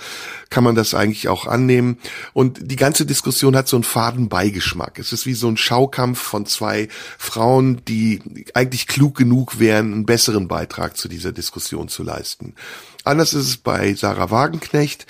[0.49, 1.98] kann man das eigentlich auch annehmen.
[2.34, 4.99] Und die ganze Diskussion hat so einen faden Beigeschmack.
[4.99, 6.88] Es ist wie so ein Schaukampf von zwei zwei
[7.18, 8.22] Frauen, die
[8.53, 12.55] eigentlich klug genug wären, einen besseren Beitrag zu dieser Diskussion zu leisten.
[13.03, 15.05] Anders ist es bei Sarah Wagenknecht,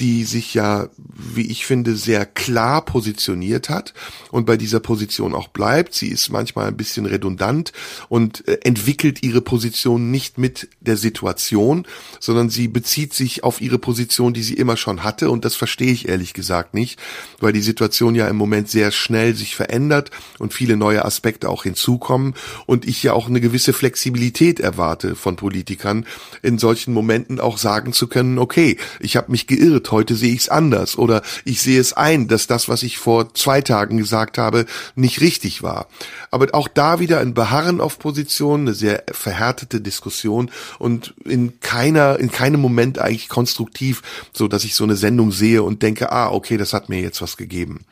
[0.00, 3.94] die sich ja, wie ich finde, sehr klar positioniert hat
[4.30, 5.94] und bei dieser Position auch bleibt.
[5.94, 7.72] Sie ist manchmal ein bisschen redundant
[8.08, 11.86] und äh, entwickelt ihre Position nicht mit der Situation,
[12.20, 15.92] sondern sie bezieht sich auf ihre Position, die sie immer schon hatte und das verstehe
[15.92, 17.00] ich ehrlich gesagt nicht,
[17.40, 21.62] weil die Situation ja im Moment sehr schnell sich verändert und viele neue Aspekte auch
[21.62, 22.34] hinzukommen
[22.66, 26.04] und ich ja auch eine gewisse Flexibilität erwarte von Politikern
[26.42, 30.42] in solchen Momenten auch sagen zu können, okay, ich habe mich geirrt, heute sehe ich
[30.42, 34.38] es anders oder ich sehe es ein, dass das, was ich vor zwei Tagen gesagt
[34.38, 35.88] habe, nicht richtig war.
[36.30, 42.18] Aber auch da wieder ein Beharren auf Position, eine sehr verhärtete Diskussion und in keiner,
[42.18, 44.02] in keinem Moment eigentlich konstruktiv,
[44.32, 47.22] so dass ich so eine Sendung sehe und denke, ah, okay, das hat mir jetzt
[47.22, 47.84] was gegeben.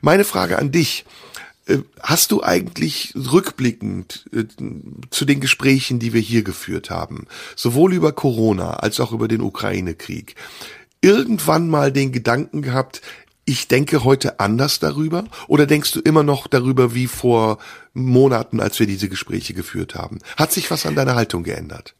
[0.00, 1.04] Meine Frage an dich.
[1.66, 4.44] Äh, hast du eigentlich rückblickend äh,
[5.10, 9.40] zu den Gesprächen, die wir hier geführt haben, sowohl über Corona als auch über den
[9.40, 10.34] Ukraine-Krieg,
[11.02, 13.02] irgendwann mal den Gedanken gehabt,
[13.44, 15.24] ich denke heute anders darüber?
[15.48, 17.58] Oder denkst du immer noch darüber wie vor
[17.92, 20.20] Monaten, als wir diese Gespräche geführt haben?
[20.36, 21.94] Hat sich was an deiner Haltung geändert?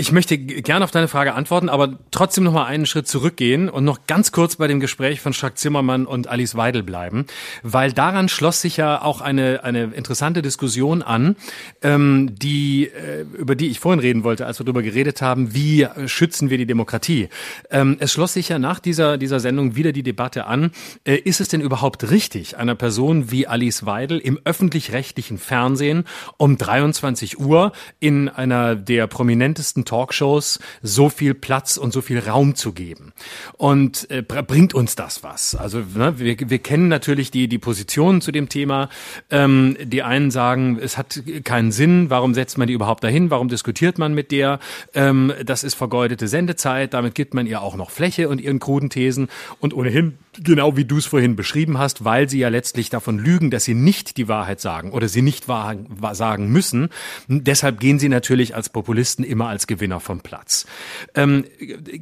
[0.00, 3.82] Ich möchte gerne auf deine Frage antworten, aber trotzdem noch mal einen Schritt zurückgehen und
[3.82, 7.26] noch ganz kurz bei dem Gespräch von Strack Zimmermann und Alice Weidel bleiben,
[7.64, 11.34] weil daran schloss sich ja auch eine eine interessante Diskussion an,
[11.82, 15.88] ähm, die äh, über die ich vorhin reden wollte, als wir darüber geredet haben, wie
[16.06, 17.28] schützen wir die Demokratie.
[17.68, 20.70] Ähm, es schloss sich ja nach dieser dieser Sendung wieder die Debatte an:
[21.02, 26.04] äh, Ist es denn überhaupt richtig, einer Person wie Alice Weidel im öffentlich-rechtlichen Fernsehen
[26.36, 32.54] um 23 Uhr in einer der prominentesten Talkshows so viel Platz und so viel Raum
[32.54, 33.12] zu geben.
[33.56, 35.54] Und äh, bringt uns das was?
[35.54, 38.88] Also ne, wir, wir kennen natürlich die, die Positionen zu dem Thema.
[39.30, 43.48] Ähm, die einen sagen, es hat keinen Sinn, warum setzt man die überhaupt dahin, warum
[43.48, 44.60] diskutiert man mit der?
[44.94, 48.90] Ähm, das ist vergeudete Sendezeit, damit gibt man ihr auch noch Fläche und ihren kruden
[48.90, 49.28] Thesen.
[49.60, 53.50] Und ohnehin Genau wie du es vorhin beschrieben hast, weil sie ja letztlich davon lügen,
[53.50, 55.74] dass sie nicht die Wahrheit sagen oder sie nicht wahr,
[56.12, 56.90] sagen müssen.
[57.26, 60.66] Deshalb gehen sie natürlich als Populisten immer als Gewinner vom Platz.
[61.14, 61.44] Ähm,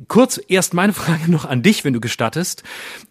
[0.08, 2.62] kurz erst meine Frage noch an dich, wenn du gestattest.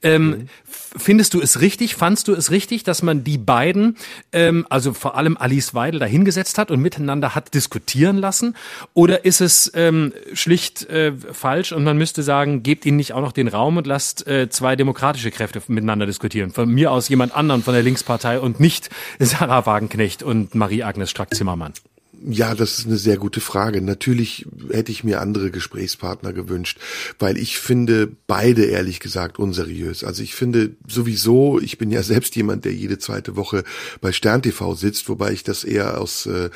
[0.02, 0.50] Ähm, mhm.
[0.98, 3.98] Findest du es richtig, fandst du es richtig, dass man die beiden,
[4.32, 8.56] ähm, also vor allem Alice Weidel, dahingesetzt hat und miteinander hat diskutieren lassen?
[8.94, 13.22] Oder ist es ähm, schlicht äh, falsch und man müsste sagen, gebt ihnen nicht auch
[13.22, 16.52] noch den Raum und lasst äh, zwei demokratische Kräfte miteinander diskutieren?
[16.52, 18.90] Von mir aus jemand anderen von der Linkspartei und nicht
[19.20, 21.74] Sarah Wagenknecht und Marie-Agnes Strack-Zimmermann.
[22.28, 23.82] Ja, das ist eine sehr gute Frage.
[23.82, 26.80] Natürlich hätte ich mir andere Gesprächspartner gewünscht,
[27.20, 30.04] weil ich finde beide ehrlich gesagt unseriös.
[30.04, 33.64] Also ich finde sowieso, ich bin ja selbst jemand, der jede zweite Woche
[34.02, 36.50] bei Stern TV sitzt, wobei ich das eher aus äh,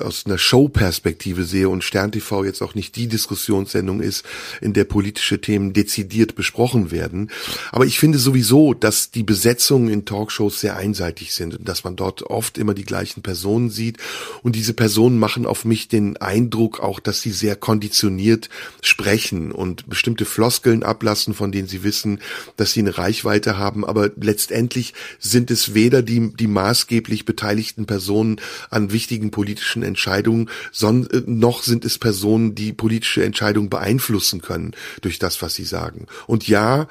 [0.00, 2.12] aus einer Show-Perspektive sehe und Stern
[2.44, 4.24] jetzt auch nicht die Diskussionssendung ist,
[4.60, 7.30] in der politische Themen dezidiert besprochen werden.
[7.72, 11.96] Aber ich finde sowieso, dass die Besetzungen in Talkshows sehr einseitig sind und dass man
[11.96, 13.98] dort oft immer die gleichen Personen sieht.
[14.42, 18.48] Und diese Personen machen auf mich den Eindruck auch, dass sie sehr konditioniert
[18.82, 22.20] sprechen und bestimmte Floskeln ablassen, von denen sie wissen,
[22.56, 23.84] dass sie eine Reichweite haben.
[23.84, 28.40] Aber letztendlich sind es weder die, die maßgeblich beteiligten Personen
[28.70, 34.72] an wichtigen politischen Entscheidungen, sondern äh, noch sind es Personen, die politische Entscheidungen beeinflussen können
[35.00, 36.06] durch das, was sie sagen.
[36.26, 36.88] Und ja,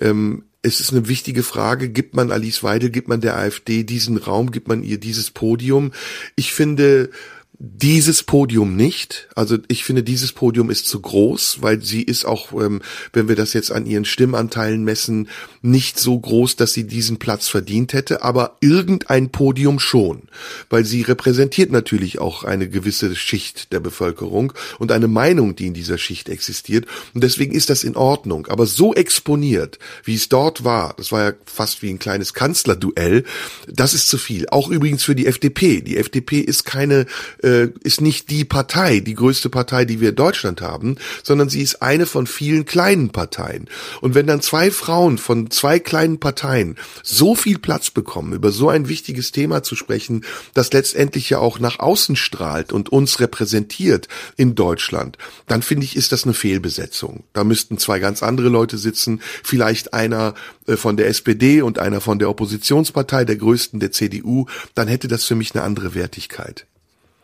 [0.00, 4.16] ähm, es ist eine wichtige Frage, gibt man Alice Weidel, gibt man der AfD diesen
[4.16, 5.92] Raum, gibt man ihr dieses Podium?
[6.34, 7.10] Ich finde,
[7.58, 9.28] dieses Podium nicht.
[9.34, 13.36] Also ich finde, dieses Podium ist zu groß, weil sie ist auch, ähm, wenn wir
[13.36, 15.28] das jetzt an ihren Stimmanteilen messen,
[15.62, 20.22] nicht so groß, dass sie diesen Platz verdient hätte, aber irgendein Podium schon,
[20.68, 25.74] weil sie repräsentiert natürlich auch eine gewisse Schicht der Bevölkerung und eine Meinung, die in
[25.74, 26.86] dieser Schicht existiert.
[27.14, 28.46] Und deswegen ist das in Ordnung.
[28.48, 33.24] Aber so exponiert, wie es dort war, das war ja fast wie ein kleines Kanzlerduell,
[33.66, 34.46] das ist zu viel.
[34.50, 35.80] Auch übrigens für die FDP.
[35.80, 37.06] Die FDP ist keine
[37.46, 41.82] ist nicht die Partei, die größte Partei, die wir in Deutschland haben, sondern sie ist
[41.82, 43.68] eine von vielen kleinen Parteien.
[44.00, 48.68] Und wenn dann zwei Frauen von zwei kleinen Parteien so viel Platz bekommen, über so
[48.68, 50.24] ein wichtiges Thema zu sprechen,
[50.54, 55.96] das letztendlich ja auch nach außen strahlt und uns repräsentiert in Deutschland, dann finde ich,
[55.96, 57.24] ist das eine Fehlbesetzung.
[57.32, 60.34] Da müssten zwei ganz andere Leute sitzen, vielleicht einer
[60.66, 65.08] äh, von der SPD und einer von der Oppositionspartei, der größten der CDU, dann hätte
[65.08, 66.66] das für mich eine andere Wertigkeit.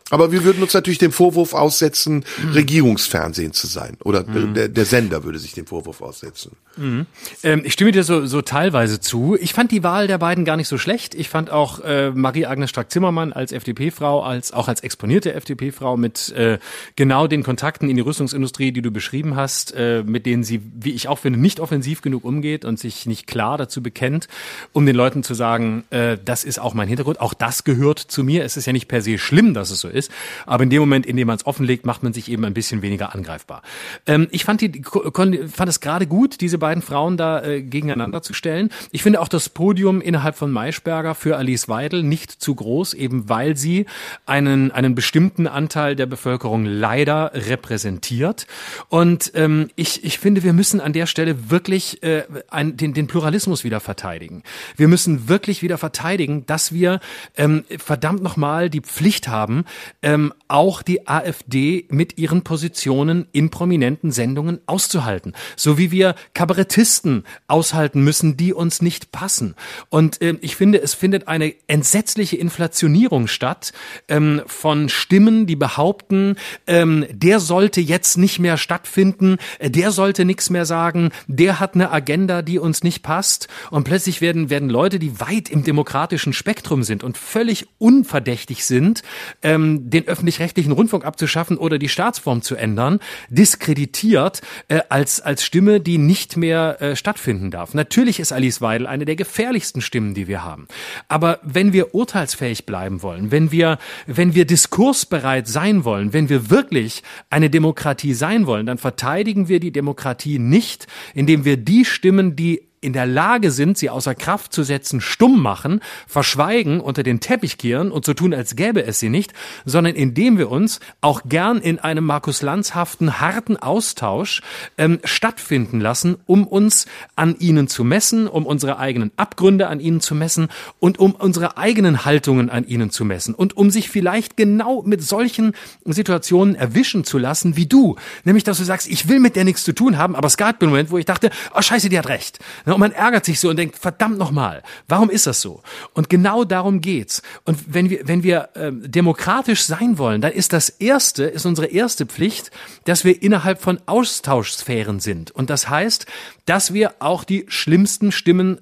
[0.09, 2.51] Aber wir würden uns natürlich dem Vorwurf aussetzen, mhm.
[2.51, 3.97] Regierungsfernsehen zu sein.
[4.03, 4.53] Oder mhm.
[4.53, 6.57] der, der, Sender würde sich dem Vorwurf aussetzen.
[6.75, 7.05] Mhm.
[7.41, 9.37] Ähm, ich stimme dir so, so teilweise zu.
[9.39, 11.15] Ich fand die Wahl der beiden gar nicht so schlecht.
[11.15, 16.59] Ich fand auch äh, Marie-Agnes Strack-Zimmermann als FDP-Frau, als auch als exponierte FDP-Frau mit äh,
[16.95, 20.91] genau den Kontakten in die Rüstungsindustrie, die du beschrieben hast, äh, mit denen sie, wie
[20.91, 24.27] ich auch finde, nicht offensiv genug umgeht und sich nicht klar dazu bekennt,
[24.73, 28.23] um den Leuten zu sagen, äh, das ist auch mein Hintergrund, auch das gehört zu
[28.23, 28.43] mir.
[28.43, 30.11] Es ist ja nicht per se schlimm, dass es so ist.
[30.45, 32.81] Aber in dem Moment, in dem man es offenlegt, macht man sich eben ein bisschen
[32.81, 33.61] weniger angreifbar.
[34.05, 38.33] Ähm, ich fand, die, fand es gerade gut, diese beiden Frauen da äh, gegeneinander zu
[38.33, 38.69] stellen.
[38.91, 43.29] Ich finde auch das Podium innerhalb von Maischberger für Alice Weidel nicht zu groß, eben
[43.29, 43.85] weil sie
[44.25, 48.47] einen, einen bestimmten Anteil der Bevölkerung leider repräsentiert.
[48.89, 53.07] Und ähm, ich, ich finde, wir müssen an der Stelle wirklich äh, ein, den, den
[53.07, 54.43] Pluralismus wieder verteidigen.
[54.75, 56.99] Wir müssen wirklich wieder verteidigen, dass wir
[57.35, 59.65] ähm, verdammt nochmal die Pflicht haben,
[60.01, 65.33] ähm, auch die AfD mit ihren Positionen in prominenten Sendungen auszuhalten.
[65.55, 69.55] So wie wir Kabarettisten aushalten müssen, die uns nicht passen.
[69.89, 73.73] Und ähm, ich finde, es findet eine entsetzliche Inflationierung statt
[74.07, 76.35] ähm, von Stimmen, die behaupten,
[76.67, 81.75] ähm, der sollte jetzt nicht mehr stattfinden, äh, der sollte nichts mehr sagen, der hat
[81.75, 83.47] eine Agenda, die uns nicht passt.
[83.71, 89.03] Und plötzlich werden, werden Leute, die weit im demokratischen Spektrum sind und völlig unverdächtig sind,
[89.41, 95.79] ähm, den öffentlich-rechtlichen Rundfunk abzuschaffen oder die Staatsform zu ändern, diskreditiert äh, als, als Stimme,
[95.79, 97.73] die nicht mehr äh, stattfinden darf.
[97.73, 100.67] Natürlich ist Alice Weidel eine der gefährlichsten Stimmen, die wir haben.
[101.07, 103.77] Aber wenn wir urteilsfähig bleiben wollen, wenn wir,
[104.07, 109.59] wenn wir diskursbereit sein wollen, wenn wir wirklich eine Demokratie sein wollen, dann verteidigen wir
[109.59, 114.53] die Demokratie nicht, indem wir die Stimmen, die in der Lage sind, sie außer Kraft
[114.53, 118.99] zu setzen, stumm machen, verschweigen, unter den Teppich kehren und so tun, als gäbe es
[118.99, 119.33] sie nicht,
[119.65, 124.41] sondern indem wir uns auch gern in einem Markus Lanzhaften harten Austausch
[124.77, 126.85] ähm, stattfinden lassen, um uns
[127.15, 130.49] an ihnen zu messen, um unsere eigenen Abgründe an ihnen zu messen
[130.79, 135.03] und um unsere eigenen Haltungen an ihnen zu messen und um sich vielleicht genau mit
[135.03, 135.53] solchen
[135.85, 139.63] Situationen erwischen zu lassen wie du, nämlich dass du sagst, ich will mit der nichts
[139.63, 142.07] zu tun haben, aber es gab einen Moment, wo ich dachte, oh scheiße, die hat
[142.07, 142.39] recht.
[142.73, 145.61] Und man ärgert sich so und denkt, verdammt nochmal, warum ist das so?
[145.93, 147.21] Und genau darum geht's.
[147.45, 151.67] Und wenn wir, wenn wir äh, demokratisch sein wollen, dann ist das erste, ist unsere
[151.67, 152.51] erste Pflicht,
[152.85, 155.31] dass wir innerhalb von Austauschsphären sind.
[155.31, 156.05] Und das heißt,
[156.45, 158.59] dass wir auch die schlimmsten Stimmen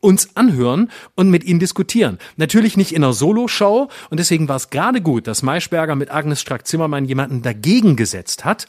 [0.00, 2.18] uns anhören und mit ihnen diskutieren.
[2.36, 6.40] Natürlich nicht in einer Solo-Show und deswegen war es gerade gut, dass Maischberger mit Agnes
[6.40, 8.66] Strack-Zimmermann jemanden dagegen gesetzt hat,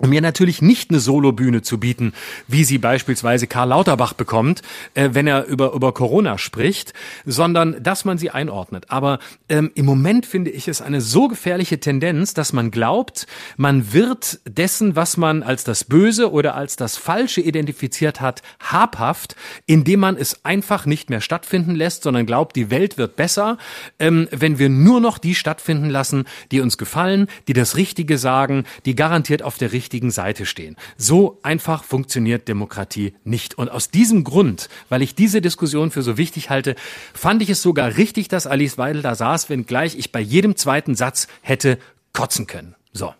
[0.00, 2.12] um mir natürlich nicht eine Solobühne zu bieten,
[2.46, 4.62] wie sie beispielsweise Karl Lauterbach bekommt,
[4.94, 6.92] äh, wenn er über, über Corona spricht,
[7.26, 8.86] sondern dass man sie einordnet.
[8.88, 9.18] Aber
[9.48, 13.26] ähm, im Moment finde ich es eine so gefährliche Tendenz, dass man glaubt,
[13.56, 19.34] man wird dessen, was man als das Böse oder als das Falsche identifiziert hat, habhaft,
[19.66, 23.58] indem man es einfach nicht mehr stattfinden lässt, sondern glaubt, die Welt wird besser,
[23.98, 28.64] ähm, wenn wir nur noch die stattfinden lassen, die uns gefallen, die das Richtige sagen,
[28.84, 30.76] die garantiert auf der richtigen richtigen Seite stehen.
[30.98, 33.56] So einfach funktioniert Demokratie nicht.
[33.56, 36.74] Und aus diesem Grund, weil ich diese Diskussion für so wichtig halte,
[37.14, 40.94] fand ich es sogar richtig, dass Alice Weidel da saß, wenngleich ich bei jedem zweiten
[40.94, 41.78] Satz hätte
[42.12, 42.74] kotzen können.
[42.92, 43.14] So.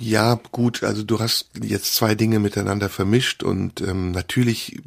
[0.00, 4.80] Ja, gut, also du hast jetzt zwei Dinge miteinander vermischt und ähm, natürlich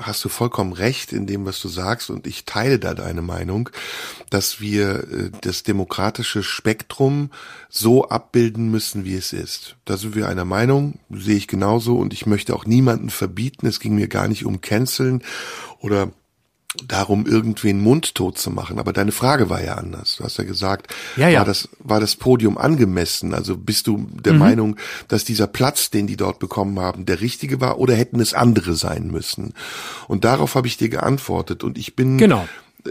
[0.00, 3.70] hast du vollkommen recht in dem, was du sagst und ich teile da deine Meinung,
[4.30, 7.30] dass wir äh, das demokratische Spektrum
[7.68, 9.76] so abbilden müssen, wie es ist.
[9.84, 13.68] Da sind wir einer Meinung, sehe ich genauso und ich möchte auch niemanden verbieten.
[13.68, 15.22] Es ging mir gar nicht um Canceln
[15.78, 16.10] oder
[16.86, 18.78] darum, irgendwen mundtot zu machen.
[18.78, 20.16] Aber deine Frage war ja anders.
[20.16, 21.38] Du hast ja gesagt, ja, ja.
[21.38, 23.32] War, das, war das Podium angemessen?
[23.32, 24.38] Also bist du der mhm.
[24.38, 24.76] Meinung,
[25.08, 28.74] dass dieser Platz, den die dort bekommen haben, der richtige war oder hätten es andere
[28.74, 29.54] sein müssen?
[30.08, 31.64] Und darauf habe ich dir geantwortet.
[31.64, 32.46] Und ich bin, genau.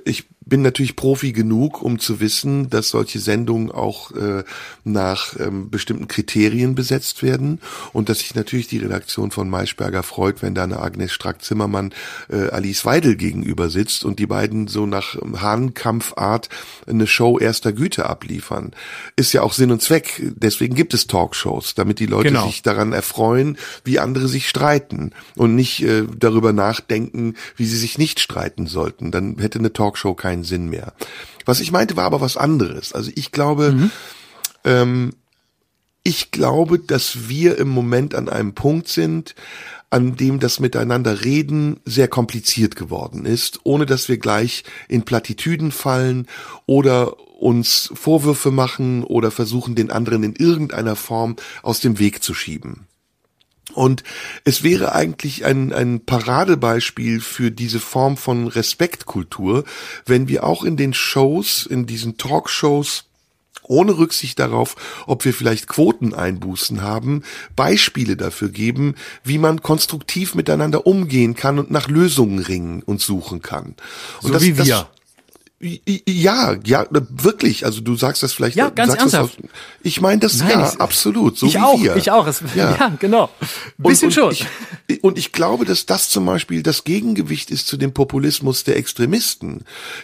[0.06, 4.44] ich bin natürlich Profi genug, um zu wissen, dass solche Sendungen auch äh,
[4.84, 7.60] nach ähm, bestimmten Kriterien besetzt werden
[7.94, 11.94] und dass sich natürlich die Redaktion von Maischberger freut, wenn da eine Agnes Strack-Zimmermann
[12.30, 16.50] äh, Alice Weidel gegenüber sitzt und die beiden so nach ähm, Hahnkampfart
[16.88, 18.72] eine Show erster Güte abliefern.
[19.16, 20.22] Ist ja auch Sinn und Zweck.
[20.36, 22.48] Deswegen gibt es Talkshows, damit die Leute genau.
[22.48, 27.98] sich daran erfreuen, wie andere sich streiten und nicht äh, darüber nachdenken, wie sie sich
[27.98, 29.12] nicht streiten sollten.
[29.12, 30.94] Dann hätte eine Talkshow keinen keinen Sinn mehr.
[31.46, 32.94] Was ich meinte, war aber was anderes.
[32.94, 33.92] Also ich glaube, mhm.
[34.64, 35.14] ähm,
[36.04, 39.36] ich glaube, dass wir im Moment an einem Punkt sind,
[39.90, 45.72] an dem das Miteinander reden sehr kompliziert geworden ist, ohne dass wir gleich in Plattitüden
[45.72, 46.28] fallen
[46.66, 52.34] oder uns Vorwürfe machen oder versuchen, den anderen in irgendeiner Form aus dem Weg zu
[52.34, 52.87] schieben.
[53.78, 54.04] Und
[54.44, 59.66] es wäre eigentlich ein, ein Paradebeispiel für diese Form von Respektkultur,
[60.06, 63.04] wenn wir auch in den Shows, in diesen Talkshows,
[63.62, 64.76] ohne Rücksicht darauf,
[65.06, 67.22] ob wir vielleicht Quoteneinbußen haben,
[67.56, 73.44] Beispiele dafür geben, wie man konstruktiv miteinander umgehen kann und nach Lösungen ringen und suchen
[73.44, 73.76] kann.
[74.22, 74.66] Und so das, wie wir.
[74.66, 74.88] Das,
[75.60, 77.66] ja, ja, wirklich.
[77.66, 78.56] Also du sagst das vielleicht.
[78.56, 79.40] Ja, ganz ernsthaft.
[79.40, 79.50] Aus,
[79.82, 81.36] ich meine das Nein, ja ich, absolut.
[81.36, 81.82] So ich wie auch.
[81.82, 81.96] Wir.
[81.96, 82.28] Ich auch.
[82.28, 82.76] Es, ja.
[82.80, 82.96] ja.
[83.00, 83.32] genau.
[83.80, 84.48] Bisschen und, und schon.
[84.88, 88.78] Ich, und ich glaube, dass das zum Beispiel das Gegengewicht ist zu dem Populismus der
[88.78, 89.64] Extremisten,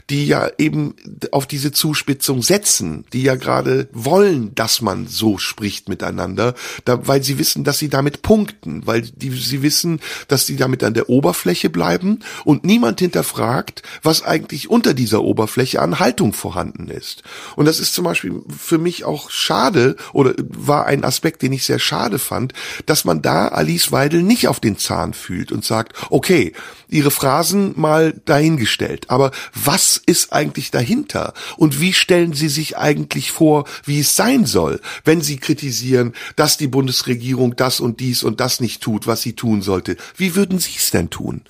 [0.10, 0.96] die ja eben
[1.32, 6.56] auf diese Zuspitzung setzen, die ja gerade wollen, dass man so spricht miteinander,
[6.86, 10.84] da, weil sie wissen, dass sie damit punkten, weil die, sie wissen, dass sie damit
[10.84, 16.32] an der Oberfläche bleiben und niemand hinterfragt, was eigentlich unter dieser Oberfläche Oberfläche an Haltung
[16.32, 17.24] vorhanden ist.
[17.58, 21.66] Und das ist zum Beispiel für mich auch schade oder war ein Aspekt, den ich
[21.66, 22.54] sehr schade fand,
[22.86, 26.54] dass man da Alice Weidel nicht auf den Zahn fühlt und sagt, okay,
[26.94, 31.34] ihre Phrasen mal dahingestellt, aber was ist eigentlich dahinter?
[31.58, 36.58] Und wie stellen Sie sich eigentlich vor, wie es sein soll, wenn Sie kritisieren, dass
[36.58, 39.98] die Bundesregierung das und dies und das nicht tut, was sie tun sollte?
[40.16, 41.42] Wie würden Sie es denn tun?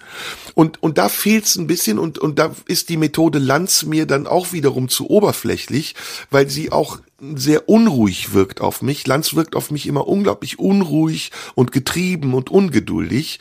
[0.55, 4.05] Und, und da fehlt es ein bisschen und, und da ist die Methode Lanz mir
[4.05, 5.95] dann auch wiederum zu oberflächlich,
[6.31, 6.99] weil sie auch
[7.35, 9.07] sehr unruhig wirkt auf mich.
[9.07, 13.39] Lanz wirkt auf mich immer unglaublich unruhig und getrieben und ungeduldig.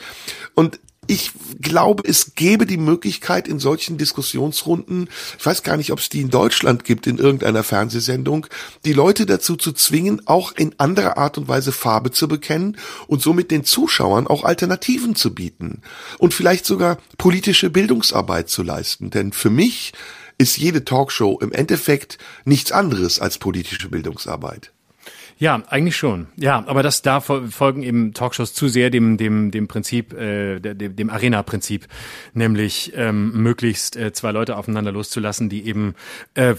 [0.55, 1.31] Und ich
[1.61, 6.21] glaube, es gäbe die Möglichkeit in solchen Diskussionsrunden, ich weiß gar nicht, ob es die
[6.21, 8.47] in Deutschland gibt, in irgendeiner Fernsehsendung,
[8.85, 12.77] die Leute dazu zu zwingen, auch in anderer Art und Weise Farbe zu bekennen
[13.07, 15.81] und somit den Zuschauern auch Alternativen zu bieten
[16.17, 19.09] und vielleicht sogar politische Bildungsarbeit zu leisten.
[19.09, 19.93] Denn für mich
[20.37, 24.72] ist jede Talkshow im Endeffekt nichts anderes als politische Bildungsarbeit.
[25.39, 26.27] Ja, eigentlich schon.
[26.37, 30.95] Ja, aber das da folgen eben Talkshows zu sehr dem dem dem Prinzip äh, dem,
[30.95, 31.87] dem Arena-Prinzip,
[32.33, 35.95] nämlich ähm, möglichst äh, zwei Leute aufeinander loszulassen, die eben
[36.35, 36.55] äh,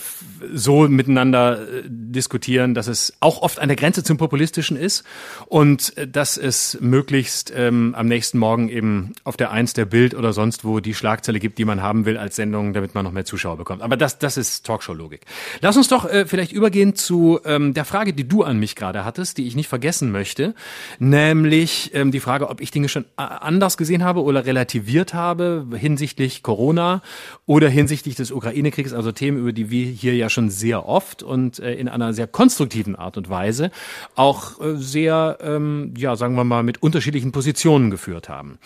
[0.53, 5.05] so miteinander äh, diskutieren, dass es auch oft an der Grenze zum populistischen ist
[5.47, 10.15] und äh, dass es möglichst ähm, am nächsten Morgen eben auf der Eins der Bild
[10.15, 13.13] oder sonst wo die Schlagzeile gibt, die man haben will als Sendung, damit man noch
[13.13, 13.83] mehr Zuschauer bekommt.
[13.83, 15.23] Aber das das ist Talkshow-Logik.
[15.61, 18.77] Lass uns doch äh, vielleicht übergehen zu ähm, der Frage, die du an mich ich
[18.77, 20.55] gerade hattest, die ich nicht vergessen möchte,
[20.99, 25.67] nämlich ähm, die Frage, ob ich Dinge schon äh, anders gesehen habe oder relativiert habe
[25.75, 27.03] hinsichtlich Corona
[27.47, 31.61] oder hinsichtlich des Ukraine-Kriegs, also Themen, über die wir hier ja schon sehr oft und
[31.61, 33.71] äh, in einer sehr konstruktiven Art und Weise
[34.17, 38.59] auch äh, sehr, ähm, ja, sagen wir mal, mit unterschiedlichen Positionen geführt haben.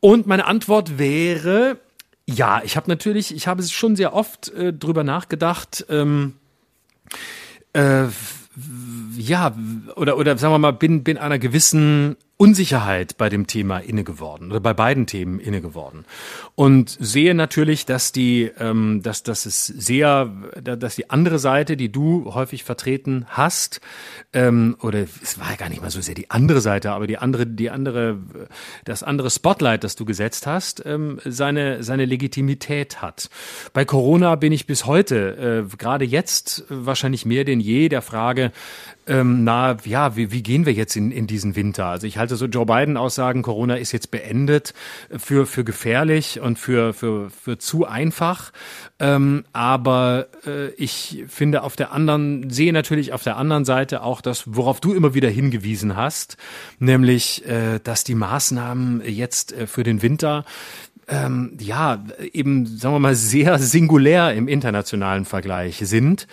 [0.00, 1.78] Und meine Antwort wäre,
[2.26, 6.34] ja, ich habe natürlich, ich habe schon sehr oft äh, drüber nachgedacht, ähm,
[7.72, 8.04] äh,
[9.16, 9.54] ja,
[9.96, 14.52] oder, oder sagen wir mal, bin, bin einer gewissen Unsicherheit bei dem Thema inne geworden
[14.52, 16.04] oder bei beiden Themen inne geworden
[16.54, 20.32] und sehe natürlich, dass die, ähm, dass dass es sehr,
[20.62, 23.80] dass die andere Seite, die du häufig vertreten hast,
[24.32, 27.18] ähm, oder es war ja gar nicht mal so sehr die andere Seite, aber die
[27.18, 28.18] andere, die andere,
[28.84, 33.30] das andere Spotlight, das du gesetzt hast, ähm, seine seine Legitimität hat.
[33.72, 38.52] Bei Corona bin ich bis heute, äh, gerade jetzt wahrscheinlich mehr denn je der Frage,
[39.08, 41.86] ähm, na ja, wie, wie gehen wir jetzt in, in diesen Winter?
[41.86, 44.74] Also ich halte so Joe Biden Aussagen, Corona ist jetzt beendet,
[45.16, 48.52] für, für gefährlich und für, für, für zu einfach.
[49.00, 54.20] Ähm, aber äh, ich finde auf der anderen, sehe natürlich auf der anderen Seite auch
[54.20, 56.36] das, worauf du immer wieder hingewiesen hast,
[56.78, 60.44] nämlich, äh, dass die Maßnahmen jetzt äh, für den Winter
[61.08, 66.26] ähm, ja, eben, sagen wir mal, sehr singulär im internationalen Vergleich sind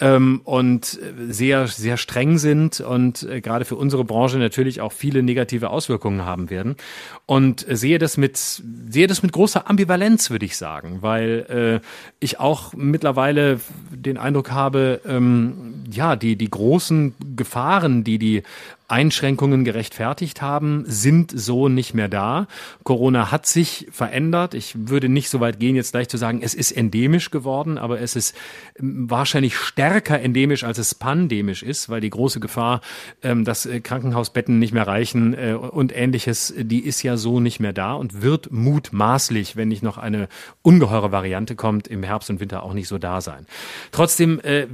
[0.00, 0.98] ähm, und
[1.28, 6.24] sehr, sehr streng sind und äh, gerade für unsere Branche natürlich auch viele negative Auswirkungen
[6.24, 6.76] haben werden.
[7.24, 11.86] Und sehe das mit, sehe das mit großer Ambivalenz, würde ich sagen, weil äh,
[12.20, 13.60] ich auch mittlerweile
[13.90, 18.42] den Eindruck habe, ähm, ja, die, die großen Gefahren, die die
[18.88, 22.46] Einschränkungen gerechtfertigt haben, sind so nicht mehr da.
[22.84, 24.54] Corona hat sich verändert.
[24.54, 28.00] Ich würde nicht so weit gehen, jetzt gleich zu sagen, es ist endemisch geworden, aber
[28.00, 28.36] es ist
[28.78, 32.80] ähm, wahrscheinlich stärker endemisch, als es pandemisch ist, weil die große Gefahr,
[33.22, 37.60] ähm, dass äh, Krankenhausbetten nicht mehr reichen äh, und ähnliches, die ist ja so nicht
[37.60, 40.28] mehr da und wird mutmaßlich, wenn nicht noch eine
[40.62, 43.46] ungeheure Variante kommt, im Herbst und Winter auch nicht so da sein.
[43.92, 44.66] Trotzdem äh,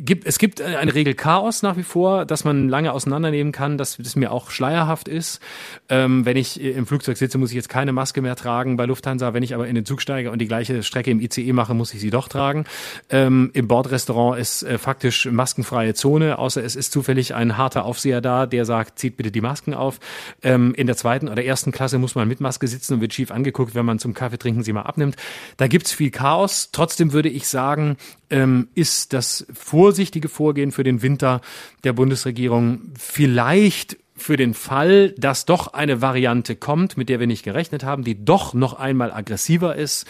[0.00, 3.96] gibt es gibt eine Regel Chaos nach wie vor, dass man lange auseinandernehmen kann, dass
[3.96, 5.40] das mir auch schleierhaft ist.
[5.88, 9.34] Ähm, wenn ich im Flugzeug sitze, muss ich jetzt keine Maske mehr tragen bei Lufthansa.
[9.34, 11.94] Wenn ich aber in den Zug steige und die gleiche Strecke im ICE mache, muss
[11.94, 12.64] ich sie doch tragen.
[13.08, 18.20] Ähm, Im Bordrestaurant ist äh, faktisch maskenfreie Zone, außer es ist zufällig ein harter Aufseher
[18.20, 20.00] da, der sagt, zieht bitte die Masken auf.
[20.42, 23.30] Ähm, in der zweiten oder ersten Klasse muss man mit Maske sitzen und wird schief
[23.30, 25.16] angeguckt, wenn man zum Kaffee trinken sie mal abnimmt.
[25.56, 26.70] Da gibt's viel Chaos.
[26.72, 27.96] Trotzdem würde ich sagen,
[28.30, 31.40] ähm, ist das vorsichtige Vorgehen für den Winter
[31.84, 37.42] der Bundesregierung vielleicht für den Fall, dass doch eine Variante kommt, mit der wir nicht
[37.42, 40.06] gerechnet haben, die doch noch einmal aggressiver ist,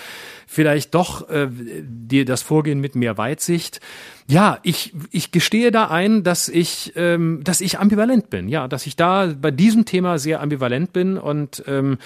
[0.53, 3.81] vielleicht doch äh, die, das Vorgehen mit mehr Weitsicht.
[4.27, 8.49] Ja, ich, ich gestehe da ein, dass ich, ähm, dass ich ambivalent bin.
[8.49, 11.99] Ja, dass ich da bei diesem Thema sehr ambivalent bin und ähm,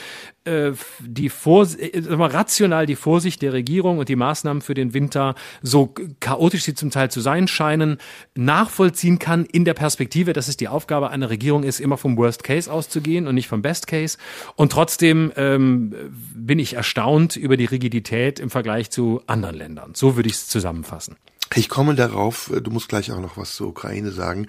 [0.44, 5.34] äh, die Vor äh, rational die Vorsicht der Regierung und die Maßnahmen für den Winter,
[5.62, 7.98] so chaotisch sie zum Teil zu sein scheinen,
[8.34, 12.42] nachvollziehen kann in der Perspektive, dass es die Aufgabe einer Regierung ist, immer vom Worst
[12.44, 14.18] Case auszugehen und nicht vom Best Case.
[14.56, 15.94] Und trotzdem ähm,
[16.34, 19.92] bin ich erstaunt über die Rigidität im Vergleich zu anderen Ländern.
[19.94, 21.16] So würde ich es zusammenfassen.
[21.56, 24.46] Ich komme darauf, äh, du musst gleich auch noch was zur Ukraine sagen.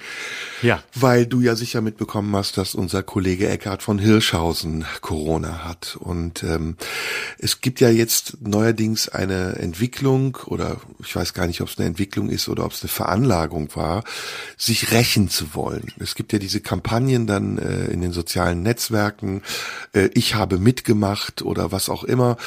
[0.62, 0.84] Ja.
[0.94, 5.98] Weil du ja sicher mitbekommen hast, dass unser Kollege Eckhard von Hirschhausen Corona hat.
[6.00, 6.78] Und ähm,
[7.38, 11.88] es gibt ja jetzt neuerdings eine Entwicklung, oder ich weiß gar nicht, ob es eine
[11.88, 14.04] Entwicklung ist oder ob es eine Veranlagung war,
[14.58, 15.92] sich rächen zu wollen.
[16.00, 19.44] Es gibt ja diese Kampagnen dann äh, in den sozialen Netzwerken,
[19.94, 22.38] äh, ich habe mitgemacht oder was auch immer,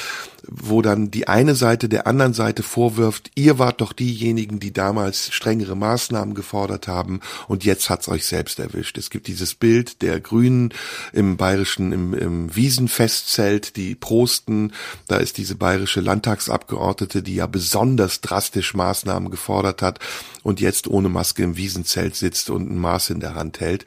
[0.47, 3.93] wo dann die eine Seite der anderen Seite vorwirft, ihr wart doch
[4.39, 8.97] diejenigen, die damals strengere Maßnahmen gefordert haben und jetzt hat's euch selbst erwischt.
[8.97, 10.73] Es gibt dieses Bild der Grünen
[11.13, 14.73] im bayerischen, im, im Wiesenfestzelt, die prosten,
[15.09, 19.99] da ist diese bayerische Landtagsabgeordnete, die ja besonders drastisch Maßnahmen gefordert hat
[20.43, 23.85] und jetzt ohne Maske im Wiesenzelt sitzt und ein Maß in der Hand hält.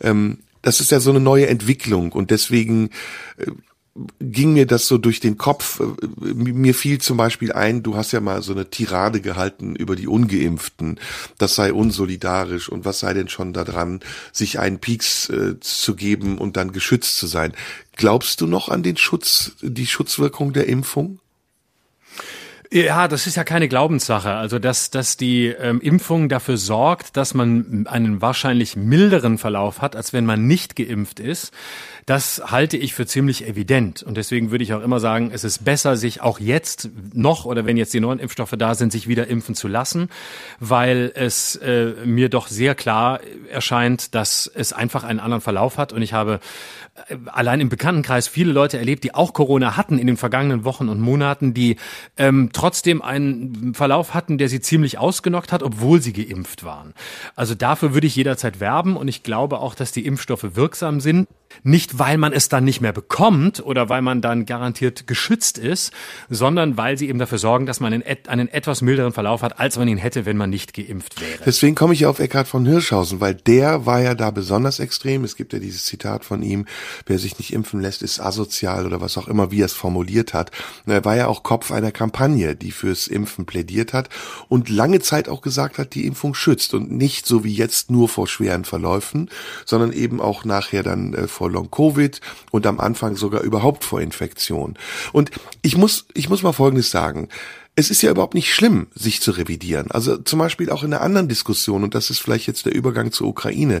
[0.00, 2.90] Ähm, das ist ja so eine neue Entwicklung und deswegen
[3.36, 3.50] äh,
[4.20, 5.80] ging mir das so durch den Kopf.
[6.18, 10.08] Mir fiel zum Beispiel ein, du hast ja mal so eine Tirade gehalten über die
[10.08, 10.98] Ungeimpften.
[11.38, 14.00] Das sei unsolidarisch und was sei denn schon daran,
[14.32, 17.52] sich einen Pieks äh, zu geben und dann geschützt zu sein.
[17.94, 21.18] Glaubst du noch an den Schutz, die Schutzwirkung der Impfung?
[22.72, 24.30] Ja, das ist ja keine Glaubenssache.
[24.32, 29.94] Also, dass, dass die ähm, Impfung dafür sorgt, dass man einen wahrscheinlich milderen Verlauf hat,
[29.94, 31.52] als wenn man nicht geimpft ist.
[32.06, 34.02] Das halte ich für ziemlich evident.
[34.02, 37.64] Und deswegen würde ich auch immer sagen, es ist besser, sich auch jetzt noch oder
[37.64, 40.08] wenn jetzt die neuen Impfstoffe da sind, sich wieder impfen zu lassen,
[40.58, 43.20] weil es äh, mir doch sehr klar
[43.50, 45.92] erscheint, dass es einfach einen anderen Verlauf hat.
[45.92, 46.40] Und ich habe
[47.08, 50.88] äh, allein im Bekanntenkreis viele Leute erlebt, die auch Corona hatten in den vergangenen Wochen
[50.88, 51.76] und Monaten, die
[52.16, 56.94] ähm, trotzdem einen Verlauf hatten, der sie ziemlich ausgenockt hat, obwohl sie geimpft waren.
[57.36, 61.28] Also dafür würde ich jederzeit werben und ich glaube auch, dass die Impfstoffe wirksam sind.
[61.62, 65.92] Nicht, weil man es dann nicht mehr bekommt oder weil man dann garantiert geschützt ist,
[66.28, 69.78] sondern weil sie eben dafür sorgen, dass man einen, einen etwas milderen Verlauf hat, als
[69.78, 71.42] man ihn hätte, wenn man nicht geimpft wäre.
[71.44, 75.24] Deswegen komme ich auf Eckhard von Hirschhausen, weil der war ja da besonders extrem.
[75.24, 76.66] Es gibt ja dieses Zitat von ihm,
[77.06, 80.34] wer sich nicht impfen lässt, ist asozial oder was auch immer, wie er es formuliert
[80.34, 80.50] hat.
[80.86, 84.08] Er war ja auch Kopf einer Kampagne, die fürs Impfen plädiert hat
[84.48, 88.08] und lange Zeit auch gesagt hat, die Impfung schützt und nicht so wie jetzt nur
[88.08, 89.30] vor schweren Verläufen,
[89.64, 91.50] sondern eben auch nachher dann äh, vor
[91.82, 94.76] Long-Covid und am Anfang sogar überhaupt vor Infektion.
[95.12, 95.30] Und
[95.62, 97.28] ich muss, ich muss mal Folgendes sagen
[97.74, 99.90] es ist ja überhaupt nicht schlimm, sich zu revidieren.
[99.90, 103.12] Also zum Beispiel auch in einer anderen Diskussion, und das ist vielleicht jetzt der Übergang
[103.12, 103.80] zur Ukraine.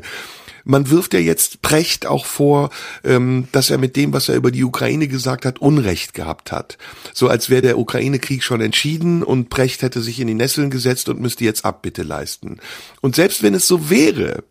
[0.64, 2.70] Man wirft ja jetzt Precht auch vor,
[3.04, 6.78] ähm, dass er mit dem, was er über die Ukraine gesagt hat, Unrecht gehabt hat.
[7.12, 11.10] So als wäre der Ukraine-Krieg schon entschieden und Precht hätte sich in die Nesseln gesetzt
[11.10, 12.60] und müsste jetzt Abbitte leisten.
[13.02, 14.42] Und selbst wenn es so wäre,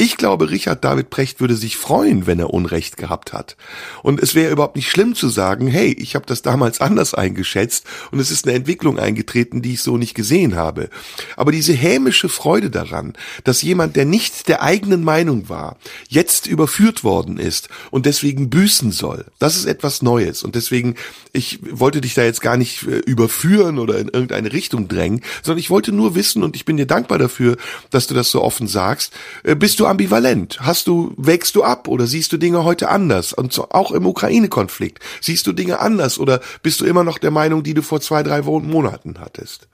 [0.00, 3.58] ich glaube, Richard David Precht würde sich freuen, wenn er Unrecht gehabt hat.
[4.02, 7.84] Und es wäre überhaupt nicht schlimm zu sagen, hey, ich habe das damals anders eingeschätzt
[8.10, 10.88] und es ist eine Entwicklung eingetreten, die ich so nicht gesehen habe.
[11.36, 13.12] Aber diese hämische Freude daran,
[13.44, 15.76] dass jemand, der nicht der eigenen Meinung war,
[16.08, 20.42] jetzt überführt worden ist und deswegen büßen soll, das ist etwas Neues.
[20.42, 20.94] Und deswegen,
[21.34, 25.58] ich wollte dich da jetzt gar nicht äh, überführen oder in irgendeine Richtung drängen, sondern
[25.58, 27.58] ich wollte nur wissen und ich bin dir dankbar dafür,
[27.90, 29.12] dass du das so offen sagst,
[29.42, 30.58] äh, bist du ambivalent?
[30.60, 33.32] Hast du, wägst du ab oder siehst du Dinge heute anders?
[33.32, 35.02] Und so, auch im Ukraine-Konflikt.
[35.20, 38.22] Siehst du Dinge anders oder bist du immer noch der Meinung, die du vor zwei,
[38.22, 39.68] drei Monaten hattest?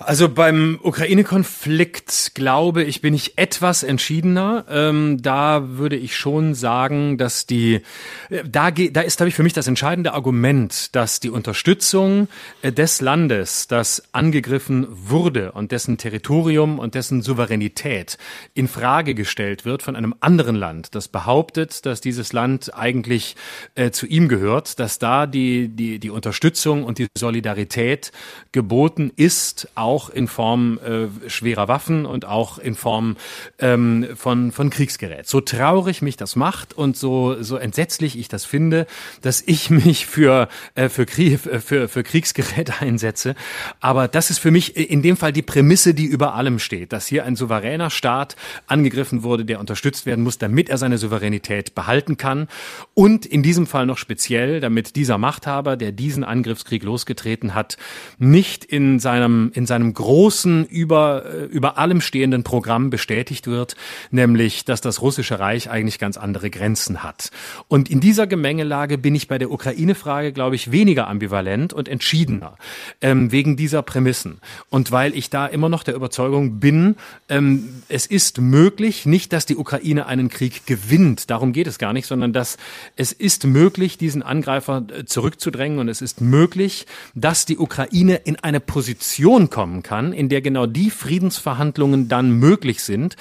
[0.00, 4.64] Also beim Ukraine-Konflikt glaube ich, bin ich etwas entschiedener.
[4.70, 7.82] Ähm, da würde ich schon sagen, dass die,
[8.30, 12.28] äh, da, da ist, glaube ich, für mich das entscheidende Argument, dass die Unterstützung
[12.62, 18.18] äh, des Landes, das angegriffen wurde und dessen Territorium und dessen Souveränität
[18.54, 23.34] in Frage gestellt wird von einem anderen Land, das behauptet, dass dieses Land eigentlich
[23.74, 28.12] äh, zu ihm gehört, dass da die, die, die Unterstützung und die Solidarität
[28.52, 33.16] geboten ist, auch in Form äh, schwerer Waffen und auch in Form
[33.58, 35.26] ähm, von, von Kriegsgerät.
[35.26, 38.86] So traurig mich das macht und so, so entsetzlich ich das finde,
[39.22, 43.34] dass ich mich für, äh, für, Krieg, für, für Kriegsgerät einsetze.
[43.80, 47.06] Aber das ist für mich in dem Fall die Prämisse, die über allem steht, dass
[47.06, 48.36] hier ein souveräner Staat
[48.66, 52.46] angegriffen wurde, der unterstützt werden muss, damit er seine Souveränität behalten kann.
[52.92, 57.78] Und in diesem Fall noch speziell, damit dieser Machthaber, der diesen Angriffskrieg losgetreten hat,
[58.18, 63.76] nicht in seinem, in seinem seinem großen, über, äh, über allem stehenden Programm bestätigt wird,
[64.10, 67.30] nämlich, dass das russische Reich eigentlich ganz andere Grenzen hat.
[67.68, 72.56] Und in dieser Gemengelage bin ich bei der Ukraine-Frage, glaube ich, weniger ambivalent und entschiedener,
[73.00, 74.40] ähm, wegen dieser Prämissen.
[74.68, 76.96] Und weil ich da immer noch der Überzeugung bin,
[77.28, 81.92] ähm, es ist möglich, nicht, dass die Ukraine einen Krieg gewinnt, darum geht es gar
[81.92, 82.56] nicht, sondern dass
[82.96, 88.36] es ist möglich, diesen Angreifer äh, zurückzudrängen und es ist möglich, dass die Ukraine in
[88.36, 93.16] eine Position kommt, kommen kann, in der genau die Friedensverhandlungen dann möglich sind,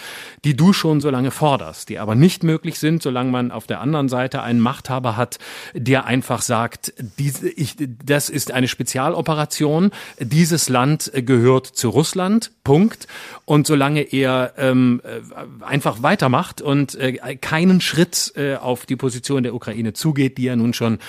[0.45, 3.82] die du schon so lange forderst, die aber nicht möglich sind, solange man auf der
[3.82, 5.40] anderen Seite einen Machthaber hat,
[5.74, 13.07] der einfach sagt, diese, ich, das ist eine Spezialoperation, dieses Land gehört zu Russland, Punkt.
[13.45, 19.44] Und solange er ähm, äh, einfach weitermacht und äh, keinen Schritt äh, auf die Position
[19.44, 20.99] der Ukraine zugeht, die er nun schon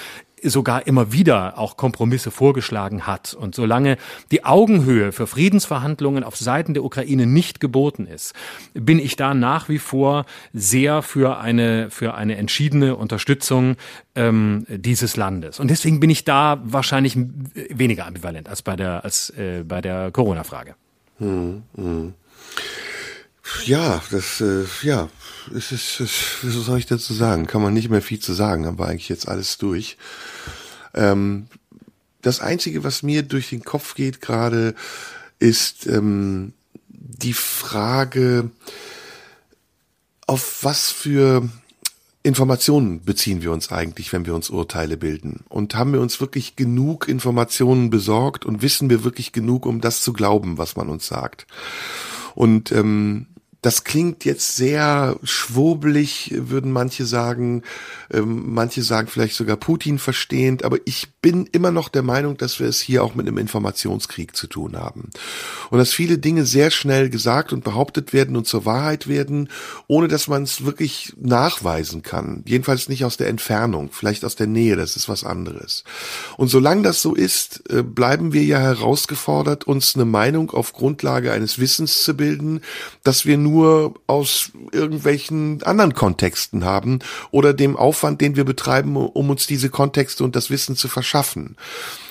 [0.42, 3.34] sogar immer wieder auch Kompromisse vorgeschlagen hat.
[3.34, 3.96] Und solange
[4.30, 8.34] die Augenhöhe für Friedensverhandlungen auf Seiten der Ukraine nicht geboten ist,
[8.74, 13.76] bin ich da nach wie vor sehr für eine, für eine entschiedene Unterstützung
[14.14, 15.60] ähm, dieses Landes.
[15.60, 20.10] Und deswegen bin ich da wahrscheinlich weniger ambivalent als bei der, als, äh, bei der
[20.10, 20.74] Corona-Frage.
[21.18, 22.14] Hm, hm.
[23.64, 25.08] Ja, das, äh, ja,
[25.54, 26.10] es ist, es,
[26.42, 27.46] was soll ich dazu sagen?
[27.46, 29.96] Kann man nicht mehr viel zu sagen, haben wir eigentlich jetzt alles durch.
[30.94, 31.46] Ähm,
[32.22, 34.74] das Einzige, was mir durch den Kopf geht gerade,
[35.38, 36.52] ist ähm,
[36.88, 38.50] die Frage,
[40.26, 41.48] auf was für
[42.22, 45.44] Informationen beziehen wir uns eigentlich, wenn wir uns Urteile bilden?
[45.48, 50.02] Und haben wir uns wirklich genug Informationen besorgt und wissen wir wirklich genug, um das
[50.02, 51.46] zu glauben, was man uns sagt?
[52.34, 53.26] Und ähm,
[53.60, 57.62] das klingt jetzt sehr schwurbelig, würden manche sagen.
[58.10, 60.64] Ähm, manche sagen vielleicht sogar Putin verstehend.
[60.64, 64.36] Aber ich bin immer noch der Meinung, dass wir es hier auch mit einem Informationskrieg
[64.36, 65.10] zu tun haben.
[65.70, 69.48] Und dass viele Dinge sehr schnell gesagt und behauptet werden und zur Wahrheit werden,
[69.88, 72.44] ohne dass man es wirklich nachweisen kann.
[72.46, 74.76] Jedenfalls nicht aus der Entfernung, vielleicht aus der Nähe.
[74.76, 75.82] Das ist was anderes.
[76.36, 81.32] Und solange das so ist, äh, bleiben wir ja herausgefordert, uns eine Meinung auf Grundlage
[81.32, 82.60] eines Wissens zu bilden,
[83.02, 83.47] dass wir nur
[84.06, 87.00] aus irgendwelchen anderen Kontexten haben
[87.30, 91.56] oder dem Aufwand, den wir betreiben, um uns diese Kontexte und das Wissen zu verschaffen.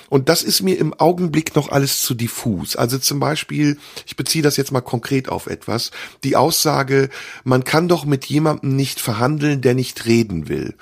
[0.08, 2.76] Und das ist mir im Augenblick noch alles zu diffus.
[2.76, 5.90] Also zum Beispiel, ich beziehe das jetzt mal konkret auf etwas,
[6.24, 7.10] die Aussage,
[7.44, 10.74] man kann doch mit jemandem nicht verhandeln, der nicht reden will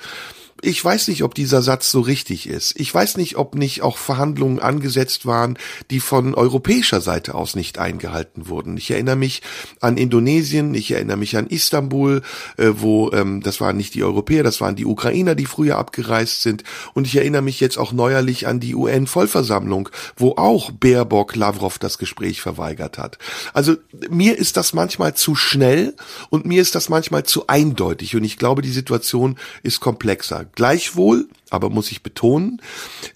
[0.63, 2.79] ich weiß nicht, ob dieser Satz so richtig ist.
[2.79, 5.59] Ich weiß nicht, ob nicht auch Verhandlungen angesetzt waren,
[5.91, 8.77] die von europäischer Seite aus nicht eingehalten wurden.
[8.77, 9.43] Ich erinnere mich
[9.81, 12.23] an Indonesien, ich erinnere mich an Istanbul,
[12.57, 16.43] äh, wo ähm, das waren nicht die Europäer, das waren die Ukrainer, die früher abgereist
[16.43, 16.65] sind.
[16.95, 21.99] Und ich erinnere mich jetzt auch neuerlich an die UN-Vollversammlung, wo auch Baerbock Lavrov das
[21.99, 23.19] Gespräch verweigert hat.
[23.53, 23.77] Also
[24.09, 25.95] mir ist das manchmal zu schnell
[26.31, 28.17] und mir ist das manchmal zu eindeutig.
[28.17, 30.46] Und ich glaube, die Situation ist komplexer.
[30.55, 32.61] Gleichwohl, aber muss ich betonen,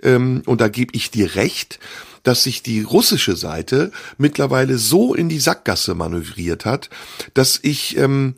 [0.02, 1.78] ähm, und da gebe ich dir recht,
[2.22, 6.90] dass sich die russische Seite mittlerweile so in die Sackgasse manövriert hat,
[7.34, 8.34] dass ich ähm,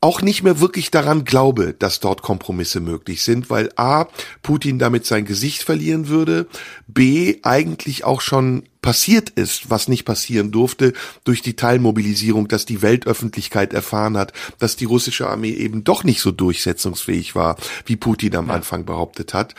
[0.00, 4.06] auch nicht mehr wirklich daran glaube, dass dort Kompromisse möglich sind, weil A,
[4.42, 6.46] Putin damit sein Gesicht verlieren würde,
[6.86, 10.92] B, eigentlich auch schon passiert ist, was nicht passieren durfte,
[11.24, 16.20] durch die Teilmobilisierung, dass die Weltöffentlichkeit erfahren hat, dass die russische Armee eben doch nicht
[16.20, 17.56] so durchsetzungsfähig war,
[17.86, 18.48] wie Putin am.
[18.58, 19.54] Anfang behauptet hat.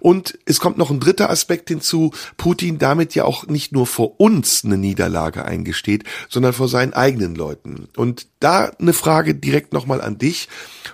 [0.00, 4.20] Und es kommt noch ein dritter Aspekt hinzu, Putin damit ja auch nicht nur vor
[4.20, 7.88] uns eine Niederlage eingesteht, sondern vor seinen eigenen Leuten.
[7.96, 10.48] Und da eine Frage direkt nochmal an dich.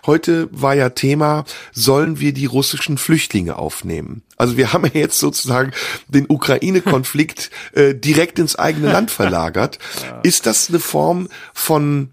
[0.04, 4.22] Heute war ja Thema, sollen wir die russischen Flüchtlinge aufnehmen?
[4.36, 5.72] Also wir haben ja jetzt sozusagen
[6.08, 9.78] den Ukraine-Konflikt äh, direkt ins eigene Land verlagert.
[10.06, 10.20] Ja.
[10.22, 12.10] Ist das eine Form von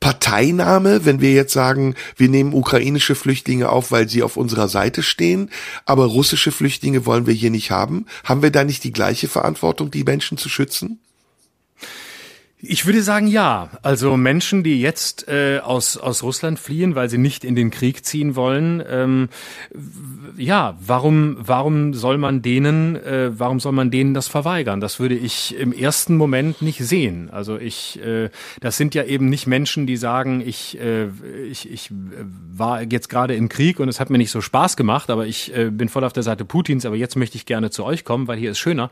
[0.00, 5.02] Parteinahme, wenn wir jetzt sagen, wir nehmen ukrainische Flüchtlinge auf, weil sie auf unserer Seite
[5.02, 5.50] stehen,
[5.84, 8.06] aber russische Flüchtlinge wollen wir hier nicht haben?
[8.24, 11.00] Haben wir da nicht die gleiche Verantwortung, die Menschen zu schützen?
[12.68, 13.68] Ich würde sagen ja.
[13.82, 18.04] Also Menschen, die jetzt äh, aus, aus Russland fliehen, weil sie nicht in den Krieg
[18.04, 19.28] ziehen wollen, ähm,
[20.36, 24.80] ja, warum, warum soll man denen, äh, warum soll man denen das verweigern?
[24.80, 27.30] Das würde ich im ersten Moment nicht sehen.
[27.30, 28.30] Also ich, äh,
[28.60, 31.08] das sind ja eben nicht Menschen, die sagen, ich, äh,
[31.48, 31.90] ich, ich
[32.52, 35.54] war jetzt gerade im Krieg und es hat mir nicht so Spaß gemacht, aber ich
[35.56, 38.26] äh, bin voll auf der Seite Putins, aber jetzt möchte ich gerne zu euch kommen,
[38.28, 38.90] weil hier ist schöner.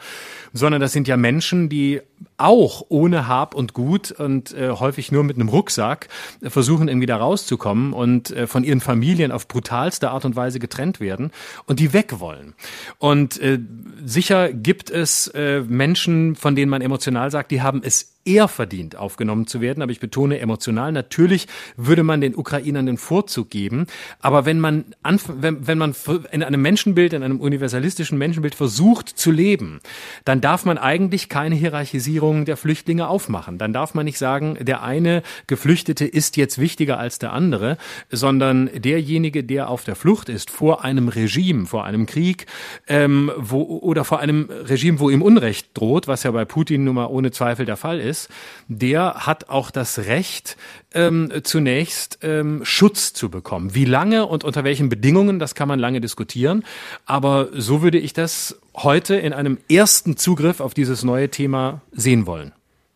[0.53, 2.01] Sondern das sind ja Menschen, die
[2.37, 6.09] auch ohne Hab und Gut und äh, häufig nur mit einem Rucksack
[6.43, 10.59] äh, versuchen irgendwie da rauszukommen und äh, von ihren Familien auf brutalste Art und Weise
[10.59, 11.31] getrennt werden
[11.67, 12.55] und die weg wollen.
[12.99, 13.59] Und äh,
[14.05, 18.97] sicher gibt es äh, Menschen, von denen man emotional sagt, die haben es eher verdient,
[18.97, 19.83] aufgenommen zu werden.
[19.83, 20.93] Aber ich betone emotional.
[20.93, 21.47] Natürlich
[21.77, 23.87] würde man den Ukrainern den Vorzug geben.
[24.21, 24.85] Aber wenn man,
[25.29, 25.95] wenn, wenn man
[26.33, 29.81] in einem Menschenbild, in einem universalistischen Menschenbild versucht zu leben,
[30.25, 33.59] dann darf man eigentlich keine Hierarchisierung der Flüchtlinge aufmachen.
[33.59, 37.77] Dann darf man nicht sagen, der eine Geflüchtete ist jetzt wichtiger als der andere,
[38.11, 42.47] sondern derjenige, der auf der Flucht ist vor einem Regime, vor einem Krieg,
[42.87, 46.95] ähm, wo, oder vor einem Regime, wo ihm Unrecht droht, was ja bei Putin nun
[46.95, 48.29] mal ohne Zweifel der Fall ist, ist,
[48.69, 50.57] der hat auch das Recht,
[50.93, 53.75] ähm, zunächst ähm, Schutz zu bekommen.
[53.75, 56.65] Wie lange und unter welchen Bedingungen, das kann man lange diskutieren.
[57.07, 62.27] Aber so würde ich das heute in einem ersten Zugriff auf dieses neue Thema sehen
[62.27, 62.53] wollen.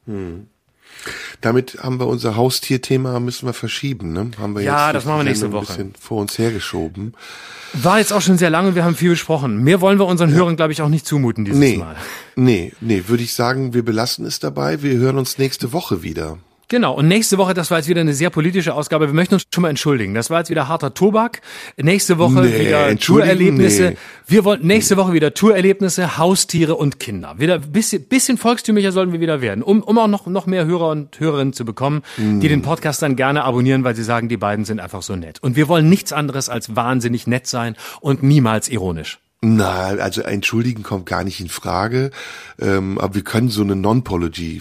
[0.06, 0.46] Hm.
[1.40, 4.30] Damit haben wir unser Haustierthema müssen wir verschieben, ne?
[4.38, 5.72] Haben wir ja, jetzt das machen wir nächste Woche.
[5.72, 7.14] Ein bisschen vor uns hergeschoben.
[7.74, 9.62] War jetzt auch schon sehr lange, wir haben viel besprochen.
[9.62, 10.32] Mehr wollen wir unseren.
[10.32, 11.96] Hörern, glaube ich, auch nicht zumuten dieses nee, Mal.
[12.36, 14.82] Nee, nee, würde ich sagen, wir belassen es dabei.
[14.82, 16.38] Wir hören uns nächste Woche wieder.
[16.70, 19.06] Genau, und nächste Woche, das war jetzt wieder eine sehr politische Ausgabe.
[19.06, 20.12] Wir möchten uns schon mal entschuldigen.
[20.12, 21.40] Das war jetzt wieder harter Tobak.
[21.78, 23.90] Nächste Woche nee, wieder Tourerlebnisse.
[23.90, 23.96] Nee.
[24.26, 27.36] Wir wollen nächste Woche wieder Tourerlebnisse, Haustiere und Kinder.
[27.38, 30.90] Wieder bisschen, bisschen volkstümlicher sollen wir wieder werden, um, um auch noch, noch mehr Hörer
[30.90, 32.40] und Hörerinnen zu bekommen, mm.
[32.40, 35.42] die den Podcast dann gerne abonnieren, weil sie sagen, die beiden sind einfach so nett.
[35.42, 39.20] Und wir wollen nichts anderes als wahnsinnig nett sein und niemals ironisch.
[39.40, 42.10] Na, also entschuldigen kommt gar nicht in Frage.
[42.60, 44.60] Ähm, aber wir können so eine Non-Pology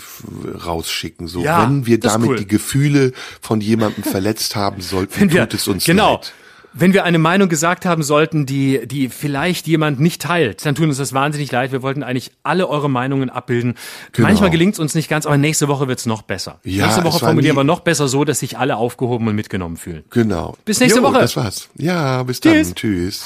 [0.66, 1.28] rausschicken.
[1.28, 2.36] So, ja, wenn wir damit cool.
[2.38, 6.16] die Gefühle von jemandem verletzt haben sollten, wir, tut es uns genau.
[6.16, 6.34] leid.
[6.74, 10.86] Wenn wir eine Meinung gesagt haben sollten, die, die vielleicht jemand nicht teilt, dann tut
[10.86, 11.72] uns das wahnsinnig leid.
[11.72, 13.74] Wir wollten eigentlich alle eure Meinungen abbilden.
[14.12, 14.28] Genau.
[14.28, 16.60] Manchmal gelingt es uns nicht ganz, aber nächste Woche wird's noch besser.
[16.64, 19.78] Ja, nächste Woche es formulieren wir noch besser so, dass sich alle aufgehoben und mitgenommen
[19.78, 20.04] fühlen.
[20.12, 20.56] Genau.
[20.66, 21.18] Bis nächste jo, Woche.
[21.18, 21.68] Das war's.
[21.78, 22.54] Ja, bis dann.
[22.54, 22.76] Tschüss.
[22.76, 23.26] Tschüss.